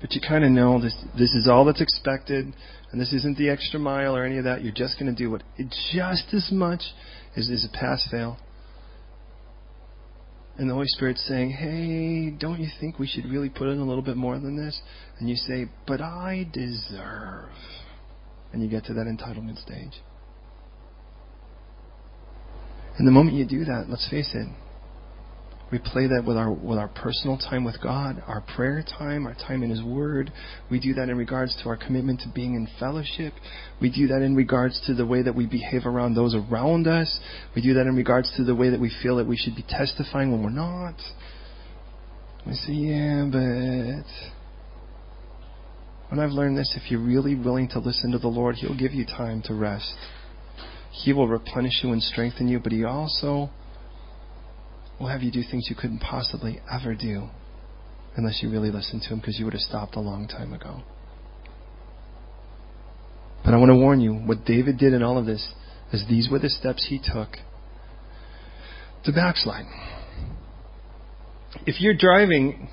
But 0.00 0.14
you 0.14 0.20
kind 0.20 0.44
of 0.44 0.50
know 0.50 0.80
this 0.80 0.94
this 1.16 1.34
is 1.34 1.48
all 1.48 1.64
that's 1.64 1.80
expected, 1.80 2.54
and 2.92 3.00
this 3.00 3.12
isn't 3.12 3.38
the 3.38 3.48
extra 3.48 3.80
mile 3.80 4.14
or 4.14 4.24
any 4.24 4.38
of 4.38 4.44
that. 4.44 4.62
You're 4.62 4.72
just 4.72 4.98
going 4.98 5.14
to 5.14 5.16
do 5.16 5.30
what 5.30 5.42
it 5.56 5.74
just 5.92 6.34
as 6.34 6.52
much 6.52 6.82
as 7.34 7.48
is 7.48 7.64
a 7.64 7.68
pass 7.68 8.06
fail. 8.10 8.38
And 10.58 10.68
the 10.68 10.74
Holy 10.74 10.88
Spirit's 10.88 11.24
saying, 11.26 11.50
Hey, 11.50 12.30
don't 12.30 12.58
you 12.58 12.68
think 12.80 12.98
we 12.98 13.06
should 13.06 13.24
really 13.26 13.48
put 13.48 13.68
in 13.68 13.78
a 13.78 13.84
little 13.84 14.02
bit 14.02 14.16
more 14.16 14.38
than 14.40 14.56
this? 14.56 14.80
And 15.18 15.28
you 15.28 15.36
say, 15.36 15.66
But 15.86 16.00
I 16.00 16.48
deserve. 16.52 17.50
And 18.52 18.62
you 18.62 18.68
get 18.68 18.84
to 18.86 18.94
that 18.94 19.06
entitlement 19.06 19.60
stage. 19.62 20.00
And 22.96 23.06
the 23.06 23.12
moment 23.12 23.36
you 23.36 23.46
do 23.46 23.64
that, 23.64 23.86
let's 23.88 24.08
face 24.10 24.30
it, 24.34 24.48
we 25.70 25.78
play 25.78 26.06
that 26.06 26.24
with 26.26 26.38
our 26.38 26.50
with 26.50 26.78
our 26.78 26.88
personal 26.88 27.36
time 27.36 27.62
with 27.62 27.76
God, 27.82 28.22
our 28.26 28.40
prayer 28.40 28.82
time, 28.82 29.26
our 29.26 29.34
time 29.34 29.62
in 29.62 29.68
His 29.68 29.82
Word. 29.82 30.32
We 30.70 30.80
do 30.80 30.94
that 30.94 31.10
in 31.10 31.16
regards 31.18 31.54
to 31.62 31.68
our 31.68 31.76
commitment 31.76 32.20
to 32.20 32.28
being 32.34 32.54
in 32.54 32.66
fellowship. 32.80 33.34
We 33.80 33.90
do 33.90 34.06
that 34.08 34.22
in 34.22 34.34
regards 34.34 34.80
to 34.86 34.94
the 34.94 35.04
way 35.04 35.22
that 35.22 35.34
we 35.34 35.46
behave 35.46 35.84
around 35.84 36.14
those 36.14 36.34
around 36.34 36.86
us. 36.86 37.20
We 37.54 37.60
do 37.60 37.74
that 37.74 37.86
in 37.86 37.94
regards 37.96 38.32
to 38.36 38.44
the 38.44 38.54
way 38.54 38.70
that 38.70 38.80
we 38.80 38.90
feel 39.02 39.16
that 39.16 39.26
we 39.26 39.36
should 39.36 39.56
be 39.56 39.64
testifying 39.68 40.32
when 40.32 40.42
we're 40.42 40.50
not. 40.50 40.94
We 42.46 42.54
say, 42.54 42.72
yeah, 42.72 43.28
but 43.30 44.37
when 46.08 46.20
I've 46.20 46.30
learned 46.30 46.56
this, 46.56 46.74
if 46.76 46.90
you're 46.90 47.00
really 47.00 47.34
willing 47.34 47.68
to 47.68 47.78
listen 47.78 48.12
to 48.12 48.18
the 48.18 48.28
Lord, 48.28 48.56
He'll 48.56 48.76
give 48.76 48.92
you 48.92 49.04
time 49.04 49.42
to 49.46 49.54
rest. 49.54 49.94
He 50.90 51.12
will 51.12 51.28
replenish 51.28 51.80
you 51.82 51.92
and 51.92 52.02
strengthen 52.02 52.48
you, 52.48 52.58
but 52.58 52.72
He 52.72 52.84
also 52.84 53.50
will 54.98 55.08
have 55.08 55.22
you 55.22 55.30
do 55.30 55.42
things 55.48 55.66
you 55.68 55.76
couldn't 55.76 56.00
possibly 56.00 56.60
ever 56.72 56.94
do 56.94 57.28
unless 58.16 58.42
you 58.42 58.50
really 58.50 58.70
listened 58.70 59.02
to 59.02 59.08
him 59.10 59.20
because 59.20 59.38
you 59.38 59.44
would 59.44 59.54
have 59.54 59.62
stopped 59.62 59.94
a 59.94 60.00
long 60.00 60.26
time 60.26 60.52
ago. 60.52 60.82
But 63.44 63.54
I 63.54 63.56
want 63.58 63.70
to 63.70 63.76
warn 63.76 64.00
you 64.00 64.12
what 64.12 64.44
David 64.44 64.76
did 64.76 64.92
in 64.92 65.02
all 65.02 65.18
of 65.18 65.24
this 65.24 65.52
is 65.92 66.04
these 66.08 66.28
were 66.30 66.40
the 66.40 66.50
steps 66.50 66.86
he 66.88 66.98
took 66.98 67.36
to 69.04 69.12
backslide. 69.12 69.66
If 71.64 71.80
you're 71.80 71.94
driving 71.96 72.68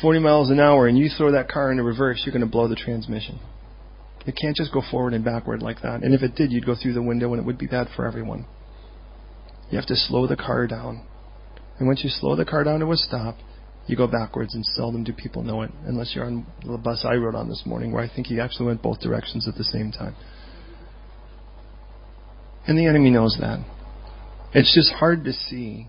40 0.00 0.20
miles 0.20 0.50
an 0.50 0.60
hour 0.60 0.86
and 0.86 0.96
you 0.96 1.08
throw 1.08 1.32
that 1.32 1.48
car 1.48 1.70
into 1.70 1.82
reverse, 1.82 2.22
you're 2.24 2.32
going 2.32 2.44
to 2.44 2.50
blow 2.50 2.68
the 2.68 2.76
transmission. 2.76 3.38
It 4.26 4.38
can't 4.40 4.56
just 4.56 4.72
go 4.72 4.82
forward 4.90 5.14
and 5.14 5.24
backward 5.24 5.62
like 5.62 5.82
that. 5.82 6.02
And 6.02 6.14
if 6.14 6.22
it 6.22 6.34
did, 6.34 6.52
you'd 6.52 6.66
go 6.66 6.74
through 6.80 6.94
the 6.94 7.02
window 7.02 7.32
and 7.32 7.42
it 7.42 7.44
would 7.44 7.58
be 7.58 7.66
bad 7.66 7.88
for 7.94 8.06
everyone. 8.06 8.46
You 9.70 9.78
have 9.78 9.86
to 9.86 9.96
slow 9.96 10.26
the 10.26 10.36
car 10.36 10.66
down. 10.66 11.04
And 11.78 11.88
once 11.88 12.02
you 12.04 12.10
slow 12.10 12.36
the 12.36 12.44
car 12.44 12.62
down 12.64 12.80
to 12.80 12.92
a 12.92 12.96
stop, 12.96 13.36
you 13.86 13.96
go 13.96 14.06
backwards, 14.06 14.54
and 14.54 14.64
seldom 14.64 15.02
do 15.02 15.12
people 15.12 15.42
know 15.42 15.62
it, 15.62 15.70
unless 15.86 16.14
you're 16.14 16.24
on 16.24 16.46
the 16.64 16.78
bus 16.78 17.04
I 17.04 17.14
rode 17.14 17.34
on 17.34 17.48
this 17.48 17.62
morning, 17.66 17.90
where 17.90 18.02
I 18.02 18.08
think 18.08 18.28
he 18.28 18.38
actually 18.38 18.66
went 18.66 18.82
both 18.82 19.00
directions 19.00 19.48
at 19.48 19.56
the 19.56 19.64
same 19.64 19.90
time. 19.90 20.14
And 22.66 22.78
the 22.78 22.86
enemy 22.86 23.10
knows 23.10 23.36
that. 23.40 23.58
It's 24.54 24.72
just 24.72 24.92
hard 24.92 25.24
to 25.24 25.32
see 25.32 25.88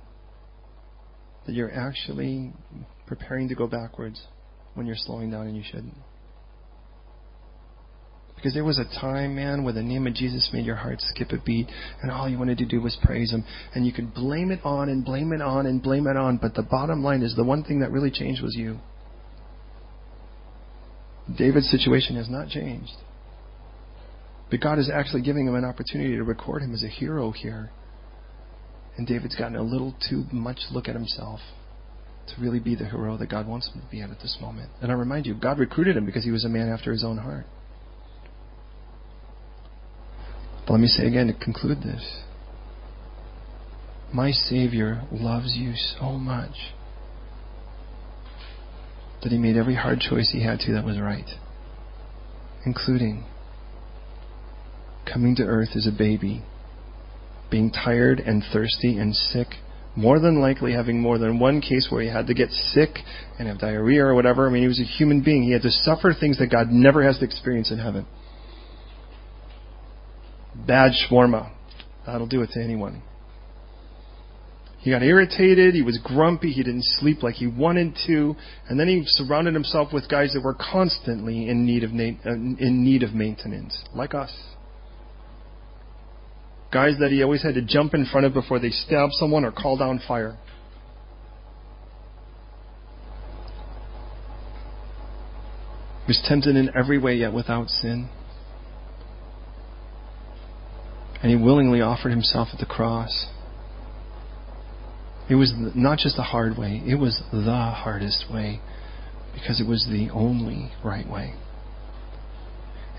that 1.46 1.54
you're 1.54 1.72
actually 1.72 2.54
preparing 3.16 3.48
to 3.50 3.56
go 3.56 3.68
backwards 3.68 4.22
when 4.74 4.88
you're 4.88 4.96
slowing 4.96 5.30
down 5.30 5.48
and 5.48 5.56
you 5.56 5.64
shouldn't. 5.64 5.96
Because 8.36 8.54
there 8.54 8.64
was 8.64 8.80
a 8.80 9.00
time, 9.00 9.36
man, 9.36 9.64
where 9.64 9.74
the 9.74 9.84
name 9.84 10.06
of 10.06 10.16
Jesus 10.16 10.50
made 10.52 10.66
your 10.66 10.76
heart 10.76 10.98
skip 11.00 11.32
a 11.32 11.38
beat, 11.46 11.68
and 12.02 12.12
all 12.12 12.28
you 12.28 12.38
wanted 12.38 12.58
to 12.58 12.66
do 12.66 12.82
was 12.82 12.98
praise 13.02 13.32
Him. 13.32 13.46
And 13.74 13.86
you 13.86 13.94
could 13.94 14.14
blame 14.14 14.52
it 14.52 14.60
on 14.66 14.90
and 14.90 15.06
blame 15.06 15.32
it 15.32 15.42
on 15.42 15.66
and 15.66 15.82
blame 15.82 16.08
it 16.08 16.18
on, 16.18 16.38
but 16.38 16.54
the 16.54 16.64
bottom 16.64 17.04
line 17.04 17.22
is 17.22 17.36
the 17.36 17.44
one 17.44 17.64
thing 17.64 17.80
that 17.80 17.92
really 17.92 18.12
changed 18.12 18.42
was 18.42 18.56
you. 18.56 18.80
David's 21.38 21.70
situation 21.70 22.18
has 22.18 22.30
not 22.30 22.50
changed. 22.50 22.92
But 24.50 24.60
God 24.60 24.78
is 24.78 24.90
actually 24.94 25.22
giving 25.22 25.48
him 25.48 25.56
an 25.56 25.64
opportunity 25.64 26.18
to 26.18 26.24
record 26.24 26.64
him 26.64 26.74
as 26.74 26.84
a 26.84 26.90
hero 26.90 27.32
here. 27.32 27.72
And 28.98 29.08
David's 29.08 29.36
gotten 29.36 29.56
a 29.56 29.64
little 29.64 29.96
too 30.10 30.26
much 30.34 30.60
look 30.70 30.90
at 30.90 30.96
himself 30.96 31.40
to 32.28 32.42
really 32.42 32.60
be 32.60 32.76
the 32.76 32.86
hero 32.86 33.18
that 33.18 33.30
God 33.30 33.48
wants 33.48 33.70
him 33.70 33.82
to 33.82 33.88
be 33.88 34.02
at 34.02 34.10
at 34.10 34.20
this 34.20 34.38
moment. 34.40 34.70
And 34.82 34.92
I 34.92 34.96
remind 34.96 35.26
you, 35.26 35.36
God 35.36 35.60
recruited 35.60 35.98
him 35.98 36.06
because 36.06 36.24
he 36.24 36.32
was 36.32 36.46
a 36.46 36.50
man 36.50 36.70
after 36.70 36.92
his 36.92 37.04
own 37.04 37.18
heart. 37.18 37.46
But 40.66 40.74
let 40.74 40.80
me 40.80 40.88
say 40.88 41.08
again 41.08 41.28
to 41.28 41.34
conclude 41.34 41.82
this. 41.84 42.22
My 44.14 44.32
Savior 44.32 45.04
loves 45.12 45.56
you 45.56 45.74
so 45.76 46.12
much 46.12 46.74
that 49.24 49.32
He 49.32 49.38
made 49.38 49.58
every 49.58 49.76
hard 49.76 50.00
choice 50.00 50.30
He 50.32 50.44
had 50.44 50.60
to 50.60 50.74
that 50.74 50.86
was 50.86 51.00
right, 51.00 51.30
including 52.66 53.26
coming 55.12 55.36
to 55.38 55.44
earth 55.44 55.70
as 55.76 55.88
a 55.88 55.92
baby, 55.92 56.44
being 57.50 57.72
tired 57.72 58.20
and 58.20 58.44
thirsty 58.54 58.98
and 58.98 59.16
sick, 59.16 59.48
more 59.96 60.20
than 60.20 60.42
likely 60.42 60.74
having 60.74 61.00
more 61.00 61.18
than 61.18 61.40
one 61.40 61.62
case 61.62 61.88
where 61.90 62.02
he 62.02 62.10
had 62.10 62.28
to 62.28 62.34
get 62.34 62.50
sick 62.50 62.90
and 63.38 63.48
have 63.48 63.60
diarrhea 63.60 64.04
or 64.04 64.16
whatever. 64.16 64.48
I 64.48 64.52
mean, 64.52 64.64
he 64.64 64.68
was 64.68 64.80
a 64.80 64.84
human 64.84 65.22
being. 65.22 65.44
He 65.44 65.52
had 65.52 65.62
to 65.62 65.70
suffer 65.70 66.14
things 66.20 66.40
that 66.40 66.48
God 66.48 66.70
never 66.70 67.04
has 67.04 67.20
to 67.20 67.26
experience 67.26 67.72
in 67.72 67.78
heaven. 67.78 68.06
Bad 70.56 70.92
shawarma. 70.94 71.52
That'll 72.06 72.28
do 72.28 72.42
it 72.42 72.50
to 72.54 72.64
anyone. 72.64 73.04
He 74.80 74.92
got 74.92 75.02
irritated. 75.02 75.76
He 75.76 75.82
was 75.82 75.98
grumpy. 76.04 76.52
He 76.52 76.62
didn't 76.62 76.84
sleep 77.00 77.24
like 77.24 77.36
he 77.36 77.48
wanted 77.48 77.98
to. 78.08 78.36
And 78.68 78.78
then 78.78 78.88
he 78.88 79.04
surrounded 79.06 79.54
himself 79.54 79.94
with 79.94 80.10
guys 80.10 80.34
that 80.34 80.42
were 80.44 80.56
constantly 80.56 81.48
in 81.48 81.66
need 81.66 81.84
of, 81.84 81.92
uh, 81.92 82.34
in 82.34 82.84
need 82.84 83.04
of 83.04 83.14
maintenance, 83.14 83.82
like 83.94 84.14
us. 84.14 84.32
Guys 86.74 86.96
that 87.00 87.12
he 87.12 87.22
always 87.22 87.44
had 87.44 87.54
to 87.54 87.62
jump 87.62 87.94
in 87.94 88.04
front 88.06 88.26
of 88.26 88.34
before 88.34 88.58
they 88.60 88.72
stab 88.72 89.10
someone 89.12 89.46
or 89.46 89.52
call 89.52 89.78
down 89.78 90.02
fire. 90.08 90.36
He 96.06 96.08
was 96.08 96.22
tempted 96.28 96.56
in 96.56 96.72
every 96.76 96.98
way, 96.98 97.16
yet 97.16 97.32
without 97.32 97.70
sin. 97.70 98.10
And 101.22 101.32
he 101.32 101.38
willingly 101.38 101.80
offered 101.80 102.10
himself 102.10 102.50
at 102.52 102.60
the 102.60 102.66
cross. 102.66 103.28
It 105.30 105.36
was 105.36 105.54
not 105.76 106.00
just 106.00 106.18
a 106.18 106.24
hard 106.24 106.58
way, 106.58 106.82
it 106.86 106.96
was 106.96 107.22
the 107.32 107.72
hardest 107.76 108.26
way 108.34 108.60
because 109.34 109.62
it 109.62 109.68
was 109.68 109.88
the 109.90 110.10
only 110.12 110.72
right 110.84 111.08
way. 111.10 111.36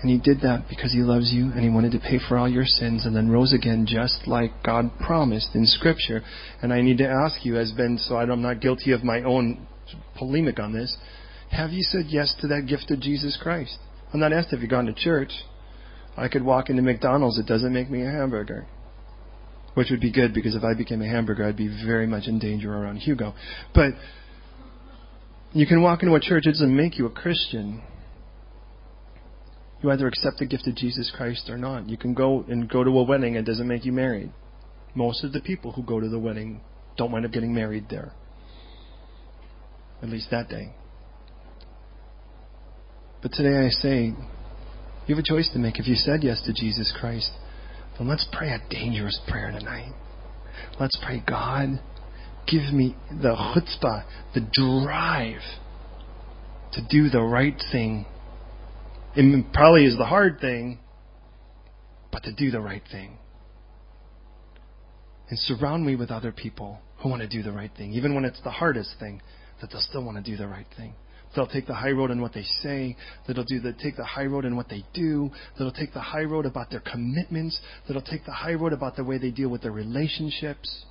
And 0.01 0.11
he 0.11 0.19
did 0.19 0.41
that 0.41 0.65
because 0.69 0.91
he 0.91 0.99
loves 0.99 1.31
you 1.31 1.51
and 1.51 1.61
he 1.61 1.69
wanted 1.69 1.93
to 1.93 1.99
pay 1.99 2.19
for 2.19 2.37
all 2.37 2.49
your 2.49 2.65
sins 2.65 3.05
and 3.05 3.15
then 3.15 3.29
rose 3.29 3.53
again 3.53 3.85
just 3.87 4.27
like 4.27 4.51
God 4.63 4.91
promised 4.99 5.55
in 5.55 5.65
Scripture. 5.65 6.21
And 6.61 6.73
I 6.73 6.81
need 6.81 6.97
to 6.97 7.07
ask 7.07 7.45
you, 7.45 7.57
as 7.57 7.71
Ben, 7.71 7.97
so 7.97 8.17
I'm 8.17 8.41
not 8.41 8.59
guilty 8.59 8.91
of 8.91 9.03
my 9.03 9.23
own 9.23 9.65
polemic 10.17 10.59
on 10.59 10.73
this, 10.73 10.95
have 11.51 11.71
you 11.71 11.83
said 11.83 12.05
yes 12.09 12.35
to 12.41 12.47
that 12.47 12.65
gift 12.67 12.91
of 12.91 12.99
Jesus 12.99 13.37
Christ? 13.41 13.77
I'm 14.13 14.19
not 14.19 14.33
asked 14.33 14.51
if 14.51 14.61
you've 14.61 14.69
gone 14.69 14.85
to 14.85 14.93
church. 14.93 15.31
I 16.17 16.27
could 16.27 16.43
walk 16.43 16.69
into 16.69 16.81
McDonald's, 16.81 17.39
it 17.39 17.45
doesn't 17.45 17.73
make 17.73 17.89
me 17.89 18.01
a 18.01 18.09
hamburger. 18.11 18.65
Which 19.73 19.89
would 19.91 19.99
be 19.99 20.11
good 20.11 20.33
because 20.33 20.55
if 20.55 20.63
I 20.63 20.73
became 20.73 21.01
a 21.01 21.07
hamburger, 21.07 21.45
I'd 21.45 21.57
be 21.57 21.67
very 21.85 22.07
much 22.07 22.27
in 22.27 22.39
danger 22.39 22.73
around 22.73 22.97
Hugo. 22.97 23.33
But 23.73 23.91
you 25.51 25.65
can 25.67 25.81
walk 25.81 26.01
into 26.03 26.15
a 26.15 26.19
church, 26.19 26.45
it 26.45 26.51
doesn't 26.51 26.75
make 26.75 26.97
you 26.97 27.05
a 27.05 27.09
Christian. 27.09 27.81
You 29.85 29.91
either 29.91 30.07
accept 30.07 30.39
the 30.39 30.47
gift 30.47 30.65
of 30.65 30.73
Jesus 30.73 31.13
Christ 31.15 31.47
or 31.47 31.59
not. 31.59 31.87
You 31.87 31.95
can 31.95 32.15
go 32.15 32.43
and 32.49 32.67
go 32.67 32.83
to 32.83 32.89
a 32.89 33.03
wedding, 33.03 33.37
and 33.37 33.47
it 33.47 33.51
doesn't 33.51 33.67
make 33.67 33.85
you 33.85 33.91
married. 33.91 34.31
Most 34.95 35.23
of 35.23 35.31
the 35.31 35.41
people 35.41 35.73
who 35.73 35.83
go 35.83 35.99
to 35.99 36.09
the 36.09 36.17
wedding 36.17 36.61
don't 36.97 37.11
wind 37.11 37.23
up 37.23 37.31
getting 37.31 37.53
married 37.53 37.85
there. 37.87 38.11
At 40.01 40.09
least 40.09 40.31
that 40.31 40.49
day. 40.49 40.73
But 43.21 43.33
today 43.33 43.63
I 43.63 43.69
say, 43.69 44.05
you 45.05 45.15
have 45.15 45.19
a 45.19 45.23
choice 45.23 45.51
to 45.53 45.59
make. 45.59 45.77
If 45.77 45.87
you 45.87 45.93
said 45.93 46.23
yes 46.23 46.41
to 46.47 46.53
Jesus 46.53 46.91
Christ, 46.99 47.29
then 47.99 48.07
let's 48.07 48.27
pray 48.33 48.49
a 48.49 48.59
dangerous 48.71 49.21
prayer 49.27 49.51
tonight. 49.51 49.93
Let's 50.79 50.97
pray, 51.05 51.23
God, 51.27 51.79
give 52.47 52.73
me 52.73 52.95
the 53.11 53.35
chutzpah, 53.35 54.03
the 54.33 54.47
drive 54.51 55.41
to 56.71 56.81
do 56.89 57.11
the 57.11 57.21
right 57.21 57.61
thing. 57.71 58.07
It 59.15 59.53
probably 59.53 59.85
is 59.85 59.97
the 59.97 60.05
hard 60.05 60.39
thing, 60.41 60.79
but 62.11 62.23
to 62.23 62.33
do 62.33 62.51
the 62.51 62.59
right 62.59 62.83
thing. 62.91 63.17
And 65.29 65.39
surround 65.39 65.85
me 65.85 65.95
with 65.95 66.11
other 66.11 66.31
people 66.31 66.79
who 66.97 67.09
want 67.09 67.21
to 67.21 67.27
do 67.27 67.41
the 67.41 67.51
right 67.51 67.71
thing, 67.75 67.93
even 67.93 68.13
when 68.13 68.25
it's 68.25 68.41
the 68.43 68.51
hardest 68.51 68.95
thing, 68.99 69.21
that 69.61 69.71
they'll 69.71 69.81
still 69.81 70.03
want 70.03 70.23
to 70.23 70.31
do 70.31 70.37
the 70.37 70.47
right 70.47 70.67
thing. 70.75 70.93
They'll 71.33 71.47
take 71.47 71.65
the 71.65 71.73
high 71.73 71.91
road 71.91 72.11
in 72.11 72.21
what 72.21 72.33
they 72.33 72.43
say. 72.61 72.95
That'll 73.27 73.43
do 73.43 73.59
the 73.59 73.73
take 73.73 73.97
the 73.97 74.05
high 74.05 74.25
road 74.25 74.45
in 74.45 74.55
what 74.55 74.69
they 74.69 74.85
do. 74.93 75.31
That'll 75.57 75.73
take 75.73 75.93
the 75.93 75.99
high 75.99 76.23
road 76.23 76.45
about 76.45 76.69
their 76.69 76.79
commitments. 76.79 77.59
That'll 77.87 78.01
take 78.01 78.25
the 78.25 78.31
high 78.31 78.53
road 78.53 78.73
about 78.73 78.95
the 78.95 79.03
way 79.03 79.17
they 79.17 79.31
deal 79.31 79.49
with 79.49 79.61
their 79.61 79.71
relationships. 79.71 80.85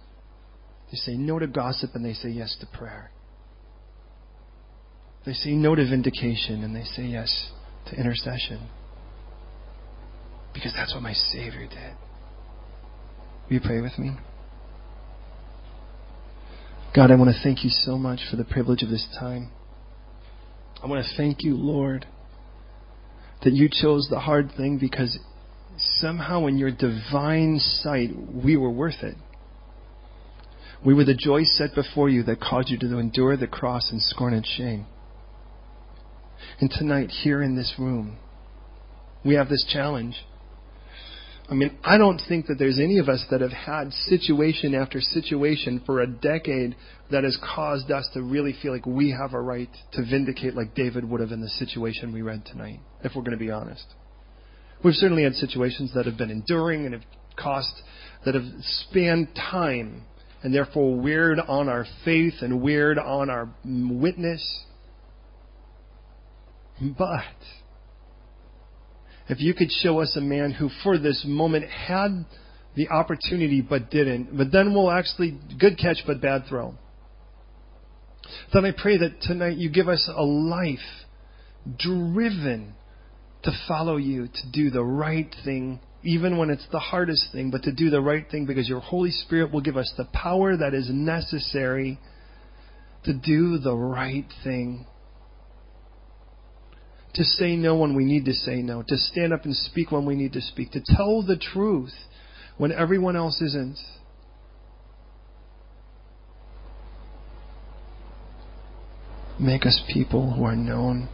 They 0.91 0.97
say 0.97 1.15
no 1.15 1.39
to 1.39 1.47
gossip 1.47 1.91
and 1.95 2.05
they 2.05 2.13
say 2.13 2.29
yes 2.29 2.57
to 2.61 2.67
prayer. 2.79 3.11
They 5.25 5.33
say 5.33 5.53
no 5.53 5.75
to 5.75 5.89
vindication 5.89 6.63
and 6.63 6.77
they 6.77 6.85
say 6.85 7.05
yes 7.05 7.53
to 7.87 7.97
intercession. 7.97 8.69
Because 10.53 10.73
that's 10.75 10.95
what 10.95 11.03
my 11.03 11.13
Savior 11.13 11.67
did. 11.67 11.97
Will 13.49 13.55
you 13.55 13.61
pray 13.61 13.81
with 13.81 13.99
me? 13.99 14.17
God, 16.95 17.11
I 17.11 17.17
want 17.17 17.35
to 17.35 17.43
thank 17.43 17.65
you 17.65 17.71
so 17.71 17.99
much 17.99 18.21
for 18.31 18.37
the 18.37 18.45
privilege 18.45 18.83
of 18.83 18.89
this 18.89 19.07
time. 19.19 19.51
I 20.83 20.87
want 20.87 21.05
to 21.05 21.17
thank 21.17 21.43
you, 21.43 21.57
Lord, 21.57 22.07
that 23.43 23.53
you 23.53 23.69
chose 23.71 24.09
the 24.09 24.21
hard 24.21 24.53
thing 24.57 24.79
because 24.79 25.19
somehow 25.77 26.47
in 26.47 26.57
your 26.57 26.71
divine 26.71 27.59
sight 27.59 28.11
we 28.33 28.57
were 28.57 28.71
worth 28.71 29.03
it. 29.03 29.17
We 30.85 30.95
were 30.95 31.05
the 31.05 31.15
joy 31.15 31.45
set 31.45 31.75
before 31.75 32.09
you 32.09 32.23
that 32.25 32.41
caused 32.41 32.69
you 32.69 32.79
to 32.79 32.99
endure 32.99 33.37
the 33.37 33.47
cross 33.47 33.91
and 33.91 34.01
scorn 34.01 34.35
and 34.35 34.47
shame. 34.47 34.87
And 36.61 36.71
tonight, 36.71 37.11
here 37.11 37.43
in 37.43 37.57
this 37.57 37.75
room, 37.79 38.19
we 39.25 39.35
have 39.35 39.49
this 39.49 39.65
challenge. 39.73 40.15
I 41.49 41.55
mean, 41.55 41.77
I 41.85 41.99
don't 41.99 42.21
think 42.27 42.47
that 42.47 42.59
there's 42.59 42.79
any 42.79 42.99
of 42.99 43.09
us 43.09 43.25
that 43.31 43.43
have 43.43 43.53
had 43.53 43.93
situation 43.93 44.75
after 44.75 45.01
situation 45.01 45.83
for 45.85 46.01
a 46.01 46.07
decade 46.07 46.75
that 47.11 47.25
has 47.25 47.37
caused 47.55 47.91
us 47.91 48.09
to 48.15 48.23
really 48.23 48.55
feel 48.63 48.73
like 48.73 48.87
we 48.87 49.11
have 49.11 49.35
a 49.35 49.41
right 49.41 49.69
to 49.93 50.03
vindicate 50.03 50.55
like 50.55 50.75
David 50.75 51.05
would 51.05 51.21
have 51.21 51.33
in 51.33 51.43
the 51.43 51.51
situation 51.51 52.13
we 52.13 52.23
read 52.23 52.47
tonight, 52.47 52.81
if 53.03 53.13
we're 53.15 53.23
going 53.23 53.39
to 53.39 53.45
be 53.45 53.51
honest. 53.51 53.85
We've 54.83 54.95
certainly 54.95 55.25
had 55.25 55.35
situations 55.35 55.93
that 55.95 56.07
have 56.07 56.17
been 56.17 56.31
enduring 56.31 56.87
and 56.87 56.95
have 56.95 57.05
cost, 57.37 57.83
that 58.25 58.35
have 58.35 58.45
spanned 58.61 59.29
time 59.35 60.05
and 60.43 60.55
therefore 60.55 60.95
weird 60.95 61.41
on 61.41 61.69
our 61.69 61.87
faith 62.05 62.35
and 62.43 62.61
weird 62.61 62.99
on 62.99 63.31
our 63.31 63.49
witness. 63.65 64.65
But 66.81 67.23
if 69.29 69.41
you 69.41 69.55
could 69.55 69.71
show 69.71 70.01
us 70.01 70.17
a 70.17 70.21
man 70.21 70.53
who, 70.53 70.69
for 70.83 70.99
this 70.99 71.25
moment, 71.27 71.67
had 71.69 72.25
the 72.75 72.89
opportunity 72.89 73.61
but 73.61 73.91
didn't, 73.91 74.37
but 74.37 74.51
then 74.51 74.75
will 74.75 74.91
actually, 74.91 75.39
good 75.59 75.79
catch 75.79 75.99
but 76.07 76.21
bad 76.21 76.45
throw. 76.49 76.75
Then 78.53 78.65
I 78.65 78.73
pray 78.77 78.99
that 78.99 79.21
tonight 79.21 79.57
you 79.57 79.71
give 79.71 79.89
us 79.89 80.11
a 80.15 80.23
life 80.25 80.79
driven 81.79 82.75
to 83.45 83.53
follow 83.69 83.97
you, 83.97 84.27
to 84.27 84.51
do 84.53 84.71
the 84.71 84.83
right 84.83 85.33
thing, 85.45 85.81
even 86.03 86.37
when 86.39 86.51
it's 86.51 86.67
the 86.73 86.79
hardest 86.79 87.29
thing, 87.33 87.51
but 87.51 87.63
to 87.63 87.73
do 87.73 87.91
the 87.91 88.01
right 88.01 88.29
thing 88.31 88.47
because 88.47 88.69
your 88.69 88.81
Holy 88.81 89.11
Spirit 89.11 89.53
will 89.53 89.61
give 89.61 89.77
us 89.77 89.93
the 89.97 90.07
power 90.07 90.57
that 90.57 90.75
is 90.75 90.89
necessary 90.91 91.99
to 93.05 93.13
do 93.13 93.59
the 93.59 93.75
right 93.75 94.27
thing 94.43 94.87
to 97.15 97.25
say 97.25 97.57
no 97.57 97.77
when 97.77 97.95
we 97.95 98.05
need 98.05 98.25
to 98.25 98.33
say 98.33 98.57
no, 98.57 98.83
to 98.83 98.97
stand 98.97 99.33
up 99.33 99.45
and 99.45 99.55
speak 99.55 99.93
when 99.93 100.05
we 100.05 100.17
need 100.17 100.33
to 100.33 100.41
speak, 100.41 100.73
to 100.73 100.83
tell 100.85 101.23
the 101.23 101.37
truth 101.37 101.95
when 102.57 102.73
everyone 102.73 103.17
else 103.17 103.41
isn't. 103.41 103.79
Make 109.39 109.67
us 109.67 109.83
people 109.93 110.33
who 110.35 110.45
are 110.45 110.57
known 110.57 111.09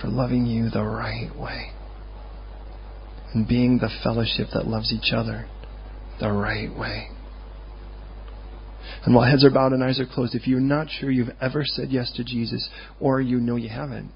for 0.00 0.08
loving 0.08 0.46
you 0.46 0.68
the 0.70 0.82
right 0.82 1.30
way 1.36 1.70
and 3.32 3.46
being 3.46 3.78
the 3.78 3.90
fellowship 4.02 4.48
that 4.54 4.66
loves 4.66 4.92
each 4.92 5.12
other 5.12 5.48
the 6.20 6.30
right 6.30 6.76
way. 6.76 7.08
And 9.04 9.14
while 9.14 9.28
heads 9.28 9.44
are 9.44 9.50
bowed 9.50 9.72
and 9.72 9.82
eyes 9.82 10.00
are 10.00 10.06
closed, 10.06 10.34
if 10.34 10.46
you're 10.46 10.60
not 10.60 10.88
sure 10.90 11.10
you've 11.10 11.34
ever 11.40 11.62
said 11.64 11.90
yes 11.90 12.12
to 12.16 12.24
Jesus, 12.24 12.68
or 12.98 13.20
you 13.20 13.38
know 13.38 13.56
you 13.56 13.68
haven't, 13.68 14.10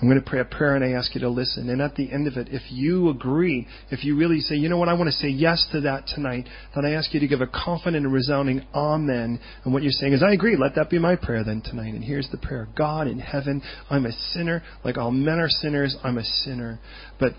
I'm 0.00 0.08
going 0.08 0.22
to 0.22 0.28
pray 0.28 0.40
a 0.40 0.44
prayer 0.46 0.76
and 0.76 0.84
I 0.84 0.92
ask 0.98 1.14
you 1.14 1.20
to 1.20 1.28
listen. 1.28 1.68
And 1.68 1.82
at 1.82 1.94
the 1.94 2.10
end 2.10 2.26
of 2.26 2.38
it, 2.38 2.48
if 2.50 2.62
you 2.70 3.10
agree, 3.10 3.66
if 3.90 4.02
you 4.02 4.16
really 4.16 4.40
say, 4.40 4.54
you 4.54 4.70
know 4.70 4.78
what, 4.78 4.88
I 4.88 4.94
want 4.94 5.08
to 5.08 5.12
say 5.12 5.28
yes 5.28 5.66
to 5.72 5.82
that 5.82 6.06
tonight, 6.06 6.48
then 6.74 6.86
I 6.86 6.92
ask 6.92 7.12
you 7.12 7.20
to 7.20 7.28
give 7.28 7.42
a 7.42 7.46
confident 7.46 8.04
and 8.04 8.12
resounding 8.12 8.64
amen. 8.74 9.38
And 9.64 9.74
what 9.74 9.82
you're 9.82 9.92
saying 9.92 10.14
is, 10.14 10.22
I 10.22 10.32
agree. 10.32 10.56
Let 10.56 10.74
that 10.76 10.88
be 10.88 10.98
my 10.98 11.16
prayer 11.16 11.44
then 11.44 11.60
tonight. 11.60 11.92
And 11.92 12.02
here's 12.02 12.30
the 12.30 12.38
prayer. 12.38 12.66
God 12.76 13.08
in 13.08 13.18
heaven, 13.18 13.60
I'm 13.90 14.06
a 14.06 14.12
sinner. 14.12 14.62
Like 14.84 14.96
all 14.96 15.10
men 15.10 15.38
are 15.38 15.50
sinners, 15.50 15.94
I'm 16.02 16.16
a 16.16 16.24
sinner. 16.24 16.80
But 17.18 17.32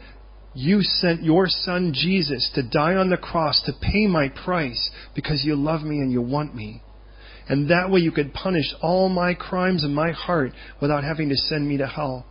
you 0.54 0.82
sent 0.82 1.24
your 1.24 1.48
son 1.48 1.94
Jesus 1.96 2.52
to 2.54 2.62
die 2.62 2.94
on 2.94 3.10
the 3.10 3.18
cross 3.18 3.62
to 3.66 3.74
pay 3.82 4.06
my 4.06 4.30
price 4.30 4.92
because 5.16 5.44
you 5.44 5.56
love 5.56 5.82
me 5.82 5.98
and 5.98 6.12
you 6.12 6.22
want 6.22 6.54
me. 6.54 6.84
And 7.48 7.72
that 7.72 7.90
way 7.90 8.02
you 8.02 8.12
could 8.12 8.34
punish 8.34 8.72
all 8.82 9.10
my 9.10 9.34
crimes 9.34 9.84
in 9.84 9.96
my 9.96 10.12
heart 10.12 10.52
without 10.80 11.04
having 11.04 11.30
to 11.30 11.36
send 11.36 11.68
me 11.68 11.78
to 11.78 11.88
hell. 11.88 12.28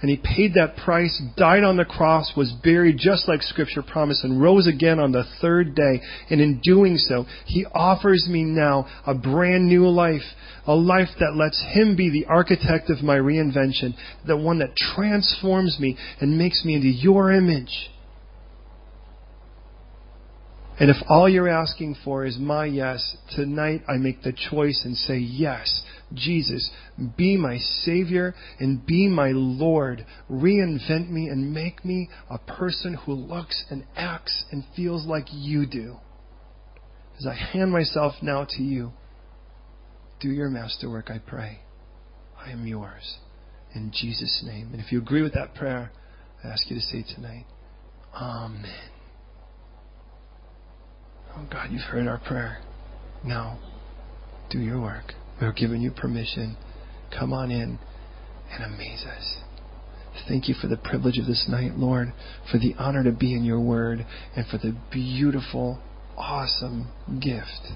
And 0.00 0.08
he 0.08 0.16
paid 0.16 0.54
that 0.54 0.76
price, 0.76 1.20
died 1.36 1.62
on 1.62 1.76
the 1.76 1.84
cross, 1.84 2.32
was 2.34 2.52
buried 2.64 2.96
just 2.98 3.28
like 3.28 3.42
Scripture 3.42 3.82
promised, 3.82 4.24
and 4.24 4.40
rose 4.40 4.66
again 4.66 4.98
on 4.98 5.12
the 5.12 5.24
third 5.42 5.74
day. 5.74 6.00
And 6.30 6.40
in 6.40 6.60
doing 6.62 6.96
so, 6.96 7.26
he 7.44 7.66
offers 7.74 8.26
me 8.28 8.42
now 8.42 8.86
a 9.06 9.14
brand 9.14 9.68
new 9.68 9.86
life, 9.88 10.22
a 10.66 10.74
life 10.74 11.08
that 11.18 11.36
lets 11.36 11.62
him 11.74 11.96
be 11.96 12.08
the 12.08 12.24
architect 12.26 12.88
of 12.88 13.02
my 13.02 13.16
reinvention, 13.16 13.94
the 14.26 14.38
one 14.38 14.60
that 14.60 14.74
transforms 14.74 15.78
me 15.78 15.98
and 16.20 16.38
makes 16.38 16.64
me 16.64 16.74
into 16.74 16.88
your 16.88 17.30
image. 17.30 17.90
And 20.78 20.88
if 20.88 20.96
all 21.10 21.28
you're 21.28 21.46
asking 21.46 21.96
for 22.02 22.24
is 22.24 22.38
my 22.38 22.64
yes, 22.64 23.18
tonight 23.36 23.82
I 23.86 23.98
make 23.98 24.22
the 24.22 24.32
choice 24.32 24.80
and 24.86 24.96
say, 24.96 25.18
Yes, 25.18 25.82
Jesus, 26.14 26.70
be 27.16 27.36
my 27.36 27.58
Savior 27.58 28.34
and 28.58 28.84
be 28.84 29.08
my 29.08 29.30
Lord. 29.32 30.04
Reinvent 30.30 31.10
me 31.10 31.28
and 31.28 31.54
make 31.54 31.84
me 31.84 32.08
a 32.28 32.38
person 32.38 32.94
who 32.94 33.12
looks 33.12 33.64
and 33.70 33.84
acts 33.96 34.44
and 34.50 34.64
feels 34.74 35.06
like 35.06 35.26
you 35.32 35.66
do. 35.66 35.96
As 37.18 37.26
I 37.26 37.34
hand 37.34 37.70
myself 37.70 38.14
now 38.22 38.46
to 38.48 38.62
you, 38.62 38.92
do 40.20 40.28
your 40.28 40.48
masterwork, 40.48 41.10
I 41.10 41.18
pray. 41.18 41.60
I 42.38 42.50
am 42.50 42.66
yours. 42.66 43.18
In 43.74 43.92
Jesus' 43.94 44.42
name. 44.44 44.70
And 44.72 44.80
if 44.80 44.90
you 44.90 44.98
agree 44.98 45.22
with 45.22 45.34
that 45.34 45.54
prayer, 45.54 45.92
I 46.42 46.48
ask 46.48 46.68
you 46.70 46.76
to 46.76 46.82
say 46.82 47.04
tonight, 47.14 47.44
Amen. 48.14 48.90
Oh 51.36 51.46
God, 51.50 51.68
you've 51.70 51.82
heard 51.82 52.08
our 52.08 52.18
prayer. 52.18 52.58
Now, 53.24 53.58
do 54.50 54.58
your 54.58 54.80
work. 54.80 55.14
We're 55.40 55.52
giving 55.52 55.80
you 55.80 55.90
permission. 55.90 56.56
Come 57.16 57.32
on 57.32 57.50
in 57.50 57.78
and 58.52 58.64
amaze 58.64 59.04
us. 59.04 59.38
Thank 60.28 60.48
you 60.48 60.54
for 60.60 60.66
the 60.66 60.76
privilege 60.76 61.18
of 61.18 61.26
this 61.26 61.46
night, 61.48 61.76
Lord, 61.76 62.12
for 62.50 62.58
the 62.58 62.74
honor 62.78 63.02
to 63.04 63.12
be 63.12 63.34
in 63.34 63.44
your 63.44 63.60
word, 63.60 64.04
and 64.36 64.46
for 64.46 64.58
the 64.58 64.76
beautiful, 64.92 65.80
awesome 66.16 66.88
gift 67.20 67.72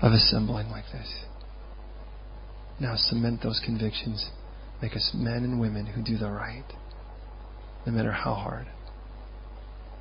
of 0.00 0.12
assembling 0.12 0.70
like 0.70 0.84
this. 0.92 1.24
Now 2.80 2.94
cement 2.96 3.42
those 3.42 3.60
convictions. 3.64 4.30
Make 4.80 4.94
us 4.94 5.10
men 5.14 5.44
and 5.44 5.60
women 5.60 5.86
who 5.86 6.02
do 6.02 6.16
the 6.16 6.30
right, 6.30 6.64
no 7.86 7.92
matter 7.92 8.12
how 8.12 8.34
hard. 8.34 8.66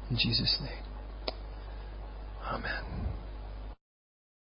In 0.09 0.18
Jesus' 0.18 0.57
name. 0.61 0.84
Amen. 2.45 3.07